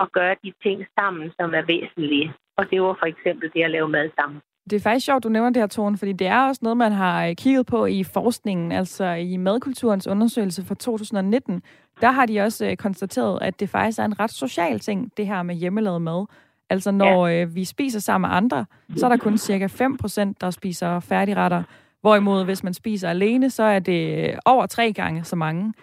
at 0.00 0.12
gøre 0.12 0.36
de 0.44 0.52
ting 0.62 0.86
sammen, 0.98 1.32
som 1.40 1.54
er 1.54 1.62
væsentlige. 1.62 2.34
Og 2.56 2.70
det 2.70 2.82
var 2.82 2.96
for 2.98 3.06
eksempel 3.06 3.52
det 3.54 3.62
at 3.62 3.70
lave 3.70 3.88
mad 3.88 4.10
sammen. 4.20 4.40
Det 4.70 4.76
er 4.76 4.80
faktisk 4.80 5.06
sjovt, 5.06 5.24
du 5.24 5.28
nævner 5.28 5.50
det 5.50 5.62
her, 5.62 5.66
Tone, 5.66 5.98
fordi 5.98 6.12
det 6.12 6.26
er 6.26 6.48
også 6.48 6.58
noget, 6.62 6.76
man 6.76 6.92
har 6.92 7.26
øh, 7.26 7.34
kigget 7.34 7.66
på 7.66 7.86
i 7.86 8.04
forskningen, 8.04 8.72
altså 8.72 9.04
i 9.04 9.36
madkulturens 9.36 10.06
undersøgelse 10.06 10.64
fra 10.64 10.74
2019. 10.74 11.62
Der 12.00 12.10
har 12.10 12.26
de 12.26 12.40
også 12.40 12.66
øh, 12.66 12.76
konstateret, 12.76 13.42
at 13.42 13.60
det 13.60 13.68
faktisk 13.68 13.98
er 13.98 14.04
en 14.04 14.20
ret 14.20 14.30
social 14.30 14.78
ting, 14.78 15.12
det 15.16 15.26
her 15.26 15.42
med 15.42 15.54
hjemmelavet 15.54 16.02
mad. 16.02 16.26
Altså 16.70 16.90
når 16.90 17.26
ja. 17.26 17.42
øh, 17.42 17.54
vi 17.54 17.64
spiser 17.64 18.00
sammen 18.00 18.28
med 18.28 18.36
andre, 18.36 18.66
så 18.96 19.06
er 19.06 19.10
der 19.10 19.16
kun 19.16 19.38
cirka 19.38 19.66
5%, 19.66 20.32
der 20.40 20.50
spiser 20.50 21.00
færdigretter. 21.00 21.62
Hvorimod 22.00 22.44
hvis 22.44 22.64
man 22.64 22.74
spiser 22.74 23.08
alene, 23.10 23.50
så 23.50 23.62
er 23.62 23.78
det 23.78 24.28
øh, 24.28 24.38
over 24.44 24.66
tre 24.66 24.92
gange 24.92 25.24
så 25.24 25.36
mange. 25.36 25.74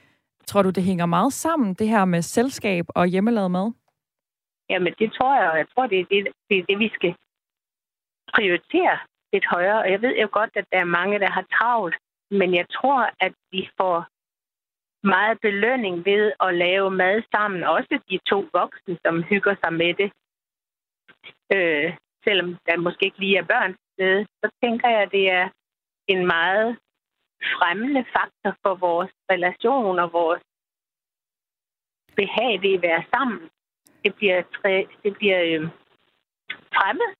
Tror 0.47 0.61
du, 0.61 0.69
det 0.69 0.83
hænger 0.83 1.05
meget 1.05 1.33
sammen, 1.33 1.73
det 1.73 1.87
her 1.87 2.05
med 2.05 2.21
selskab 2.21 2.85
og 2.89 3.07
hjemmelavet 3.07 3.51
mad? 3.51 3.71
Jamen, 4.69 4.93
det 4.99 5.13
tror 5.13 5.41
jeg, 5.41 5.49
og 5.51 5.57
jeg 5.57 5.65
tror, 5.75 5.87
det 5.87 5.99
er 5.99 6.05
det, 6.11 6.27
det, 6.49 6.57
er 6.57 6.63
det 6.69 6.79
vi 6.79 6.89
skal 6.95 7.15
prioritere 8.35 8.97
lidt 9.33 9.45
højere. 9.45 9.79
Og 9.83 9.91
jeg 9.91 10.01
ved 10.01 10.15
jo 10.17 10.29
godt, 10.31 10.51
at 10.55 10.65
der 10.71 10.79
er 10.79 10.95
mange, 10.99 11.19
der 11.19 11.29
har 11.29 11.45
travlt, 11.57 11.95
men 12.31 12.55
jeg 12.55 12.65
tror, 12.69 13.09
at 13.19 13.33
vi 13.51 13.69
får 13.77 14.07
meget 15.03 15.37
belønning 15.41 16.05
ved 16.05 16.31
at 16.39 16.55
lave 16.55 16.91
mad 16.91 17.23
sammen. 17.31 17.63
Også 17.63 17.99
de 18.09 18.19
to 18.29 18.49
voksne, 18.53 18.97
som 19.05 19.23
hygger 19.23 19.55
sig 19.63 19.73
med 19.73 19.93
det. 19.93 20.11
Øh, 21.53 21.97
selvom 22.23 22.57
der 22.65 22.77
måske 22.77 23.05
ikke 23.05 23.19
lige 23.19 23.37
er 23.37 23.43
børn 23.53 23.75
sted, 23.93 24.25
så 24.43 24.49
tænker 24.63 24.89
jeg, 24.89 25.01
at 25.01 25.11
det 25.11 25.29
er 25.29 25.49
en 26.07 26.25
meget 26.25 26.77
fremmende 27.57 28.05
faktor 28.15 28.57
for 28.63 28.75
vores 28.75 29.11
relation 29.31 29.99
og 29.99 30.13
vores 30.13 30.43
behag 32.15 32.61
ved 32.61 32.73
at 32.73 32.81
være 32.81 33.03
sammen. 33.13 33.49
Det 34.03 34.15
bliver, 34.15 34.41
det 35.03 35.13
bliver 35.17 35.41
øh, 35.43 35.69
fremmed 36.75 37.18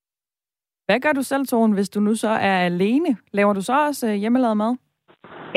hvad 0.90 1.00
gør 1.00 1.14
du 1.14 1.24
selv, 1.24 1.46
Tone, 1.48 1.74
hvis 1.74 1.90
du 1.90 2.00
nu 2.00 2.16
så 2.16 2.30
er 2.52 2.58
alene? 2.72 3.18
Laver 3.32 3.54
du 3.54 3.62
så 3.62 3.74
også 3.88 4.08
øh, 4.08 4.14
hjemmelavet 4.14 4.58
mad? 4.58 4.74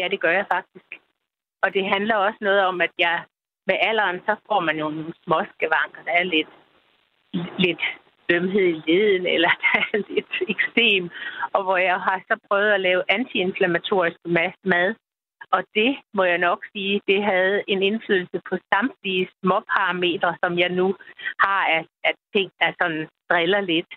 Ja, 0.00 0.08
det 0.08 0.20
gør 0.20 0.34
jeg 0.40 0.46
faktisk. 0.54 0.90
Og 1.62 1.68
det 1.74 1.84
handler 1.94 2.16
også 2.16 2.38
noget 2.40 2.60
om, 2.70 2.80
at 2.80 2.92
jeg 2.98 3.16
med 3.66 3.76
alderen, 3.88 4.18
så 4.26 4.32
får 4.48 4.60
man 4.60 4.76
jo 4.82 4.88
nogle 4.88 5.14
småskavanker, 5.24 6.02
der 6.06 6.14
er 6.20 6.26
lidt, 6.36 6.52
lidt 7.58 7.82
dømhed 8.30 8.66
i 8.74 8.82
leden, 8.86 9.26
eller 9.34 9.50
der 9.62 9.72
er 9.92 9.98
lidt 10.08 10.34
eksem, 10.54 11.10
og 11.54 11.62
hvor 11.64 11.76
jeg 11.76 11.98
har 12.06 12.18
så 12.28 12.34
prøvet 12.48 12.70
at 12.72 12.80
lave 12.80 13.02
antiinflammatorisk 13.08 14.18
mad. 14.64 14.94
Og 15.56 15.62
det 15.74 15.90
må 16.14 16.24
jeg 16.24 16.38
nok 16.38 16.60
sige, 16.72 17.00
det 17.08 17.24
havde 17.24 17.62
en 17.68 17.82
indflydelse 17.82 18.38
på 18.48 18.54
samtlige 18.72 19.28
småparametre, 19.40 20.36
som 20.42 20.58
jeg 20.58 20.70
nu 20.80 20.86
har 21.44 21.62
af, 21.76 21.82
af 22.04 22.14
ting, 22.34 22.50
der 22.60 22.72
sådan 22.80 23.08
driller 23.30 23.60
lidt. 23.60 23.90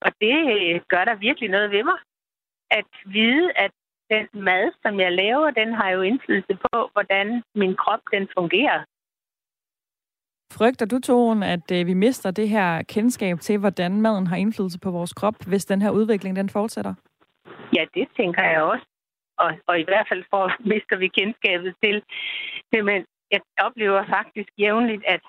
Og 0.00 0.12
det 0.20 0.88
gør 0.88 1.04
der 1.04 1.14
virkelig 1.14 1.50
noget 1.50 1.70
ved 1.70 1.84
mig. 1.84 1.98
At 2.70 2.90
vide, 3.04 3.52
at 3.56 3.70
den 4.10 4.26
mad, 4.32 4.72
som 4.82 5.00
jeg 5.00 5.12
laver, 5.12 5.50
den 5.50 5.72
har 5.72 5.90
jo 5.90 6.02
indflydelse 6.02 6.58
på, 6.72 6.90
hvordan 6.92 7.42
min 7.54 7.76
krop 7.76 8.00
den 8.12 8.28
fungerer. 8.38 8.84
Frygter 10.52 10.86
du, 10.86 10.98
Toren, 11.00 11.42
at 11.42 11.70
øh, 11.72 11.86
vi 11.86 11.94
mister 11.94 12.30
det 12.30 12.48
her 12.48 12.82
kendskab 12.82 13.40
til, 13.40 13.58
hvordan 13.58 14.00
maden 14.00 14.26
har 14.26 14.36
indflydelse 14.36 14.78
på 14.80 14.90
vores 14.90 15.12
krop, 15.12 15.34
hvis 15.46 15.64
den 15.64 15.82
her 15.82 15.90
udvikling 15.90 16.36
den 16.36 16.48
fortsætter? 16.48 16.94
Ja, 17.76 17.84
det 17.94 18.08
tænker 18.16 18.42
jeg 18.42 18.62
også. 18.62 18.86
Og, 19.38 19.50
og 19.66 19.80
i 19.80 19.84
hvert 19.84 20.06
fald 20.08 20.24
for, 20.30 20.52
mister 20.72 20.96
vi 20.96 21.08
kendskabet 21.08 21.74
til. 21.82 22.02
Men 22.72 23.04
jeg 23.30 23.40
oplever 23.58 24.04
faktisk 24.06 24.48
jævnligt, 24.58 25.04
at... 25.06 25.20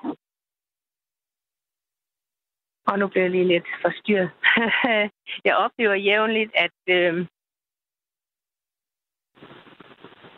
Og 2.87 2.99
nu 2.99 3.07
bliver 3.07 3.23
jeg 3.23 3.31
lige 3.31 3.47
lidt 3.47 3.67
forstyrret. 3.81 4.31
jeg 5.47 5.55
oplever 5.55 5.93
jævnligt, 5.93 6.51
at... 6.55 6.77
Øh, 6.87 7.25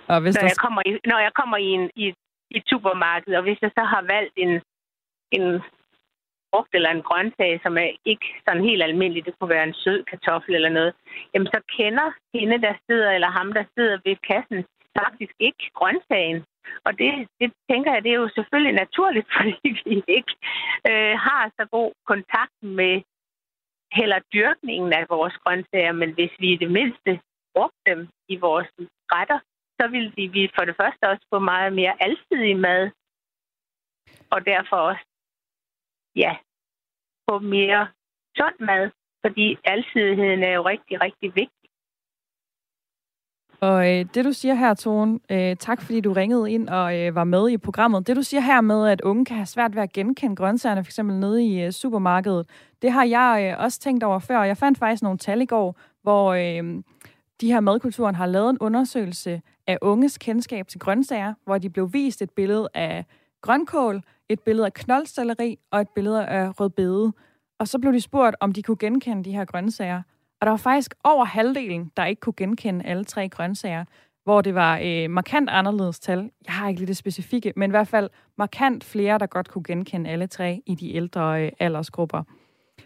og 0.08 0.22
hvis 0.22 0.36
når, 0.36 0.42
der... 0.42 0.48
jeg 0.48 0.58
kommer 0.66 0.82
i, 0.86 0.92
når 1.06 1.20
jeg 1.20 1.34
kommer 1.34 1.58
i, 1.58 1.70
en, 1.78 1.92
i, 1.96 2.06
i 2.52 2.58
et 2.58 2.64
supermarked, 2.70 3.36
og 3.36 3.44
hvis 3.44 3.62
jeg 3.62 3.72
så 3.78 3.84
har 3.84 4.02
valgt 4.02 4.34
en, 4.36 4.62
en 5.32 5.62
frugt 6.50 6.74
eller 6.74 6.90
en 6.90 7.02
grøntsag, 7.10 7.60
som 7.64 7.78
er 7.78 7.90
ikke 8.06 8.28
sådan 8.46 8.64
helt 8.64 8.84
almindelig, 8.84 9.26
det 9.26 9.34
kunne 9.40 9.56
være 9.56 9.64
en 9.64 9.80
sød 9.84 10.04
kartoffel 10.04 10.56
eller 10.56 10.70
noget, 10.70 10.94
jamen 11.34 11.48
så 11.48 11.60
kender 11.78 12.08
hende, 12.34 12.62
der 12.62 12.74
sidder, 12.88 13.12
eller 13.12 13.32
ham, 13.38 13.54
der 13.54 13.64
sidder 13.76 13.98
ved 14.06 14.16
kassen, 14.30 14.66
faktisk 15.00 15.34
ikke 15.40 15.64
grøntsagen. 15.74 16.44
Og 16.86 16.92
det, 16.98 17.28
det 17.40 17.54
tænker 17.72 17.94
jeg, 17.94 18.04
det 18.04 18.12
er 18.12 18.22
jo 18.24 18.30
selvfølgelig 18.36 18.76
naturligt, 18.84 19.28
fordi 19.38 19.70
vi 19.86 20.04
ikke 20.08 20.34
øh, 20.90 21.14
har 21.28 21.52
så 21.58 21.64
god 21.72 21.92
kontakt 22.12 22.58
med 22.62 23.02
heller 23.94 24.20
dyrkningen 24.34 24.94
af 24.94 25.06
vores 25.10 25.36
grøntsager, 25.44 25.92
men 25.92 26.14
hvis 26.14 26.34
vi 26.40 26.48
i 26.54 26.62
det 26.64 26.72
mindste 26.72 27.20
brugte 27.56 27.82
dem 27.88 28.10
i 28.28 28.36
vores 28.36 28.68
retter, 29.14 29.40
så 29.80 29.88
ville 29.88 30.12
de, 30.18 30.30
vi 30.32 30.52
for 30.56 30.66
det 30.66 30.76
første 30.82 31.04
også 31.12 31.26
få 31.34 31.40
meget 31.40 31.74
mere 31.74 31.96
alsidig 32.00 32.58
mad, 32.58 32.92
og 34.32 34.46
derfor 34.46 34.76
også 34.76 35.06
ja, 36.16 36.34
få 37.30 37.40
mere 37.40 37.88
sund 38.38 38.60
mad, 38.60 38.92
fordi 39.26 39.58
alsidigheden 39.64 40.44
er 40.44 40.54
jo 40.54 40.62
rigtig, 40.62 41.02
rigtig 41.02 41.36
vigtig. 41.36 41.61
Og 43.62 43.92
øh, 43.92 44.06
det 44.14 44.26
du 44.26 44.32
siger 44.32 44.54
her, 44.54 44.74
Tone, 44.74 45.20
øh, 45.32 45.56
tak 45.56 45.82
fordi 45.82 46.02
du 46.02 46.14
ringede 46.14 46.52
ind 46.52 46.70
og 46.70 47.00
øh, 47.00 47.16
var 47.16 47.24
med 47.24 47.50
i 47.50 47.58
programmet. 47.58 48.08
Det 48.08 48.16
du 48.16 48.22
siger 48.22 48.42
her 48.42 48.62
med, 48.62 48.88
at 48.88 49.02
unge 49.02 49.26
kan 49.26 49.36
have 49.36 49.46
svært 49.46 49.76
ved 49.76 49.82
at 49.82 49.94
genkende 49.94 50.36
grøntsagerne, 50.36 50.84
f.eks. 50.84 51.00
nede 51.00 51.46
i 51.46 51.64
øh, 51.64 51.72
supermarkedet, 51.72 52.50
det 52.82 52.92
har 52.92 53.04
jeg 53.04 53.52
øh, 53.52 53.64
også 53.64 53.80
tænkt 53.80 54.04
over 54.04 54.20
før. 54.20 54.44
Jeg 54.44 54.58
fandt 54.58 54.78
faktisk 54.78 55.04
nogle 55.04 55.18
tal 55.18 55.42
i 55.42 55.46
går, 55.46 55.76
hvor 56.02 56.34
øh, 56.34 56.84
de 57.42 57.52
her 57.52 57.60
madkulturen 57.60 58.16
har 58.16 58.26
lavet 58.26 58.50
en 58.50 58.58
undersøgelse 58.60 59.42
af 59.68 59.78
unges 59.82 60.18
kendskab 60.18 60.68
til 60.68 60.80
grøntsager, 60.80 61.34
hvor 61.46 61.58
de 61.58 61.70
blev 61.70 61.94
vist 61.94 62.22
et 62.22 62.30
billede 62.30 62.68
af 62.74 63.06
grønkål, 63.42 64.02
et 64.30 64.40
billede 64.40 64.66
af 64.66 64.74
knoldselleri 64.74 65.60
og 65.72 65.82
et 65.82 65.90
billede 65.90 66.26
af 66.26 66.60
rødbede. 66.60 67.14
Og 67.60 67.68
så 67.68 67.80
blev 67.80 67.94
de 67.94 68.02
spurgt, 68.02 68.36
om 68.40 68.52
de 68.52 68.64
kunne 68.64 68.78
genkende 68.78 69.24
de 69.24 69.32
her 69.32 69.46
grøntsager. 69.46 70.02
Og 70.42 70.46
der 70.46 70.52
var 70.52 70.58
faktisk 70.58 70.96
over 71.04 71.26
halvdelen, 71.26 71.92
der 71.98 72.06
ikke 72.06 72.20
kunne 72.20 72.34
genkende 72.38 72.86
alle 72.86 73.04
tre 73.04 73.30
grøntsager, 73.30 73.86
hvor 74.24 74.42
det 74.42 74.56
var 74.56 74.80
øh, 74.84 75.10
markant 75.10 75.50
anderledes 75.50 76.00
tal. 76.00 76.32
Jeg 76.46 76.54
har 76.54 76.70
ikke 76.70 76.80
lige 76.80 76.88
det 76.88 76.98
specifikke, 76.98 77.54
men 77.56 77.70
i 77.70 77.74
hvert 77.74 77.88
fald 77.88 78.10
markant 78.38 78.84
flere, 78.84 79.18
der 79.18 79.26
godt 79.26 79.50
kunne 79.50 79.64
genkende 79.64 80.10
alle 80.10 80.28
tre 80.28 80.62
i 80.66 80.76
de 80.76 80.96
ældre 80.96 81.46
øh, 81.46 81.52
aldersgrupper. 81.60 82.24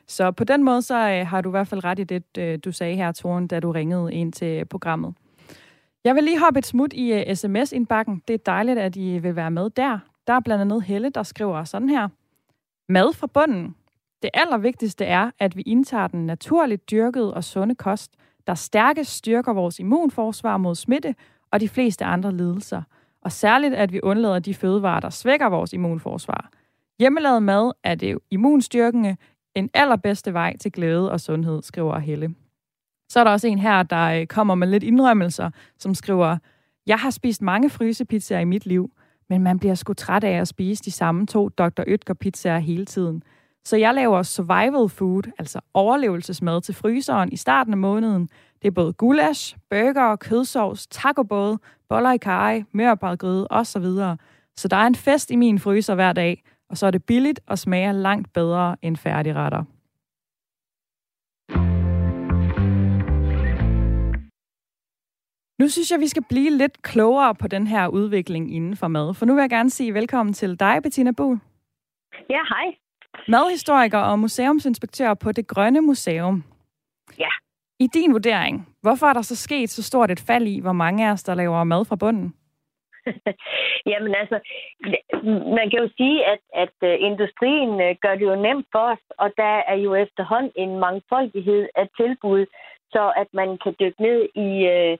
Så 0.07 0.31
på 0.31 0.43
den 0.43 0.63
måde, 0.63 0.81
så 0.81 1.09
øh, 1.09 1.27
har 1.27 1.41
du 1.41 1.49
i 1.49 1.51
hvert 1.51 1.67
fald 1.67 1.83
ret 1.83 1.99
i 1.99 2.03
det, 2.03 2.23
øh, 2.37 2.59
du 2.65 2.71
sagde 2.71 2.95
her, 2.95 3.11
Toren, 3.11 3.47
da 3.47 3.59
du 3.59 3.71
ringede 3.71 4.13
ind 4.13 4.33
til 4.33 4.65
programmet. 4.65 5.13
Jeg 6.03 6.15
vil 6.15 6.23
lige 6.23 6.39
hoppe 6.39 6.57
et 6.59 6.65
smut 6.65 6.93
i 6.93 7.13
øh, 7.13 7.23
uh, 7.29 7.33
sms-indbakken. 7.33 8.21
Det 8.27 8.33
er 8.33 8.37
dejligt, 8.37 8.79
at 8.79 8.95
I 8.95 9.17
vil 9.17 9.35
være 9.35 9.51
med 9.51 9.69
der. 9.69 9.99
Der 10.27 10.33
er 10.33 10.39
blandt 10.39 10.61
andet 10.61 10.83
Helle, 10.83 11.09
der 11.09 11.23
skriver 11.23 11.63
sådan 11.63 11.89
her. 11.89 12.07
Mad 12.89 13.13
fra 13.13 13.27
bunden. 13.27 13.75
Det 14.25 14.31
allervigtigste 14.33 15.05
er, 15.05 15.31
at 15.39 15.57
vi 15.57 15.61
indtager 15.61 16.07
den 16.07 16.25
naturligt 16.25 16.91
dyrkede 16.91 17.33
og 17.33 17.43
sunde 17.43 17.75
kost, 17.75 18.11
der 18.47 18.55
stærkest 18.55 19.11
styrker 19.11 19.53
vores 19.53 19.79
immunforsvar 19.79 20.57
mod 20.57 20.75
smitte 20.75 21.15
og 21.51 21.59
de 21.59 21.69
fleste 21.69 22.05
andre 22.05 22.31
lidelser. 22.31 22.81
Og 23.21 23.31
særligt, 23.31 23.73
at 23.73 23.93
vi 23.93 23.99
undlader 24.03 24.39
de 24.39 24.53
fødevarer, 24.53 24.99
der 24.99 25.09
svækker 25.09 25.45
vores 25.49 25.73
immunforsvar. 25.73 26.49
Hjemmelavet 26.99 27.43
mad 27.43 27.71
er 27.83 27.95
det 27.95 28.17
immunstyrkende 28.31 29.17
en 29.55 29.69
allerbedste 29.73 30.33
vej 30.33 30.57
til 30.57 30.71
glæde 30.71 31.11
og 31.11 31.19
sundhed, 31.19 31.63
skriver 31.63 31.99
Helle. 31.99 32.35
Så 33.09 33.19
er 33.19 33.23
der 33.23 33.31
også 33.31 33.47
en 33.47 33.59
her, 33.59 33.83
der 33.83 34.05
øh, 34.05 34.27
kommer 34.27 34.55
med 34.55 34.67
lidt 34.67 34.83
indrømmelser, 34.83 35.49
som 35.79 35.95
skriver, 35.95 36.37
Jeg 36.87 36.97
har 36.97 37.09
spist 37.09 37.41
mange 37.41 37.69
frysepizzaer 37.69 38.39
i 38.39 38.45
mit 38.45 38.65
liv, 38.65 38.91
men 39.29 39.43
man 39.43 39.59
bliver 39.59 39.75
sgu 39.75 39.93
træt 39.93 40.23
af 40.23 40.39
at 40.41 40.47
spise 40.47 40.83
de 40.83 40.91
samme 40.91 41.27
to 41.27 41.49
Dr. 41.49 41.83
Ytger 41.87 42.13
pizzaer 42.13 42.59
hele 42.59 42.85
tiden. 42.85 43.23
Så 43.65 43.77
jeg 43.77 43.93
laver 43.93 44.23
survival 44.23 44.89
food, 44.89 45.31
altså 45.37 45.59
overlevelsesmad 45.73 46.61
til 46.61 46.75
fryseren 46.75 47.31
i 47.31 47.35
starten 47.35 47.73
af 47.73 47.77
måneden. 47.77 48.29
Det 48.61 48.67
er 48.67 48.71
både 48.71 48.93
gulasch, 48.93 49.57
burger, 49.69 50.15
kødsovs, 50.15 50.87
tacobåde, 50.87 51.59
boller 51.89 52.11
i 52.11 52.17
karry, 52.17 52.61
mørbadgryde 52.71 53.47
osv. 53.49 53.85
Så 54.55 54.67
der 54.67 54.77
er 54.77 54.87
en 54.87 54.95
fest 54.95 55.31
i 55.31 55.35
min 55.35 55.59
fryser 55.59 55.95
hver 55.95 56.13
dag, 56.13 56.43
og 56.69 56.77
så 56.77 56.87
er 56.87 56.91
det 56.91 57.03
billigt 57.05 57.39
og 57.47 57.59
smager 57.59 57.91
langt 57.91 58.33
bedre 58.33 58.75
end 58.81 58.97
færdigretter. 58.97 59.63
Nu 65.61 65.67
synes 65.67 65.91
jeg, 65.91 65.99
vi 65.99 66.07
skal 66.07 66.23
blive 66.29 66.57
lidt 66.57 66.81
klogere 66.81 67.35
på 67.35 67.47
den 67.47 67.67
her 67.67 67.87
udvikling 67.87 68.55
inden 68.55 68.75
for 68.75 68.87
mad. 68.87 69.13
For 69.13 69.25
nu 69.25 69.33
vil 69.33 69.41
jeg 69.41 69.49
gerne 69.49 69.69
sige 69.69 69.93
velkommen 69.93 70.33
til 70.33 70.59
dig, 70.59 70.79
Bettina 70.83 71.11
Buhl. 71.11 71.39
Ja, 72.29 72.39
hej. 72.49 72.84
Madhistoriker 73.27 73.99
og 73.99 74.19
museumsinspektør 74.19 75.13
på 75.13 75.31
Det 75.31 75.47
Grønne 75.47 75.81
Museum. 75.81 76.43
Ja. 77.19 77.29
I 77.79 77.87
din 77.87 78.13
vurdering, 78.13 78.67
hvorfor 78.81 79.05
er 79.07 79.13
der 79.13 79.21
så 79.21 79.35
sket 79.35 79.69
så 79.69 79.83
stort 79.83 80.11
et 80.11 80.23
fald 80.27 80.47
i, 80.47 80.59
hvor 80.59 80.71
mange 80.71 81.07
af 81.07 81.11
os, 81.11 81.23
der 81.23 81.35
laver 81.35 81.63
mad 81.63 81.85
fra 81.85 81.95
bunden? 81.95 82.33
Jamen 83.91 84.15
altså, 84.15 84.39
man 85.57 85.69
kan 85.69 85.79
jo 85.83 85.89
sige, 85.97 86.25
at, 86.25 86.39
at 86.53 86.77
øh, 86.89 86.95
industrien 86.99 87.81
øh, 87.81 87.95
gør 88.01 88.15
det 88.15 88.25
jo 88.31 88.35
nemt 88.35 88.67
for 88.71 88.85
os, 88.93 89.03
og 89.17 89.31
der 89.37 89.53
er 89.71 89.75
jo 89.75 89.95
efterhånden 89.95 90.51
en 90.55 90.79
mangfoldighed 90.79 91.67
af 91.75 91.87
tilbud, 91.97 92.45
så 92.91 93.13
at 93.21 93.27
man 93.33 93.57
kan 93.63 93.75
dykke 93.79 94.01
ned 94.01 94.19
i, 94.47 94.49
øh, 94.73 94.97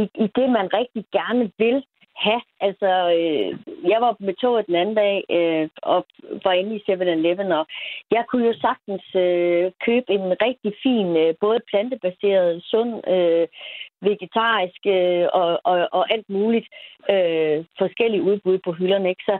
i, 0.00 0.02
i 0.24 0.26
det, 0.36 0.48
man 0.58 0.68
rigtig 0.80 1.04
gerne 1.12 1.52
vil 1.58 1.84
have. 2.24 2.42
Altså, 2.60 2.90
øh, 3.18 3.50
jeg 3.90 4.00
var 4.00 4.16
med 4.20 4.34
toget 4.34 4.66
den 4.66 4.74
anden 4.74 4.94
dag 4.94 5.24
øh, 5.30 5.68
og 5.82 6.06
var 6.44 6.52
inde 6.52 6.76
i 6.76 6.84
7-Eleven, 6.88 7.52
og 7.52 7.66
jeg 8.10 8.24
kunne 8.28 8.46
jo 8.46 8.54
sagtens 8.60 9.06
øh, 9.14 9.72
købe 9.86 10.12
en 10.12 10.26
rigtig 10.46 10.72
fin, 10.82 11.16
øh, 11.16 11.34
både 11.40 11.60
plantebaseret, 11.70 12.62
sund, 12.62 13.08
øh, 13.14 13.46
vegetarisk 14.00 14.82
øh, 14.86 15.26
og, 15.32 15.60
og, 15.64 15.88
og 15.92 16.12
alt 16.12 16.28
muligt 16.28 16.68
øh, 17.10 17.64
forskellige 17.78 18.22
udbud 18.22 18.58
på 18.58 18.72
hylderne. 18.72 19.08
Ikke? 19.08 19.24
Så 19.30 19.36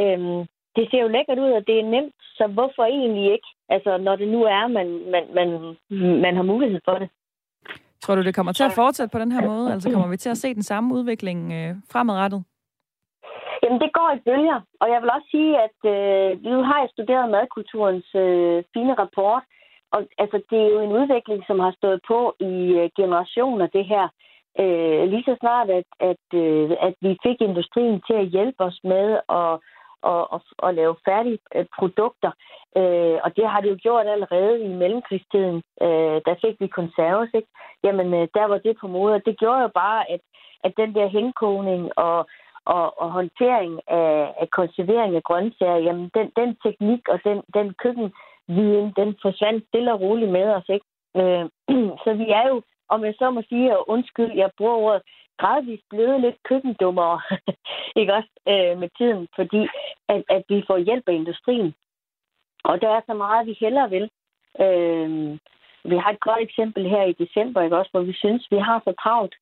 øh, 0.00 0.46
det 0.76 0.84
ser 0.90 1.02
jo 1.02 1.08
lækkert 1.08 1.38
ud, 1.38 1.50
og 1.58 1.66
det 1.66 1.78
er 1.78 1.92
nemt, 1.94 2.14
så 2.38 2.46
hvorfor 2.46 2.84
egentlig 2.84 3.32
ikke? 3.32 3.48
Altså, 3.68 3.96
når 3.96 4.16
det 4.16 4.28
nu 4.28 4.42
er, 4.44 4.66
man, 4.66 4.88
man, 5.12 5.24
man, 5.34 5.48
man 6.24 6.36
har 6.36 6.42
mulighed 6.42 6.80
for 6.84 6.98
det. 6.98 7.08
Tror 8.02 8.14
du, 8.14 8.22
det 8.22 8.34
kommer 8.34 8.52
til 8.52 8.64
at 8.64 8.72
fortsætte 8.72 9.12
på 9.12 9.18
den 9.18 9.32
her 9.32 9.46
måde? 9.46 9.72
Altså 9.72 9.90
kommer 9.90 10.08
vi 10.08 10.16
til 10.16 10.30
at 10.30 10.38
se 10.38 10.54
den 10.54 10.62
samme 10.62 10.94
udvikling 10.94 11.52
øh, 11.52 11.74
fremadrettet? 11.92 12.44
Jamen, 13.62 13.80
det 13.80 13.92
går 13.92 14.10
i 14.16 14.20
bølger. 14.26 14.60
Og 14.80 14.86
jeg 14.92 15.02
vil 15.02 15.10
også 15.16 15.28
sige, 15.30 15.52
at 15.66 15.78
øh, 15.94 16.42
nu 16.42 16.62
har 16.68 16.78
jeg 16.80 16.88
studeret 16.92 17.30
madkulturens 17.30 18.08
øh, 18.14 18.64
fine 18.74 18.94
rapport. 19.02 19.42
Og 19.94 20.00
altså, 20.18 20.38
det 20.50 20.58
er 20.62 20.70
jo 20.76 20.80
en 20.80 20.96
udvikling, 21.00 21.40
som 21.46 21.58
har 21.58 21.72
stået 21.80 22.00
på 22.08 22.34
i 22.40 22.54
øh, 22.80 22.90
generationer, 23.00 23.66
det 23.66 23.84
her. 23.92 24.06
Øh, 24.62 25.02
lige 25.12 25.24
så 25.28 25.36
snart, 25.40 25.68
at, 25.78 25.88
at, 26.10 26.24
øh, 26.34 26.70
at 26.86 26.94
vi 27.00 27.12
fik 27.26 27.38
industrien 27.40 28.02
til 28.06 28.16
at 28.22 28.30
hjælpe 28.34 28.60
os 28.68 28.78
med 28.84 29.06
at, 29.40 29.52
og, 30.02 30.32
og, 30.32 30.40
og 30.58 30.74
lave 30.74 30.96
færdige 31.04 31.38
øh, 31.54 31.66
produkter. 31.78 32.30
Øh, 32.76 33.18
og 33.24 33.36
det 33.36 33.48
har 33.48 33.60
det 33.60 33.70
jo 33.70 33.78
gjort 33.82 34.06
allerede 34.06 34.64
i 34.64 34.68
mellemkrigstiden. 34.68 35.62
Øh, 35.82 36.18
der 36.26 36.34
fik 36.44 36.56
vi 36.60 36.66
konserves, 36.66 37.30
ikke? 37.34 37.48
Jamen, 37.84 38.14
øh, 38.14 38.28
der 38.34 38.44
var 38.44 38.58
det 38.58 38.76
på 38.80 38.88
mode, 38.88 39.22
det 39.26 39.38
gjorde 39.38 39.62
jo 39.62 39.70
bare, 39.74 40.10
at, 40.10 40.20
at 40.64 40.72
den 40.76 40.94
der 40.94 41.06
henkogning 41.06 41.98
og, 41.98 42.26
og, 42.64 43.00
og 43.02 43.12
håndtering 43.12 43.80
af, 43.86 44.34
af 44.42 44.50
konservering 44.50 45.16
af 45.16 45.22
grøntsager, 45.22 45.76
jamen, 45.76 46.10
den, 46.14 46.32
den 46.36 46.56
teknik 46.64 47.08
og 47.08 47.18
den, 47.24 47.42
den 47.54 47.74
køkkenviden, 47.82 48.92
den 48.96 49.16
forsvandt 49.22 49.66
stille 49.68 49.92
og 49.92 50.00
roligt 50.00 50.30
med 50.30 50.46
os, 50.56 50.68
ikke? 50.68 50.86
Øh, 51.16 51.44
så 52.04 52.10
vi 52.14 52.26
er 52.30 52.48
jo, 52.48 52.62
om 52.88 53.04
jeg 53.04 53.14
så 53.18 53.30
må 53.30 53.42
sige, 53.48 53.78
og 53.78 53.90
undskyld, 53.90 54.32
jeg 54.32 54.50
bruger 54.58 54.74
ordet, 54.74 55.02
gradvist 55.38 55.82
blevet 55.90 56.20
lidt 56.20 56.38
køkkendummere, 56.48 57.20
ikke 58.00 58.14
også, 58.14 58.32
øh, 58.48 58.78
med 58.78 58.90
tiden, 58.98 59.28
fordi 59.36 59.68
at, 60.08 60.22
at 60.36 60.42
vi 60.48 60.64
får 60.66 60.78
hjælp 60.78 61.08
af 61.08 61.12
industrien. 61.12 61.74
Og 62.64 62.80
der 62.80 62.88
er 62.88 63.00
så 63.06 63.14
meget, 63.14 63.46
vi 63.46 63.56
hellere 63.60 63.90
vil. 63.90 64.10
Øh, 64.64 65.38
vi 65.90 65.96
har 65.96 66.10
et 66.12 66.20
godt 66.20 66.40
eksempel 66.40 66.88
her 66.88 67.02
i 67.02 67.12
december, 67.12 67.62
ikke 67.62 67.76
også, 67.76 67.90
hvor 67.90 68.02
vi 68.10 68.12
synes, 68.12 68.46
vi 68.50 68.58
har 68.58 68.80
så 68.84 68.92
travlt. 69.02 69.34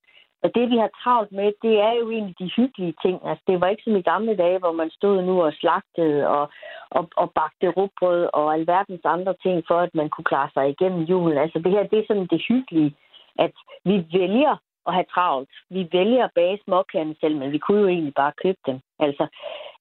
Og 0.43 0.55
det, 0.55 0.71
vi 0.71 0.77
har 0.77 0.91
travlt 1.03 1.33
med, 1.33 1.53
det 1.63 1.75
er 1.81 1.93
jo 2.01 2.11
egentlig 2.11 2.39
de 2.39 2.51
hyggelige 2.57 2.95
ting. 3.05 3.17
Altså, 3.29 3.45
det 3.47 3.61
var 3.61 3.69
ikke 3.69 3.83
som 3.83 3.97
i 3.97 4.03
gamle 4.13 4.37
dage, 4.37 4.59
hvor 4.59 4.73
man 4.73 4.91
stod 4.91 5.23
nu 5.23 5.43
og 5.43 5.53
slagtede 5.53 6.29
og, 6.29 6.51
og, 6.91 7.09
og 7.17 7.33
bagte 7.39 7.69
rugbrød 7.69 8.29
og 8.33 8.55
alverdens 8.55 9.05
andre 9.05 9.35
ting, 9.43 9.65
for 9.69 9.79
at 9.79 9.95
man 9.95 10.09
kunne 10.09 10.25
klare 10.33 10.51
sig 10.55 10.69
igennem 10.69 11.03
julen. 11.03 11.39
Altså, 11.39 11.59
det 11.59 11.73
her, 11.73 11.83
det 11.83 11.99
er 11.99 12.07
sådan 12.07 12.27
det 12.27 12.43
hyggelige, 12.49 12.97
at 13.39 13.53
vi 13.85 13.97
vælger 14.13 14.57
at 14.89 14.95
have 14.95 15.11
travlt. 15.15 15.49
Vi 15.71 15.89
vælger 15.93 16.25
at 16.25 16.35
bage 16.35 16.59
småkagerne 16.65 17.15
selv, 17.21 17.37
men 17.37 17.53
vi 17.53 17.59
kunne 17.59 17.81
jo 17.81 17.89
egentlig 17.89 18.15
bare 18.23 18.33
købe 18.43 18.63
dem. 18.67 18.79
Altså, 19.07 19.25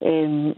øhm, 0.08 0.52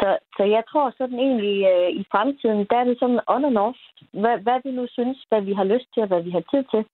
så, 0.00 0.08
så 0.36 0.42
jeg 0.56 0.62
tror 0.70 0.94
sådan 0.98 1.18
egentlig, 1.26 1.56
øh, 1.72 1.90
i 2.00 2.04
fremtiden, 2.12 2.66
der 2.70 2.76
er 2.78 2.84
det 2.84 2.96
sådan 2.98 3.20
on 3.34 3.44
and 3.44 3.58
off. 3.66 3.78
Hvad, 4.22 4.36
hvad 4.44 4.58
vi 4.64 4.70
nu 4.70 4.84
synes, 4.96 5.18
hvad 5.28 5.40
vi 5.48 5.52
har 5.52 5.64
lyst 5.64 5.88
til, 5.94 6.02
og 6.02 6.08
hvad 6.08 6.22
vi 6.22 6.30
har 6.30 6.44
tid 6.52 6.64
til. 6.72 6.84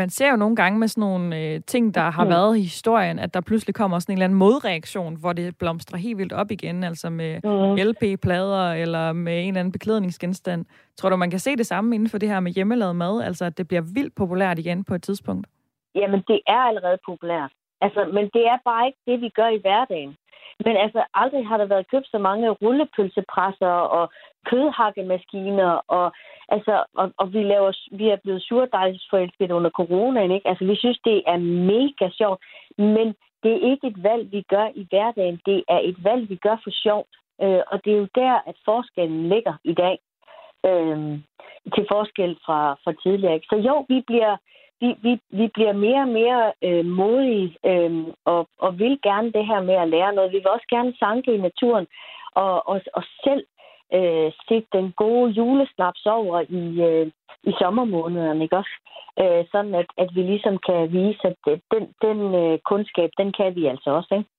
Man 0.00 0.10
ser 0.10 0.30
jo 0.30 0.36
nogle 0.36 0.56
gange 0.56 0.78
med 0.78 0.88
sådan 0.88 1.00
nogle 1.00 1.38
øh, 1.40 1.60
ting, 1.66 1.94
der 1.94 2.10
har 2.10 2.24
mm. 2.24 2.30
været 2.30 2.56
i 2.56 2.60
historien, 2.60 3.18
at 3.18 3.34
der 3.34 3.40
pludselig 3.40 3.74
kommer 3.74 3.98
sådan 3.98 4.12
en 4.12 4.16
eller 4.16 4.24
anden 4.24 4.38
modreaktion, 4.38 5.16
hvor 5.20 5.32
det 5.32 5.58
blomstrer 5.58 5.98
helt 5.98 6.18
vildt 6.18 6.32
op 6.32 6.50
igen, 6.50 6.84
altså 6.84 7.10
med 7.10 7.40
mm. 7.44 7.90
LP-plader 7.90 8.72
eller 8.72 9.12
med 9.12 9.42
en 9.42 9.48
eller 9.48 9.60
anden 9.60 9.72
beklædningsgenstand. 9.72 10.64
Tror 10.96 11.10
du, 11.10 11.16
man 11.16 11.30
kan 11.30 11.38
se 11.38 11.56
det 11.56 11.66
samme 11.66 11.94
inden 11.94 12.08
for 12.08 12.18
det 12.18 12.28
her 12.28 12.40
med 12.40 12.52
hjemmelavet 12.52 12.96
mad, 12.96 13.22
altså 13.22 13.44
at 13.44 13.58
det 13.58 13.68
bliver 13.68 13.82
vildt 13.94 14.14
populært 14.14 14.58
igen 14.58 14.84
på 14.84 14.94
et 14.94 15.02
tidspunkt? 15.02 15.46
Jamen, 15.94 16.24
det 16.28 16.40
er 16.46 16.60
allerede 16.68 16.98
populært. 17.06 17.52
Altså, 17.80 18.04
men 18.04 18.24
det 18.34 18.46
er 18.46 18.58
bare 18.64 18.86
ikke 18.86 18.98
det, 19.06 19.20
vi 19.20 19.28
gør 19.28 19.48
i 19.48 19.60
hverdagen. 19.60 20.16
Men 20.64 20.76
altså, 20.76 21.04
aldrig 21.14 21.46
har 21.46 21.56
der 21.56 21.64
været 21.64 21.90
købt 21.90 22.08
så 22.10 22.18
mange 22.18 22.50
rullepølsepresser 22.50 23.74
og 23.98 24.12
kødhakkemaskiner, 24.46 25.80
og, 25.88 26.12
altså, 26.48 26.84
og, 26.94 27.12
og 27.16 27.32
vi, 27.32 27.42
laver, 27.42 27.72
vi 27.90 28.08
er 28.08 28.16
blevet 28.16 28.42
surdejsforelsket 28.42 29.50
under 29.50 29.70
coronaen, 29.70 30.30
ikke? 30.30 30.48
Altså, 30.48 30.64
vi 30.64 30.76
synes, 30.76 30.98
det 31.04 31.22
er 31.26 31.36
mega 31.72 32.10
sjovt, 32.10 32.40
men 32.78 33.14
det 33.42 33.52
er 33.52 33.70
ikke 33.70 33.86
et 33.86 34.02
valg, 34.02 34.32
vi 34.32 34.42
gør 34.48 34.68
i 34.74 34.86
hverdagen. 34.90 35.40
Det 35.46 35.64
er 35.68 35.80
et 35.82 36.04
valg, 36.04 36.30
vi 36.30 36.36
gør 36.36 36.56
for 36.64 36.70
sjovt. 36.70 37.12
Øh, 37.42 37.62
og 37.66 37.84
det 37.84 37.92
er 37.92 37.96
jo 37.96 38.08
der, 38.14 38.34
at 38.46 38.56
forskellen 38.64 39.28
ligger 39.28 39.54
i 39.64 39.74
dag. 39.74 39.98
Øh, 40.66 41.20
til 41.74 41.86
forskel 41.92 42.38
fra, 42.46 42.60
fra 42.84 42.92
tidligere. 43.02 43.34
Ikke? 43.34 43.46
Så 43.50 43.56
jo, 43.56 43.84
vi 43.88 43.98
bliver, 44.06 44.36
vi, 44.80 44.88
vi, 45.02 45.12
vi 45.30 45.46
bliver 45.54 45.72
mere 45.72 46.02
og 46.06 46.12
mere 46.20 46.52
øh, 46.66 46.84
modige 46.84 47.56
øh, 47.66 47.92
og, 48.24 48.48
og 48.58 48.78
vil 48.78 48.98
gerne 49.02 49.32
det 49.32 49.46
her 49.46 49.60
med 49.62 49.74
at 49.74 49.88
lære 49.88 50.14
noget. 50.14 50.32
Vi 50.32 50.36
vil 50.36 50.54
også 50.56 50.66
gerne 50.70 50.92
sanke 50.98 51.34
i 51.34 51.40
naturen 51.48 51.86
og, 52.34 52.68
og, 52.68 52.80
og 52.94 53.02
selv 53.24 53.44
øh, 53.96 54.32
sætte 54.48 54.68
den 54.72 54.92
gode 54.92 55.30
julesnaps 55.30 56.06
over 56.06 56.38
i, 56.60 56.64
øh, 56.88 57.06
i 57.50 57.52
sommermånederne, 57.60 58.42
ikke 58.42 58.56
også? 58.56 58.74
Øh, 59.22 59.44
sådan 59.52 59.74
at, 59.74 59.88
at 60.02 60.10
vi 60.14 60.22
ligesom 60.22 60.58
kan 60.66 60.92
vise, 60.92 61.22
at 61.30 61.36
den, 61.72 61.84
den 62.06 62.18
øh, 62.42 62.58
kundskab, 62.70 63.10
den 63.20 63.32
kan 63.32 63.54
vi 63.56 63.66
altså 63.66 63.90
også, 63.90 64.14
ikke? 64.18 64.30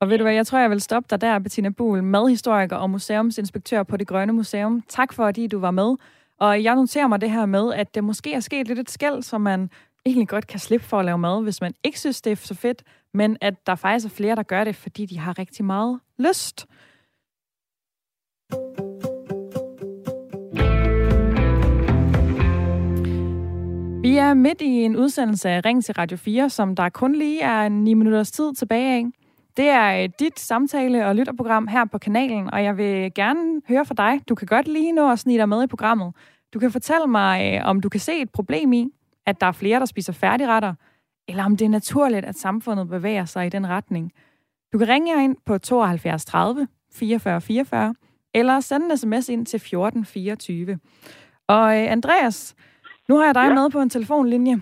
Og 0.00 0.10
ved 0.10 0.18
du 0.18 0.24
hvad, 0.24 0.34
jeg 0.34 0.46
tror, 0.46 0.58
jeg 0.58 0.70
vil 0.70 0.80
stoppe 0.80 1.06
dig 1.10 1.20
der, 1.20 1.38
Bettina 1.38 1.70
Buhl, 1.78 2.02
madhistoriker 2.02 2.76
og 2.76 2.90
museumsinspektør 2.90 3.82
på 3.82 3.96
Det 3.96 4.08
Grønne 4.08 4.32
Museum. 4.32 4.82
Tak 4.88 5.12
for, 5.12 5.24
at 5.24 5.38
du 5.52 5.60
var 5.60 5.70
med. 5.70 5.96
Og 6.40 6.62
jeg 6.62 6.74
noterer 6.74 7.06
mig 7.06 7.20
det 7.20 7.30
her 7.30 7.46
med, 7.46 7.74
at 7.74 7.94
det 7.94 8.04
måske 8.04 8.32
er 8.32 8.40
sket 8.40 8.68
lidt 8.68 8.78
et 8.78 8.90
skæld, 8.90 9.22
som 9.22 9.40
man 9.40 9.70
egentlig 10.06 10.28
godt 10.28 10.46
kan 10.46 10.60
slippe 10.60 10.86
for 10.86 10.98
at 10.98 11.04
lave 11.04 11.18
mad, 11.18 11.42
hvis 11.42 11.60
man 11.60 11.74
ikke 11.84 12.00
synes, 12.00 12.22
det 12.22 12.30
er 12.30 12.36
så 12.36 12.54
fedt, 12.54 12.82
men 13.14 13.36
at 13.40 13.66
der 13.66 13.74
faktisk 13.74 14.06
er 14.06 14.16
flere, 14.16 14.36
der 14.36 14.42
gør 14.42 14.64
det, 14.64 14.76
fordi 14.76 15.06
de 15.06 15.18
har 15.18 15.38
rigtig 15.38 15.64
meget 15.64 16.00
lyst. 16.18 16.66
Vi 24.02 24.16
er 24.16 24.34
midt 24.34 24.60
i 24.60 24.66
en 24.66 24.96
udsendelse 24.96 25.50
af 25.50 25.64
Ring 25.64 25.84
til 25.84 25.94
Radio 25.94 26.16
4, 26.16 26.50
som 26.50 26.76
der 26.76 26.88
kun 26.88 27.14
lige 27.14 27.40
er 27.40 27.68
9 27.68 27.94
minutters 27.94 28.30
tid 28.30 28.54
tilbage 28.54 28.96
af. 28.96 29.04
Det 29.56 29.68
er 29.68 30.02
øh, 30.02 30.08
dit 30.18 30.40
samtale- 30.40 31.06
og 31.06 31.16
lytterprogram 31.16 31.66
her 31.66 31.84
på 31.84 31.98
kanalen, 31.98 32.54
og 32.54 32.64
jeg 32.64 32.76
vil 32.76 33.14
gerne 33.14 33.62
høre 33.68 33.84
fra 33.84 33.94
dig. 33.94 34.28
Du 34.28 34.34
kan 34.34 34.46
godt 34.46 34.68
lige 34.68 34.92
nå 34.92 35.12
at 35.12 35.18
snige 35.18 35.38
dig 35.38 35.48
med 35.48 35.62
i 35.62 35.66
programmet. 35.66 36.12
Du 36.54 36.58
kan 36.58 36.70
fortælle 36.70 37.06
mig, 37.06 37.54
øh, 37.54 37.68
om 37.68 37.80
du 37.80 37.88
kan 37.88 38.00
se 38.00 38.12
et 38.12 38.30
problem 38.30 38.72
i, 38.72 38.88
at 39.26 39.40
der 39.40 39.46
er 39.46 39.52
flere, 39.52 39.80
der 39.80 39.86
spiser 39.86 40.12
færdigretter, 40.12 40.74
eller 41.28 41.44
om 41.44 41.56
det 41.56 41.64
er 41.64 41.68
naturligt, 41.68 42.24
at 42.24 42.38
samfundet 42.38 42.88
bevæger 42.88 43.24
sig 43.24 43.46
i 43.46 43.48
den 43.48 43.68
retning. 43.68 44.12
Du 44.72 44.78
kan 44.78 44.88
ringe 44.88 45.24
ind 45.24 45.36
på 45.46 45.58
72 45.58 46.24
30 46.24 46.68
44 46.92 47.40
44, 47.40 47.94
eller 48.34 48.60
sende 48.60 48.86
en 48.90 48.96
sms 48.96 49.28
ind 49.28 49.46
til 49.46 49.60
14 49.60 50.04
24. 50.04 50.78
Og 51.48 51.82
øh, 51.82 51.92
Andreas, 51.92 52.54
nu 53.08 53.16
har 53.16 53.24
jeg 53.24 53.34
dig 53.34 53.48
ja. 53.48 53.54
med 53.54 53.70
på 53.70 53.80
en 53.80 53.90
telefonlinje. 53.90 54.60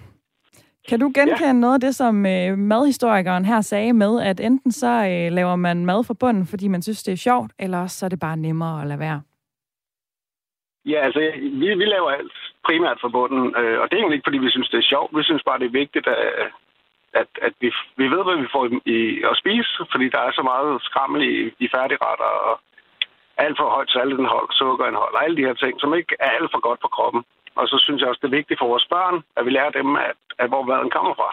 Kan 0.88 1.00
du 1.00 1.06
genkende 1.14 1.46
ja. 1.46 1.52
noget 1.52 1.74
af 1.74 1.80
det, 1.80 1.94
som 1.94 2.26
øh, 2.26 2.58
madhistorikeren 2.58 3.44
her 3.44 3.60
sagde 3.60 3.92
med, 3.92 4.22
at 4.22 4.40
enten 4.40 4.72
så 4.72 4.92
øh, 5.12 5.32
laver 5.32 5.56
man 5.56 5.86
mad 5.86 6.04
for 6.04 6.14
bunden, 6.14 6.46
fordi 6.46 6.68
man 6.68 6.82
synes, 6.82 7.02
det 7.02 7.12
er 7.12 7.16
sjovt, 7.16 7.52
eller 7.58 7.78
også 7.82 7.98
så 7.98 8.04
er 8.06 8.08
det 8.10 8.20
bare 8.20 8.36
nemmere 8.36 8.80
at 8.80 8.86
lade 8.86 8.98
være? 8.98 9.22
Ja, 10.84 10.98
altså, 11.06 11.20
vi, 11.60 11.74
vi 11.74 11.84
laver 11.84 12.10
alt 12.10 12.32
primært 12.66 12.98
for 13.00 13.08
bunden, 13.08 13.44
øh, 13.60 13.80
og 13.80 13.84
det 13.86 13.94
er 13.94 14.00
egentlig 14.00 14.16
ikke, 14.16 14.28
fordi 14.28 14.38
vi 14.38 14.50
synes, 14.50 14.68
det 14.70 14.78
er 14.78 14.90
sjovt. 14.92 15.16
Vi 15.18 15.22
synes 15.22 15.42
bare, 15.48 15.58
det 15.58 15.66
er 15.66 15.80
vigtigt, 15.82 16.06
at, 16.06 16.18
at, 17.20 17.28
at 17.46 17.52
vi, 17.60 17.68
vi 17.96 18.06
ved, 18.14 18.22
hvad 18.24 18.36
vi 18.42 18.52
får 18.54 18.64
i, 18.66 18.78
i 18.96 19.22
at 19.30 19.36
spise, 19.42 19.72
fordi 19.92 20.06
der 20.14 20.18
er 20.18 20.32
så 20.32 20.42
meget 20.42 20.82
skrammel 20.88 21.20
i, 21.32 21.34
i 21.64 21.66
færdigretter 21.74 22.30
og 22.48 22.54
alt 23.44 23.56
for 23.58 23.68
højt 23.76 23.90
saltindhold, 23.90 24.48
sukkerindhold 24.50 25.14
og 25.14 25.24
alle 25.24 25.36
de 25.36 25.46
her 25.48 25.54
ting, 25.54 25.74
som 25.80 25.94
ikke 25.94 26.14
er 26.20 26.30
alt 26.38 26.50
for 26.52 26.60
godt 26.68 26.80
for 26.82 26.88
kroppen. 26.96 27.22
Og 27.54 27.68
så 27.68 27.76
synes 27.84 28.00
jeg 28.00 28.08
også, 28.08 28.20
det 28.22 28.28
er 28.28 28.38
vigtigt 28.40 28.60
for 28.60 28.68
vores 28.68 28.86
børn, 28.94 29.22
at 29.36 29.44
vi 29.46 29.50
lærer 29.50 29.70
dem, 29.70 29.96
at, 29.96 30.16
at 30.38 30.48
hvor 30.48 30.62
maden 30.62 30.90
kommer 30.90 31.14
fra. 31.14 31.28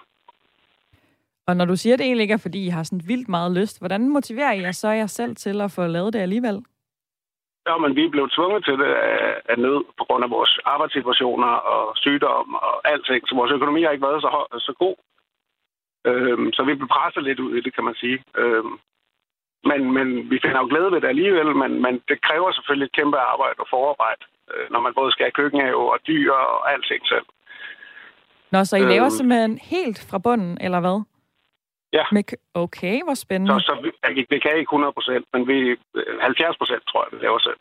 Og 1.47 1.55
når 1.57 1.65
du 1.65 1.76
siger, 1.76 1.93
at 1.93 1.99
det 1.99 2.05
egentlig 2.05 2.24
ikke 2.24 2.38
er, 2.39 2.45
fordi 2.47 2.65
I 2.65 2.70
har 2.70 2.84
sådan 2.84 3.07
vildt 3.07 3.30
meget 3.30 3.51
lyst, 3.59 3.80
hvordan 3.82 4.09
motiverer 4.09 4.53
I 4.53 4.61
jer 4.61 4.72
så 4.72 4.89
jer 4.89 5.07
selv 5.07 5.36
til 5.36 5.61
at 5.61 5.72
få 5.72 5.88
lavet 5.88 6.13
det 6.13 6.20
alligevel? 6.20 6.57
Ja, 7.67 7.78
men 7.78 7.95
vi 7.95 8.05
er 8.05 8.09
blevet 8.09 8.32
tvunget 8.32 8.65
til 8.65 8.78
det 8.82 8.91
af 9.51 9.57
nød 9.57 9.84
på 9.97 10.03
grund 10.07 10.24
af 10.24 10.30
vores 10.30 10.59
arbejdssituationer 10.65 11.47
og 11.74 11.97
sygdom 11.97 12.55
og 12.55 12.74
alting. 12.91 13.22
Så 13.28 13.36
vores 13.36 13.51
økonomi 13.51 13.82
har 13.84 13.91
ikke 13.91 14.07
været 14.07 14.22
så, 14.22 14.30
så 14.67 14.74
god. 14.84 14.95
Øhm, 16.09 16.51
så 16.53 16.63
vi 16.63 16.74
bliver 16.76 16.95
presset 16.95 17.24
lidt 17.24 17.39
ud 17.39 17.51
i 17.55 17.61
det, 17.61 17.76
kan 17.76 17.84
man 17.84 17.95
sige. 17.95 18.24
Øhm, 18.38 18.74
men, 19.70 19.80
men 19.97 20.07
vi 20.32 20.38
finder 20.43 20.59
jo 20.61 20.67
glæde 20.72 20.91
ved 20.91 21.01
det 21.01 21.07
alligevel, 21.13 21.55
men, 21.55 21.72
men 21.82 21.93
det 22.09 22.22
kræver 22.22 22.51
selvfølgelig 22.51 22.86
et 22.86 22.97
kæmpe 22.99 23.17
arbejde 23.17 23.59
og 23.59 23.67
forarbejde 23.70 24.24
når 24.70 24.80
man 24.80 24.93
både 25.00 25.12
skal 25.12 25.24
have 25.24 25.38
køkkenhave 25.41 25.91
og 25.93 26.00
dyr 26.08 26.32
og 26.32 26.74
alting 26.74 27.08
selv. 27.08 27.26
Nå, 28.52 28.64
så 28.64 28.78
I 28.78 28.86
laver 28.93 29.10
øhm, 29.12 29.18
simpelthen 29.18 29.60
helt 29.74 30.00
fra 30.10 30.18
bunden, 30.18 30.58
eller 30.62 30.80
hvad? 30.80 30.97
Ja. 31.93 32.04
Med, 32.12 32.24
okay, 32.54 33.04
hvor 33.04 33.14
spændende. 33.14 33.54
Så, 33.54 33.60
så 33.60 33.74
vi, 33.84 33.89
vi, 34.16 34.26
vi 34.30 34.39
kan 34.39 34.52
ikke 34.58 34.70
100 34.70 34.93
procent, 34.93 35.26
men 35.34 35.47
vi 35.47 35.78
70 36.22 36.58
procent 36.58 36.84
tror 36.88 37.04
jeg, 37.04 37.20
vi 37.20 37.26
laver 37.26 37.39
selv. 37.39 37.60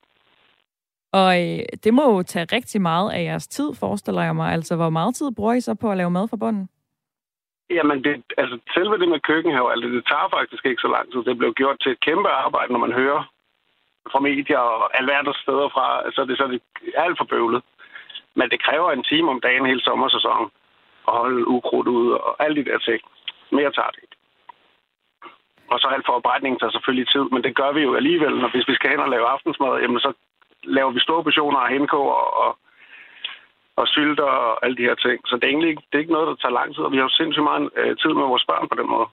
Og 1.13 1.31
øh, 1.43 1.59
det 1.85 1.95
må 1.95 2.05
jo 2.17 2.23
tage 2.23 2.47
rigtig 2.57 2.81
meget 2.83 3.13
af 3.13 3.23
jeres 3.25 3.49
tid, 3.49 3.75
forestiller 3.75 4.23
jeg 4.23 4.37
mig. 4.37 4.53
Altså, 4.53 4.77
hvor 4.77 4.91
meget 4.91 5.15
tid 5.15 5.29
bruger 5.37 5.55
I 5.55 5.61
så 5.61 5.75
på 5.75 5.91
at 5.91 5.97
lave 5.97 6.11
mad 6.11 6.29
fra 6.29 6.37
bunden? 6.37 6.69
Jamen, 7.71 8.05
det, 8.05 8.23
altså, 8.39 8.59
selve 8.75 8.99
det 8.99 9.09
med 9.09 9.21
køkkenhave, 9.21 9.73
altså, 9.73 9.89
det 9.89 10.05
tager 10.07 10.29
faktisk 10.37 10.67
ikke 10.67 10.81
så 10.81 10.89
lang 10.89 11.13
tid. 11.13 11.21
Det 11.29 11.39
blev 11.39 11.53
gjort 11.55 11.77
til 11.81 11.93
et 11.93 12.01
kæmpe 12.01 12.29
arbejde, 12.29 12.73
når 12.73 12.79
man 12.87 12.93
hører 12.93 13.23
fra 14.13 14.21
medier 14.21 14.59
og 14.59 14.99
alverdens 14.99 15.37
steder 15.37 15.69
fra, 15.75 15.87
så 16.13 16.21
er 16.21 16.25
det, 16.25 16.37
så 16.39 16.45
er 16.45 16.53
det 16.53 16.61
alt 17.05 17.19
for 17.19 17.25
bøvlet. 17.25 17.63
Men 18.39 18.51
det 18.51 18.63
kræver 18.63 18.91
en 18.93 19.05
time 19.05 19.31
om 19.31 19.41
dagen 19.41 19.67
hele 19.67 19.83
sommersæsonen 19.89 20.51
at 21.09 21.15
holde 21.21 21.49
ukrudt 21.49 21.89
ud 21.89 22.11
og 22.13 22.37
alle 22.45 22.57
de 22.57 22.71
der 22.71 22.79
ting. 22.79 23.01
Mere 23.51 23.73
tager 23.73 23.91
det 23.95 24.01
ikke. 24.03 24.17
Og 25.73 25.81
så 25.81 25.87
alt 25.89 26.07
forarbejdningen 26.07 26.59
tager 26.59 26.71
selvfølgelig 26.71 27.09
tid, 27.09 27.25
men 27.35 27.43
det 27.43 27.57
gør 27.57 27.73
vi 27.73 27.81
jo 27.81 27.95
alligevel, 27.95 28.35
når 28.37 28.49
hvis 28.49 28.69
vi 28.69 28.75
skal 28.75 28.91
hen 28.91 29.01
og 29.01 29.09
lave 29.09 29.27
aftensmad, 29.35 29.81
jamen 29.81 30.01
så 30.01 30.13
laver 30.63 30.91
vi 30.91 31.01
store 31.01 31.25
portioner 31.25 31.59
af 31.59 31.73
henkog 31.73 32.07
og, 32.21 32.29
og, 32.45 32.59
og 33.77 33.89
sylter 33.89 34.31
og 34.47 34.65
alle 34.65 34.77
de 34.77 34.89
her 34.89 34.95
ting. 34.95 35.19
Så 35.27 35.37
det 35.37 35.45
er 35.45 35.49
egentlig 35.49 35.71
ikke, 35.71 35.83
det 35.89 35.95
er 35.95 36.05
ikke 36.05 36.17
noget, 36.17 36.29
der 36.29 36.35
tager 36.35 36.59
lang 36.59 36.75
tid, 36.75 36.85
og 36.85 36.93
vi 36.93 36.97
har 36.97 37.05
jo 37.05 37.19
sindssygt 37.19 37.49
meget 37.51 37.71
øh, 37.77 37.97
tid 38.03 38.13
med 38.21 38.27
vores 38.33 38.45
børn 38.51 38.69
på 38.69 38.77
den 38.81 38.89
måde. 38.95 39.09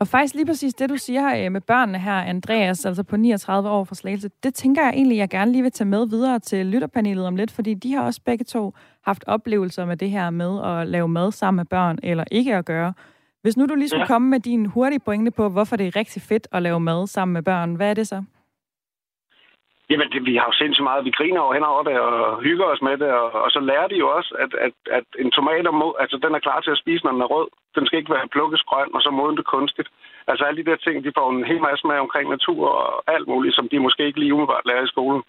Og 0.00 0.08
faktisk 0.08 0.34
lige 0.34 0.46
præcis 0.46 0.74
det, 0.74 0.90
du 0.90 0.96
siger 0.96 1.44
øh, 1.44 1.52
med 1.52 1.60
børnene 1.60 1.98
her, 1.98 2.12
Andreas, 2.12 2.86
altså 2.86 3.02
på 3.02 3.16
39 3.16 3.68
år 3.68 3.84
for 3.84 3.94
Slagelse, 3.94 4.30
det 4.42 4.54
tænker 4.54 4.82
jeg 4.82 4.90
egentlig, 4.94 5.18
jeg 5.18 5.28
gerne 5.28 5.52
lige 5.52 5.62
vil 5.62 5.72
tage 5.72 5.88
med 5.88 6.06
videre 6.08 6.38
til 6.38 6.66
lytterpanelet 6.66 7.26
om 7.26 7.36
lidt, 7.36 7.50
fordi 7.50 7.74
de 7.74 7.92
har 7.92 8.02
også 8.02 8.20
begge 8.24 8.44
to 8.44 8.74
haft 9.04 9.24
oplevelser 9.26 9.84
med 9.84 9.96
det 9.96 10.10
her 10.10 10.30
med 10.30 10.64
at 10.64 10.88
lave 10.88 11.08
mad 11.08 11.32
sammen 11.32 11.56
med 11.56 11.64
børn, 11.64 11.98
eller 12.02 12.24
ikke 12.30 12.56
at 12.56 12.64
gøre. 12.64 12.92
Hvis 13.42 13.56
nu 13.56 13.66
du 13.66 13.74
lige 13.74 13.88
skulle 13.88 14.02
ja. 14.02 14.06
komme 14.06 14.28
med 14.28 14.40
din 14.40 14.66
hurtige 14.66 15.00
pointe 15.00 15.30
på, 15.30 15.48
hvorfor 15.48 15.76
det 15.76 15.86
er 15.86 15.96
rigtig 15.96 16.22
fedt 16.22 16.48
at 16.52 16.62
lave 16.62 16.80
mad 16.80 17.06
sammen 17.06 17.32
med 17.32 17.42
børn, 17.42 17.74
hvad 17.74 17.90
er 17.90 17.94
det 17.94 18.08
så? 18.08 18.22
Jamen, 19.90 20.08
det, 20.12 20.20
vi 20.28 20.34
har 20.40 20.46
jo 20.50 20.56
sindssygt 20.60 20.88
meget. 20.88 21.04
Vi 21.08 21.16
griner 21.18 21.40
over 21.40 21.54
hen 21.54 21.66
over 21.72 21.82
det 21.88 21.96
og 22.00 22.42
hygger 22.46 22.66
os 22.72 22.82
med 22.88 22.96
det. 23.02 23.10
Og, 23.20 23.28
og 23.44 23.50
så 23.50 23.60
lærer 23.60 23.88
de 23.88 23.96
jo 24.02 24.08
også, 24.16 24.30
at, 24.44 24.52
at, 24.66 24.74
at 24.98 25.06
en 25.22 25.30
tomat 25.30 25.66
er, 25.66 25.74
altså, 26.02 26.16
den 26.24 26.34
er 26.34 26.44
klar 26.46 26.60
til 26.60 26.74
at 26.74 26.82
spise, 26.82 27.04
når 27.04 27.12
den 27.12 27.24
er 27.26 27.32
rød. 27.34 27.48
Den 27.76 27.86
skal 27.86 27.98
ikke 27.98 28.14
være 28.16 28.32
plukket 28.34 28.66
grøn, 28.70 28.94
og 28.94 29.00
så 29.02 29.10
moden 29.10 29.36
det 29.36 29.46
kunstigt. 29.54 29.88
Altså 30.30 30.44
alle 30.44 30.58
de 30.60 30.70
der 30.70 30.76
ting, 30.76 31.04
de 31.04 31.16
får 31.18 31.28
en 31.30 31.44
hel 31.50 31.60
masse 31.68 31.86
med 31.86 31.96
omkring 32.04 32.26
natur 32.30 32.62
og 32.68 33.14
alt 33.14 33.28
muligt, 33.28 33.54
som 33.54 33.68
de 33.68 33.78
måske 33.86 34.06
ikke 34.06 34.20
lige 34.20 34.34
umiddelbart 34.34 34.66
lærer 34.66 34.84
i 34.84 34.92
skolen. 34.94 35.22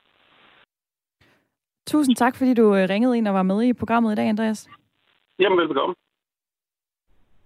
Tusind 1.87 2.15
tak, 2.15 2.35
fordi 2.37 2.53
du 2.53 2.75
øh, 2.75 2.89
ringede 2.89 3.17
ind 3.17 3.27
og 3.27 3.33
var 3.33 3.43
med 3.51 3.63
i 3.63 3.73
programmet 3.73 4.11
i 4.11 4.15
dag, 4.15 4.27
Andreas. 4.29 4.69
Jamen, 5.39 5.57
velbekomme. 5.59 5.95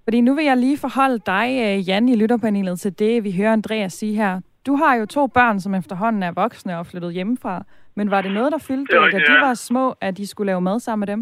Fordi 0.03 0.21
nu 0.21 0.35
vil 0.35 0.45
jeg 0.45 0.57
lige 0.57 0.77
forholde 0.77 1.19
dig, 1.19 1.47
øh, 1.65 1.89
Jan, 1.89 2.09
i 2.09 2.15
lytterpanelet 2.15 2.79
til 2.79 2.99
det, 2.99 3.23
vi 3.23 3.31
hører 3.37 3.53
Andreas 3.53 3.93
sige 3.93 4.15
her. 4.15 4.41
Du 4.67 4.75
har 4.75 4.95
jo 4.95 5.05
to 5.05 5.27
børn, 5.27 5.59
som 5.59 5.75
efterhånden 5.75 6.23
er 6.23 6.31
voksne 6.31 6.77
og 6.79 6.87
flyttet 6.91 7.13
hjemmefra. 7.13 7.63
Men 7.95 8.11
var 8.11 8.21
det 8.21 8.31
noget, 8.31 8.51
der 8.51 8.61
fyldte, 8.69 8.95
det 8.95 9.13
da 9.13 9.19
de 9.31 9.35
var 9.47 9.53
små, 9.53 9.85
at 10.01 10.17
de 10.17 10.27
skulle 10.27 10.49
lave 10.51 10.61
mad 10.61 10.79
sammen 10.79 11.01
med 11.03 11.11
dem? 11.13 11.21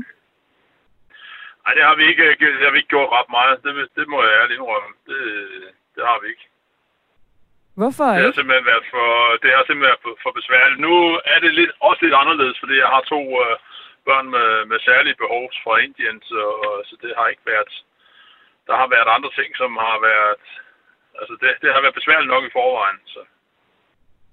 Nej, 1.63 1.73
det 1.77 1.83
har 1.89 1.95
vi 1.99 2.03
ikke, 2.11 2.23
det 2.59 2.65
har 2.67 2.73
vi 2.73 2.79
ikke 2.81 2.93
gjort 2.95 3.11
ret 3.17 3.29
meget. 3.37 3.55
Det, 3.63 3.71
det 3.97 4.05
må 4.11 4.17
jeg 4.23 4.33
ærligt 4.41 4.57
indrømme. 4.57 4.91
Det, 5.09 5.19
det 5.95 6.03
har 6.09 6.17
vi 6.21 6.27
ikke. 6.33 6.45
Hvorfor 7.79 8.05
det 8.09 8.15
ikke? 8.17 8.25
Har 8.25 8.39
simpelthen 8.39 8.71
været 8.71 8.85
for, 8.93 9.07
det 9.41 9.49
har 9.55 9.63
simpelthen 9.63 9.89
været 9.89 10.03
for, 10.05 10.13
for 10.23 10.31
besværligt. 10.39 10.79
Nu 10.87 10.93
er 11.33 11.39
det 11.43 11.51
lidt, 11.59 11.71
også 11.87 12.01
lidt 12.05 12.19
anderledes, 12.21 12.57
fordi 12.59 12.75
jeg 12.83 12.89
har 12.95 13.03
to 13.13 13.21
øh, 13.43 13.55
børn 14.07 14.27
med, 14.35 14.49
med 14.71 14.79
særlige 14.79 15.21
behov 15.23 15.43
fra 15.63 15.73
Indien, 15.85 16.17
så, 16.31 16.43
så 16.89 16.93
det 17.03 17.11
har 17.17 17.27
ikke 17.27 17.47
været... 17.53 17.73
Der 18.67 18.75
har 18.81 18.87
været 18.95 19.15
andre 19.15 19.31
ting, 19.39 19.49
som 19.61 19.71
har 19.87 19.97
været... 20.09 20.45
Altså, 21.19 21.33
det, 21.41 21.49
det 21.61 21.69
har 21.73 21.81
været 21.81 21.99
besværligt 21.99 22.31
nok 22.33 22.43
i 22.43 22.55
forvejen, 22.59 22.99
så... 23.05 23.19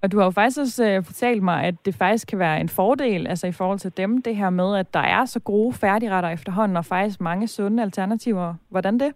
Og 0.03 0.11
du 0.11 0.17
har 0.17 0.25
jo 0.25 0.31
faktisk 0.31 0.59
også 0.65 0.83
øh, 0.89 1.03
fortalt 1.09 1.43
mig, 1.43 1.59
at 1.69 1.75
det 1.85 1.95
faktisk 2.03 2.27
kan 2.27 2.39
være 2.39 2.59
en 2.59 2.69
fordel, 2.69 3.27
altså 3.27 3.47
i 3.47 3.57
forhold 3.59 3.79
til 3.79 3.97
dem, 3.97 4.21
det 4.21 4.35
her 4.35 4.49
med, 4.49 4.69
at 4.81 4.93
der 4.93 5.05
er 5.17 5.25
så 5.25 5.39
gode 5.51 5.73
færdigretter 5.81 6.29
efterhånden, 6.29 6.77
og 6.77 6.85
faktisk 6.85 7.19
mange 7.21 7.47
sunde 7.47 7.83
alternativer. 7.83 8.55
Hvordan 8.71 8.99
det? 8.99 9.11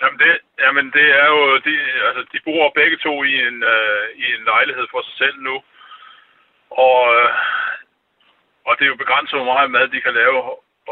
Jamen 0.00 0.18
det, 0.18 0.32
jamen 0.62 0.86
det 0.96 1.06
er 1.22 1.28
jo, 1.34 1.42
de, 1.66 1.74
altså 2.08 2.22
de 2.32 2.38
bor 2.44 2.72
begge 2.80 2.96
to 3.06 3.14
i 3.32 3.34
en, 3.48 3.58
øh, 3.74 4.04
i 4.24 4.26
en 4.36 4.44
lejlighed 4.52 4.86
for 4.90 5.00
sig 5.02 5.14
selv 5.22 5.36
nu. 5.48 5.56
Og, 6.86 7.00
øh, 7.16 7.30
og 8.66 8.72
det 8.76 8.84
er 8.84 8.92
jo 8.92 9.02
begrænset, 9.04 9.38
hvor 9.38 9.52
meget 9.54 9.70
mad 9.70 9.86
de 9.88 10.00
kan 10.06 10.14
lave. 10.22 10.38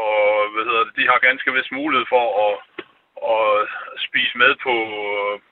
Og 0.05 0.17
hvad 0.53 0.63
hedder 0.69 0.83
det, 0.83 0.95
de 0.99 1.05
har 1.11 1.27
ganske 1.27 1.53
vist 1.53 1.71
mulighed 1.71 2.05
for 2.13 2.25
at, 2.45 2.53
at 3.35 3.47
spise 4.07 4.37
med 4.37 4.51
på, 4.65 4.75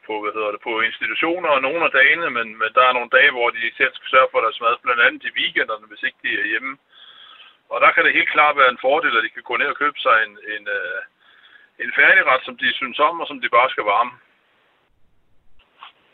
på, 0.08 0.14
hvad 0.22 0.34
hedder 0.36 0.52
det, 0.54 0.62
på 0.68 0.74
institutioner 0.90 1.50
og 1.56 1.62
nogle 1.68 1.82
af 1.88 1.92
dagene, 2.00 2.28
men, 2.38 2.48
men 2.62 2.70
der 2.78 2.84
er 2.86 2.94
nogle 2.96 3.16
dage, 3.18 3.32
hvor 3.36 3.48
de 3.50 3.78
selv 3.80 3.94
skal 3.96 4.10
sørge 4.14 4.32
for 4.32 4.40
deres 4.46 4.62
mad, 4.64 4.76
blandt 4.86 5.02
andet 5.06 5.24
i 5.28 5.36
weekenderne, 5.40 5.86
hvis 5.90 6.06
ikke 6.08 6.22
de 6.26 6.32
er 6.42 6.50
hjemme. 6.52 6.74
Og 7.74 7.78
der 7.84 7.92
kan 7.92 8.04
det 8.06 8.18
helt 8.18 8.34
klart 8.36 8.60
være 8.62 8.72
en 8.72 8.84
fordel, 8.86 9.18
at 9.18 9.26
de 9.26 9.36
kan 9.36 9.50
gå 9.50 9.56
ned 9.58 9.70
og 9.74 9.80
købe 9.84 10.00
sig 10.06 10.16
en, 10.26 10.34
en, 10.54 10.64
øh, 10.78 11.00
en 11.84 11.92
færdigret, 12.00 12.42
som 12.44 12.56
de 12.62 12.70
synes 12.80 13.00
om, 13.08 13.16
og 13.22 13.28
som 13.28 13.40
de 13.42 13.50
bare 13.58 13.70
skal 13.74 13.86
varme. 13.94 14.14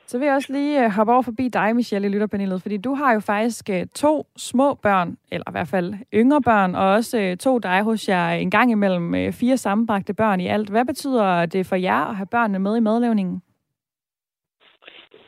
Så 0.07 0.18
vil 0.18 0.26
jeg 0.26 0.36
også 0.36 0.53
lige 0.53 0.84
øh, 0.84 0.91
hoppe 0.91 1.13
over 1.13 1.22
forbi 1.22 1.47
dig, 1.47 1.76
Michelle, 1.76 2.07
i 2.07 2.11
lytterpanelet, 2.11 2.61
fordi 2.61 2.78
du 2.78 2.93
har 2.93 3.13
jo 3.13 3.20
faktisk 3.20 3.70
øh, 3.70 3.86
to 3.95 4.28
små 4.38 4.74
børn, 4.74 5.18
eller 5.32 5.49
i 5.49 5.51
hvert 5.51 5.68
fald 5.68 5.93
yngre 6.13 6.41
børn, 6.41 6.76
og 6.76 6.88
også 6.91 7.38
to 7.39 7.59
dig 7.59 7.82
hos 7.82 8.09
jer 8.09 8.30
en 8.30 8.51
gang 8.51 8.72
imellem 8.72 9.34
fire 9.34 9.57
sammenbragte 9.57 10.13
børn 10.13 10.39
i 10.39 10.47
alt. 10.47 10.70
Hvad 10.70 10.86
betyder 10.86 11.45
det 11.45 11.66
for 11.66 11.76
jer 11.76 12.05
at 12.05 12.16
have 12.16 12.28
børnene 12.28 12.59
med 12.59 12.78
i 12.78 12.80
madlavningen? 12.80 13.41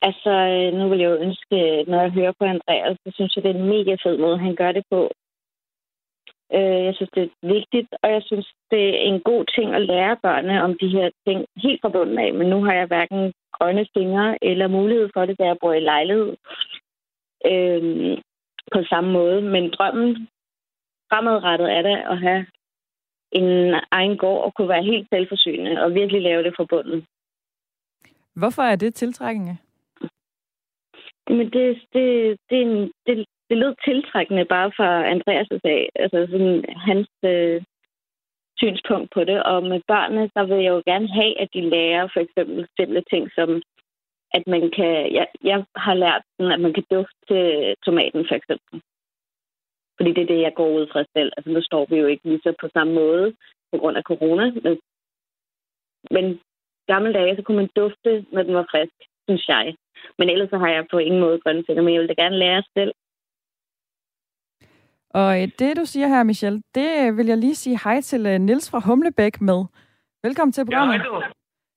Altså, 0.02 0.30
øh, 0.30 0.80
nu 0.80 0.90
vil 0.90 1.00
jeg 1.00 1.10
jo 1.10 1.24
ønske, 1.28 1.56
øh, 1.56 1.88
når 1.88 2.02
jeg 2.02 2.12
hører 2.12 2.34
på 2.40 2.46
Andreas, 2.46 2.98
så 3.06 3.12
synes 3.14 3.36
jeg, 3.36 3.44
det 3.44 3.52
er 3.52 3.60
en 3.60 3.70
mega 3.70 3.96
fed 4.04 4.18
måde, 4.18 4.38
han 4.38 4.56
gør 4.56 4.72
det 4.72 4.84
på. 4.92 5.12
Øh, 6.54 6.82
jeg 6.88 6.96
synes, 6.96 7.12
det 7.16 7.24
er 7.24 7.48
vigtigt, 7.56 7.90
og 8.04 8.12
jeg 8.12 8.24
synes, 8.26 8.48
det 8.72 8.84
er 8.90 9.02
en 9.12 9.22
god 9.22 9.46
ting 9.56 9.74
at 9.74 9.82
lære 9.82 10.18
børnene 10.24 10.64
om 10.64 10.78
de 10.82 10.88
her 10.88 11.10
ting 11.28 11.46
helt 11.64 11.82
fra 11.82 11.90
bunden 11.90 12.20
af. 12.20 12.34
Men 12.34 12.48
nu 12.50 12.64
har 12.64 12.74
jeg 12.74 12.88
hverken 12.88 13.34
grønne 13.52 13.86
fingre 13.98 14.38
eller 14.42 14.68
mulighed 14.68 15.10
for 15.14 15.26
det, 15.26 15.40
da 15.40 15.44
jeg 15.46 15.58
bor 15.62 15.74
i 15.74 15.80
lejlighed 15.80 16.36
øh, 17.52 18.18
på 18.74 18.80
samme 18.90 19.12
måde. 19.12 19.42
Men 19.42 19.70
drømmen 19.70 20.28
fremadrettet 21.10 21.72
er 21.72 21.82
det 21.82 21.98
at 22.14 22.18
have 22.20 22.46
en 23.32 23.76
egen 23.92 24.18
gård 24.18 24.44
og 24.44 24.54
kunne 24.54 24.70
være 24.70 24.84
helt 24.84 25.08
selvforsynende 25.10 25.84
og 25.84 25.94
virkelig 25.94 26.22
lave 26.22 26.44
det 26.44 26.54
fra 26.58 26.66
bunden. 26.70 27.06
Hvorfor 28.36 28.62
er 28.62 28.76
det 28.76 28.94
tiltrækkende? 28.94 29.58
Men 31.30 31.50
det, 31.56 31.66
det, 31.94 32.38
det, 32.50 32.58
er 32.58 32.66
en, 32.66 32.92
det, 33.06 33.26
det 33.50 33.58
lød 33.58 33.76
tiltrækkende 33.86 34.46
bare 34.46 34.72
fra 34.78 34.90
Andreas' 35.14 35.60
sag, 35.66 35.90
altså 35.96 36.28
sådan 36.32 36.66
hans 36.88 37.10
øh, 37.24 37.62
synspunkt 38.58 39.10
på 39.14 39.24
det. 39.24 39.44
Og 39.44 39.64
med 39.64 39.82
børnene, 39.88 40.30
så 40.36 40.46
vil 40.46 40.64
jeg 40.64 40.72
jo 40.72 40.82
gerne 40.86 41.08
have, 41.08 41.42
at 41.42 41.50
de 41.54 41.70
lærer 41.70 42.08
for 42.14 42.20
eksempel 42.20 42.68
simple 42.80 43.04
ting 43.12 43.32
som, 43.36 43.62
at 44.34 44.44
man 44.48 44.72
kan, 44.78 45.14
jeg, 45.14 45.28
jeg 45.44 45.66
har 45.76 45.94
lært 45.94 46.24
dem, 46.40 46.48
at 46.52 46.60
man 46.60 46.74
kan 46.74 46.86
dufte 46.92 47.36
tomaten 47.86 48.26
for 48.28 48.36
eksempel. 48.36 48.82
Fordi 49.98 50.14
det 50.14 50.24
er 50.24 50.32
det, 50.34 50.42
jeg 50.42 50.54
går 50.54 50.70
ud 50.70 50.88
fra 50.92 51.04
selv. 51.16 51.32
Altså 51.38 51.50
nu 51.52 51.62
står 51.62 51.86
vi 51.90 51.96
jo 51.96 52.08
ikke 52.08 52.24
lige 52.30 52.42
så 52.44 52.54
på 52.62 52.70
samme 52.74 52.94
måde 52.94 53.36
på 53.72 53.78
grund 53.78 53.98
af 53.98 54.04
corona. 54.04 54.46
Men, 54.64 54.80
men 56.12 56.40
gamle 56.88 57.14
dage, 57.14 57.36
så 57.36 57.42
kunne 57.42 57.58
man 57.58 57.70
dufte, 57.76 58.26
når 58.32 58.44
den 58.44 58.56
var 58.56 58.68
frisk, 58.72 58.98
synes 59.28 59.48
jeg. 59.48 59.76
Men 60.18 60.30
ellers 60.30 60.50
så 60.50 60.58
har 60.58 60.70
jeg 60.70 60.86
på 60.92 60.98
ingen 60.98 61.22
måde 61.22 61.40
grønne 61.40 61.64
fingre, 61.68 61.84
men 61.84 61.94
jeg 61.94 62.02
vil 62.02 62.10
da 62.10 62.22
gerne 62.24 62.38
lære 62.38 62.64
selv. 62.78 62.94
Og 65.10 65.42
øh, 65.42 65.48
det, 65.60 65.78
du 65.78 65.86
siger 65.86 66.08
her, 66.08 66.24
Michelle, 66.24 66.62
det 66.76 66.90
øh, 67.02 67.18
vil 67.18 67.28
jeg 67.28 67.38
lige 67.38 67.56
sige 67.56 67.80
hej 67.84 68.02
til 68.02 68.26
øh, 68.26 68.40
Nils 68.40 68.70
fra 68.72 68.80
Humlebæk 68.80 69.42
med. 69.42 69.66
Velkommen 70.24 70.52
til 70.52 70.66
programmet. 70.66 70.94
Ja, 70.94 71.00
hej 71.00 71.08
du. 71.08 71.22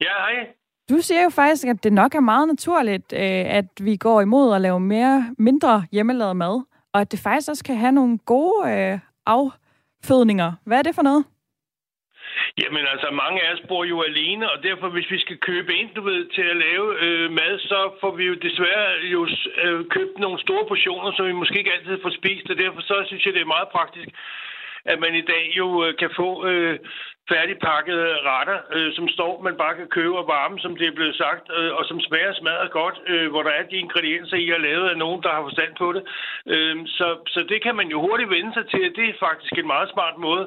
Ja, 0.01 0.15
hej. 0.19 0.47
Du 0.91 0.97
siger 0.99 1.23
jo 1.23 1.31
faktisk, 1.31 1.67
at 1.67 1.85
det 1.85 1.93
nok 1.93 2.15
er 2.15 2.21
meget 2.21 2.49
naturligt, 2.49 3.13
at 3.13 3.67
vi 3.81 3.97
går 3.97 4.21
imod 4.21 4.55
at 4.55 4.61
lave 4.61 4.81
mere, 4.81 5.35
mindre 5.39 5.85
hjemmelavet 5.93 6.37
mad, 6.37 6.63
og 6.93 7.01
at 7.01 7.13
det 7.13 7.21
faktisk 7.21 7.49
også 7.51 7.65
kan 7.65 7.77
have 7.77 7.93
nogle 7.93 8.19
gode 8.19 9.01
affødninger. 9.27 10.53
Hvad 10.65 10.79
er 10.79 10.83
det 10.83 10.95
for 10.95 11.03
noget? 11.03 11.25
Jamen 12.63 12.85
altså, 12.93 13.09
mange 13.23 13.39
af 13.43 13.53
os 13.55 13.63
bor 13.69 13.85
jo 13.85 14.03
alene, 14.03 14.51
og 14.53 14.63
derfor 14.63 14.89
hvis 14.89 15.11
vi 15.11 15.19
skal 15.21 15.39
købe 15.39 15.75
ind, 15.75 15.91
du 15.95 16.03
ved, 16.03 16.21
til 16.37 16.47
at 16.53 16.57
lave 16.57 16.87
øh, 17.05 17.31
mad, 17.31 17.59
så 17.59 17.79
får 18.01 18.13
vi 18.17 18.25
jo 18.25 18.35
desværre 18.35 18.87
jo 19.15 19.29
øh, 19.65 19.85
købt 19.97 20.19
nogle 20.19 20.41
store 20.41 20.65
portioner, 20.69 21.13
som 21.13 21.27
vi 21.27 21.33
måske 21.33 21.59
ikke 21.59 21.73
altid 21.73 21.99
får 22.03 22.11
spist, 22.21 22.51
og 22.51 22.57
derfor 22.57 22.81
så 22.81 23.05
synes 23.07 23.27
jeg, 23.27 23.35
det 23.35 23.43
er 23.43 23.57
meget 23.57 23.69
praktisk, 23.69 24.09
at 24.85 24.99
man 25.01 25.15
i 25.15 25.21
dag 25.33 25.53
jo 25.61 25.85
øh, 25.85 25.97
kan 25.97 26.11
få 26.17 26.47
øh, 26.47 26.79
færdigpakkede 27.33 28.07
retter, 28.31 28.59
øh, 28.77 28.91
som 28.97 29.09
står, 29.09 29.33
man 29.49 29.57
bare 29.63 29.75
kan 29.81 29.89
købe 29.97 30.19
og 30.19 30.27
varme, 30.37 30.59
som 30.65 30.77
det 30.77 30.87
er 30.87 30.99
blevet 30.99 31.17
sagt, 31.25 31.45
øh, 31.59 31.73
og 31.79 31.85
som 31.91 32.01
smager 32.01 32.33
smadret 32.35 32.71
godt, 32.81 32.97
øh, 33.13 33.31
hvor 33.31 33.43
der 33.43 33.53
er 33.59 33.65
de 33.71 33.83
ingredienser, 33.85 34.37
I 34.37 34.49
har 34.55 34.63
lavet 34.69 34.89
af 34.91 34.97
nogen, 35.05 35.23
der 35.23 35.31
har 35.35 35.43
forstand 35.43 35.73
på 35.83 35.89
det. 35.97 36.03
Øh, 36.55 36.77
så, 36.87 37.07
så 37.35 37.41
det 37.51 37.59
kan 37.63 37.75
man 37.81 37.89
jo 37.95 37.99
hurtigt 38.07 38.31
vende 38.31 38.53
sig 38.55 38.67
til. 38.75 38.85
Det 38.97 39.07
er 39.09 39.23
faktisk 39.29 39.55
en 39.59 39.73
meget 39.75 39.89
smart 39.95 40.17
måde, 40.27 40.45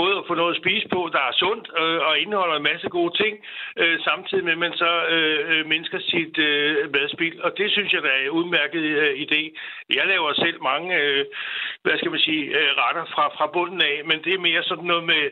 både 0.00 0.14
at 0.20 0.26
få 0.28 0.34
noget 0.34 0.54
at 0.54 0.60
spise 0.62 0.86
på, 0.94 1.00
der 1.16 1.22
er 1.28 1.34
sundt 1.42 1.66
øh, 1.80 2.00
og 2.08 2.12
indeholder 2.22 2.56
en 2.56 2.68
masse 2.70 2.88
gode 2.96 3.12
ting, 3.22 3.34
øh, 3.82 3.96
samtidig 4.08 4.44
med, 4.44 4.52
at 4.52 4.64
man 4.66 4.74
så 4.82 4.92
øh, 5.14 5.38
øh 5.52 5.62
mindsker 5.74 6.00
sit 6.12 6.38
øh, 6.38 6.92
madspil. 6.94 7.36
Og 7.46 7.50
det 7.58 7.68
synes 7.70 7.90
jeg, 7.92 8.02
der 8.02 8.12
er 8.14 8.22
en 8.24 8.36
udmærket 8.38 8.84
øh, 9.02 9.12
idé. 9.24 9.42
Jeg 9.98 10.06
laver 10.12 10.32
selv 10.44 10.58
mange, 10.70 10.88
øh, 11.00 11.24
hvad 11.84 11.96
skal 11.98 12.10
man 12.10 12.20
sige, 12.28 12.44
øh, 12.58 12.70
retter 12.82 13.04
fra, 13.14 13.24
fra 13.36 13.46
bunden 13.56 13.80
af, 13.90 13.96
men 14.08 14.18
det 14.24 14.32
er 14.34 14.46
mere 14.48 14.62
sådan 14.62 14.90
noget 14.92 15.04
med 15.12 15.22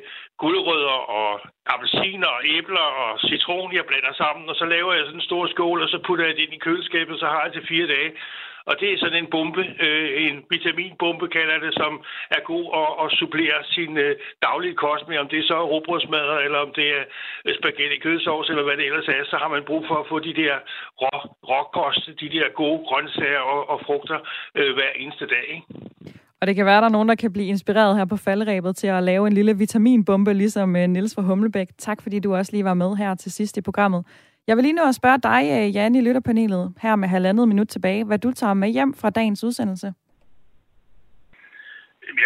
guldrødder 0.43 0.99
og 1.19 1.31
appelsiner 1.67 2.31
og 2.37 2.43
æbler 2.57 2.87
og 3.03 3.11
citron, 3.29 3.75
jeg 3.79 3.85
blander 3.87 4.15
sammen, 4.23 4.49
og 4.51 4.57
så 4.57 4.65
laver 4.65 4.93
jeg 4.93 5.05
sådan 5.05 5.21
en 5.21 5.31
stor 5.31 5.47
skål, 5.47 5.83
og 5.83 5.89
så 5.89 5.99
putter 6.07 6.25
jeg 6.25 6.35
det 6.37 6.43
ind 6.43 6.55
i 6.55 6.65
køleskabet, 6.67 7.21
så 7.21 7.27
har 7.27 7.43
jeg 7.45 7.53
til 7.53 7.67
fire 7.73 7.87
dage. 7.87 8.11
Og 8.69 8.75
det 8.81 8.89
er 8.89 8.99
sådan 8.99 9.21
en 9.23 9.31
bombe, 9.35 9.65
øh, 9.87 10.09
en 10.27 10.37
vitaminbombe 10.51 11.27
kalder 11.37 11.59
det, 11.65 11.73
som 11.83 11.93
er 12.37 12.43
god 12.53 12.67
at, 12.83 12.91
at 13.03 13.09
supplere 13.19 13.59
sin 13.75 13.93
øh, 14.05 14.13
daglige 14.47 14.77
kost 14.85 15.05
med. 15.09 15.19
Om 15.23 15.29
det 15.33 15.39
er 15.39 15.51
så 15.53 15.59
råbrødsmad, 15.73 16.27
eller 16.47 16.59
om 16.67 16.71
det 16.79 16.87
er 16.99 17.05
øh, 17.47 17.55
spaghetti 17.59 17.97
kødsovs, 18.07 18.49
eller 18.51 18.65
hvad 18.67 18.77
det 18.77 18.87
ellers 18.87 19.09
er, 19.17 19.23
så 19.33 19.37
har 19.43 19.49
man 19.55 19.63
brug 19.69 19.83
for 19.89 19.97
at 20.03 20.09
få 20.13 20.19
de 20.29 20.35
der 20.43 20.55
rå, 21.03 21.13
råkost, 21.51 22.05
de 22.23 22.29
der 22.37 22.47
gode 22.61 22.81
grøntsager 22.89 23.43
og, 23.53 23.61
og 23.73 23.79
frugter 23.87 24.19
øh, 24.59 24.75
hver 24.77 24.91
eneste 25.03 25.27
dag. 25.35 25.47
Ikke? 25.57 25.67
Og 26.43 26.47
det 26.49 26.57
kan 26.57 26.67
være, 26.67 26.77
at 26.77 26.83
der 26.83 26.89
er 26.89 26.93
nogen, 26.93 27.09
der 27.09 27.15
kan 27.15 27.33
blive 27.33 27.47
inspireret 27.47 27.97
her 27.97 28.05
på 28.05 28.17
faldrebet 28.17 28.77
til 28.77 28.87
at 28.87 29.03
lave 29.03 29.27
en 29.27 29.33
lille 29.33 29.59
vitaminbombe, 29.59 30.35
ligesom 30.35 30.77
øh, 30.77 30.89
Nils 30.89 31.15
fra 31.15 31.23
Humlebæk. 31.23 31.69
Tak 31.79 32.03
fordi 32.03 32.19
du 32.19 32.35
også 32.35 32.53
lige 32.53 32.65
var 32.65 32.75
med 32.75 32.97
her 32.97 33.15
til 33.15 33.33
sidst 33.33 33.57
i 33.57 33.61
programmet. 33.61 34.05
Jeg 34.47 34.57
vil 34.57 34.63
lige 34.63 34.79
nu 34.79 34.85
at 34.89 34.95
spørge 34.95 35.21
dig, 35.31 35.43
øh, 35.55 35.67
Janne, 35.77 35.77
Jan, 35.77 35.95
i 35.95 36.07
lytterpanelet, 36.07 36.75
her 36.83 36.97
med 36.97 37.09
halvandet 37.09 37.49
minut 37.49 37.69
tilbage, 37.69 38.05
hvad 38.05 38.19
du 38.19 38.31
tager 38.33 38.55
med 38.55 38.69
hjem 38.69 38.95
fra 39.01 39.11
dagens 39.11 39.45
udsendelse. 39.45 39.89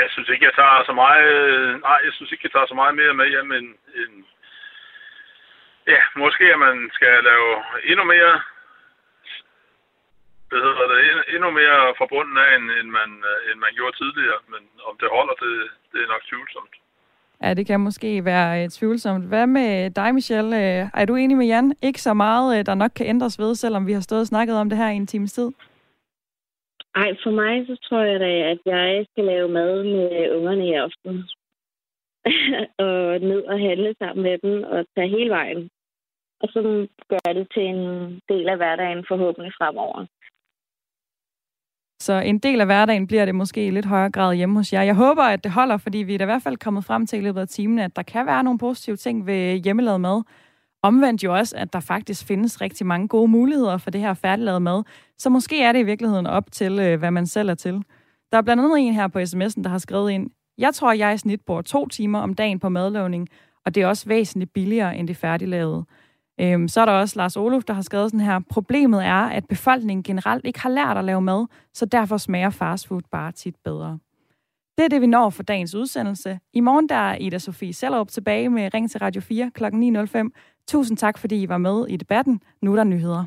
Jeg 0.00 0.08
synes 0.10 0.28
ikke, 0.28 0.44
jeg 0.44 0.54
tager 0.54 0.84
så 0.86 0.92
meget... 0.92 1.26
Øh, 1.34 1.80
nej, 1.80 1.98
jeg 2.06 2.12
synes 2.12 2.32
ikke, 2.32 2.44
jeg 2.46 2.52
tager 2.52 2.66
så 2.68 2.74
meget 2.74 2.94
mere 3.00 3.14
med 3.14 3.28
hjem 3.34 3.52
end... 3.52 3.68
end 4.00 4.14
ja, 5.92 6.00
måske 6.16 6.44
at 6.54 6.58
man 6.58 6.90
skal 6.96 7.24
lave 7.30 7.48
endnu 7.90 8.04
mere 8.04 8.32
hvad 10.48 10.60
hedder 10.66 10.86
det, 10.92 10.98
endnu 11.34 11.50
mere 11.60 11.94
forbundet 12.00 12.42
af, 12.44 12.56
end, 12.56 12.66
end, 12.78 12.90
man, 12.98 13.10
øh, 13.30 13.38
end 13.48 13.58
man 13.64 13.74
gjorde 13.78 13.96
tidligere. 13.96 14.40
Men 14.52 14.62
om 14.88 14.94
det 15.00 15.08
holder, 15.16 15.34
det, 15.44 15.52
det 15.92 15.98
er 16.02 16.12
nok 16.14 16.24
tvivlsomt. 16.30 16.74
Ja, 17.42 17.54
det 17.54 17.66
kan 17.66 17.80
måske 17.80 18.24
være 18.24 18.64
uh, 18.64 18.68
tvivlsomt. 18.68 19.28
Hvad 19.28 19.46
med 19.46 19.90
dig, 19.90 20.14
Michelle? 20.14 20.56
Uh, 20.56 21.00
er 21.00 21.04
du 21.08 21.14
enig 21.14 21.36
med 21.36 21.46
Jan? 21.46 21.74
Ikke 21.82 22.02
så 22.02 22.14
meget, 22.14 22.58
uh, 22.58 22.66
der 22.66 22.74
nok 22.74 22.90
kan 22.96 23.06
ændres 23.06 23.38
ved, 23.38 23.54
selvom 23.54 23.86
vi 23.86 23.92
har 23.92 24.00
stået 24.00 24.20
og 24.20 24.26
snakket 24.26 24.56
om 24.56 24.68
det 24.68 24.78
her 24.78 24.90
i 24.90 24.96
en 24.96 25.06
times 25.06 25.32
tid? 25.32 25.50
Ej, 26.94 27.10
for 27.22 27.30
mig 27.30 27.66
så 27.66 27.76
tror 27.88 28.02
jeg 28.02 28.20
da, 28.20 28.30
at 28.52 28.58
jeg 28.66 29.06
skal 29.12 29.24
lave 29.24 29.48
mad 29.48 29.84
med 29.84 30.30
ungerne 30.36 30.66
i 30.66 30.72
aften. 30.72 31.24
og 32.86 33.20
ned 33.30 33.42
og 33.52 33.58
handle 33.60 33.94
sammen 33.98 34.22
med 34.22 34.38
dem 34.38 34.62
og 34.62 34.86
tage 34.94 35.08
hele 35.08 35.30
vejen. 35.30 35.70
Og 36.40 36.48
så 36.52 36.86
gør 37.08 37.32
det 37.32 37.46
til 37.54 37.62
en 37.62 37.82
del 38.28 38.48
af 38.48 38.56
hverdagen 38.56 39.04
forhåbentlig 39.08 39.52
fremover. 39.58 40.06
Så 42.00 42.12
en 42.12 42.38
del 42.38 42.60
af 42.60 42.66
hverdagen 42.66 43.06
bliver 43.06 43.24
det 43.24 43.34
måske 43.34 43.66
i 43.66 43.70
lidt 43.70 43.86
højere 43.86 44.10
grad 44.10 44.34
hjemme 44.34 44.56
hos 44.56 44.72
jer. 44.72 44.82
Jeg 44.82 44.94
håber, 44.94 45.22
at 45.22 45.44
det 45.44 45.52
holder, 45.52 45.76
fordi 45.76 45.98
vi 45.98 46.14
er 46.14 46.18
da 46.18 46.24
i 46.24 46.26
hvert 46.26 46.42
fald 46.42 46.56
kommet 46.56 46.84
frem 46.84 47.06
til 47.06 47.18
i 47.18 47.22
løbet 47.22 47.40
af 47.40 47.48
timen, 47.48 47.78
at 47.78 47.96
der 47.96 48.02
kan 48.02 48.26
være 48.26 48.44
nogle 48.44 48.58
positive 48.58 48.96
ting 48.96 49.26
ved 49.26 49.56
hjemmelavet 49.56 50.00
mad. 50.00 50.22
Omvendt 50.82 51.24
jo 51.24 51.34
også, 51.34 51.56
at 51.56 51.72
der 51.72 51.80
faktisk 51.80 52.26
findes 52.26 52.60
rigtig 52.60 52.86
mange 52.86 53.08
gode 53.08 53.28
muligheder 53.28 53.78
for 53.78 53.90
det 53.90 54.00
her 54.00 54.14
færdiglavet 54.14 54.62
mad. 54.62 54.82
Så 55.18 55.30
måske 55.30 55.62
er 55.62 55.72
det 55.72 55.78
i 55.78 55.82
virkeligheden 55.82 56.26
op 56.26 56.52
til, 56.52 56.78
øh, 56.78 56.98
hvad 56.98 57.10
man 57.10 57.26
selv 57.26 57.48
er 57.48 57.54
til. 57.54 57.82
Der 58.32 58.38
er 58.38 58.42
blandt 58.42 58.62
andet 58.62 58.78
en 58.78 58.94
her 58.94 59.08
på 59.08 59.18
sms'en, 59.18 59.62
der 59.62 59.68
har 59.68 59.78
skrevet 59.78 60.10
ind, 60.10 60.30
jeg 60.58 60.74
tror, 60.74 60.92
jeg 60.92 61.14
i 61.14 61.18
snit 61.18 61.40
bor 61.46 61.62
to 61.62 61.88
timer 61.88 62.18
om 62.18 62.34
dagen 62.34 62.58
på 62.58 62.68
madlavning, 62.68 63.28
og 63.64 63.74
det 63.74 63.82
er 63.82 63.86
også 63.86 64.08
væsentligt 64.08 64.52
billigere 64.52 64.96
end 64.96 65.08
det 65.08 65.16
færdiglavede. 65.16 65.84
Øhm, 66.40 66.68
så 66.68 66.80
er 66.80 66.84
der 66.84 66.92
også 66.92 67.18
Lars 67.18 67.36
Olof, 67.36 67.64
der 67.64 67.74
har 67.74 67.82
skrevet 67.82 68.10
sådan 68.10 68.26
her, 68.26 68.40
problemet 68.50 69.04
er, 69.04 69.22
at 69.22 69.44
befolkningen 69.48 70.02
generelt 70.02 70.44
ikke 70.44 70.60
har 70.60 70.70
lært 70.70 70.96
at 70.96 71.04
lave 71.04 71.20
mad, 71.20 71.46
så 71.74 71.86
derfor 71.86 72.16
smager 72.16 72.50
fastfood 72.50 73.02
bare 73.10 73.32
tit 73.32 73.56
bedre. 73.64 73.98
Det 74.78 74.84
er 74.84 74.88
det, 74.88 75.00
vi 75.00 75.06
når 75.06 75.30
for 75.30 75.42
dagens 75.42 75.74
udsendelse. 75.74 76.38
I 76.52 76.60
morgen 76.60 76.88
der 76.88 76.94
er 76.94 77.16
Ida 77.16 77.38
Sofie 77.38 77.72
Sellerup 77.72 78.08
tilbage 78.08 78.48
med 78.48 78.74
Ring 78.74 78.90
til 78.90 79.00
Radio 79.00 79.20
4 79.20 79.50
kl. 79.54 79.64
9.05. 79.64 80.30
Tusind 80.68 80.98
tak, 80.98 81.18
fordi 81.18 81.42
I 81.42 81.48
var 81.48 81.58
med 81.58 81.86
i 81.88 81.96
debatten. 81.96 82.40
Nu 82.62 82.72
er 82.72 82.76
der 82.76 82.84
nyheder. 82.84 83.24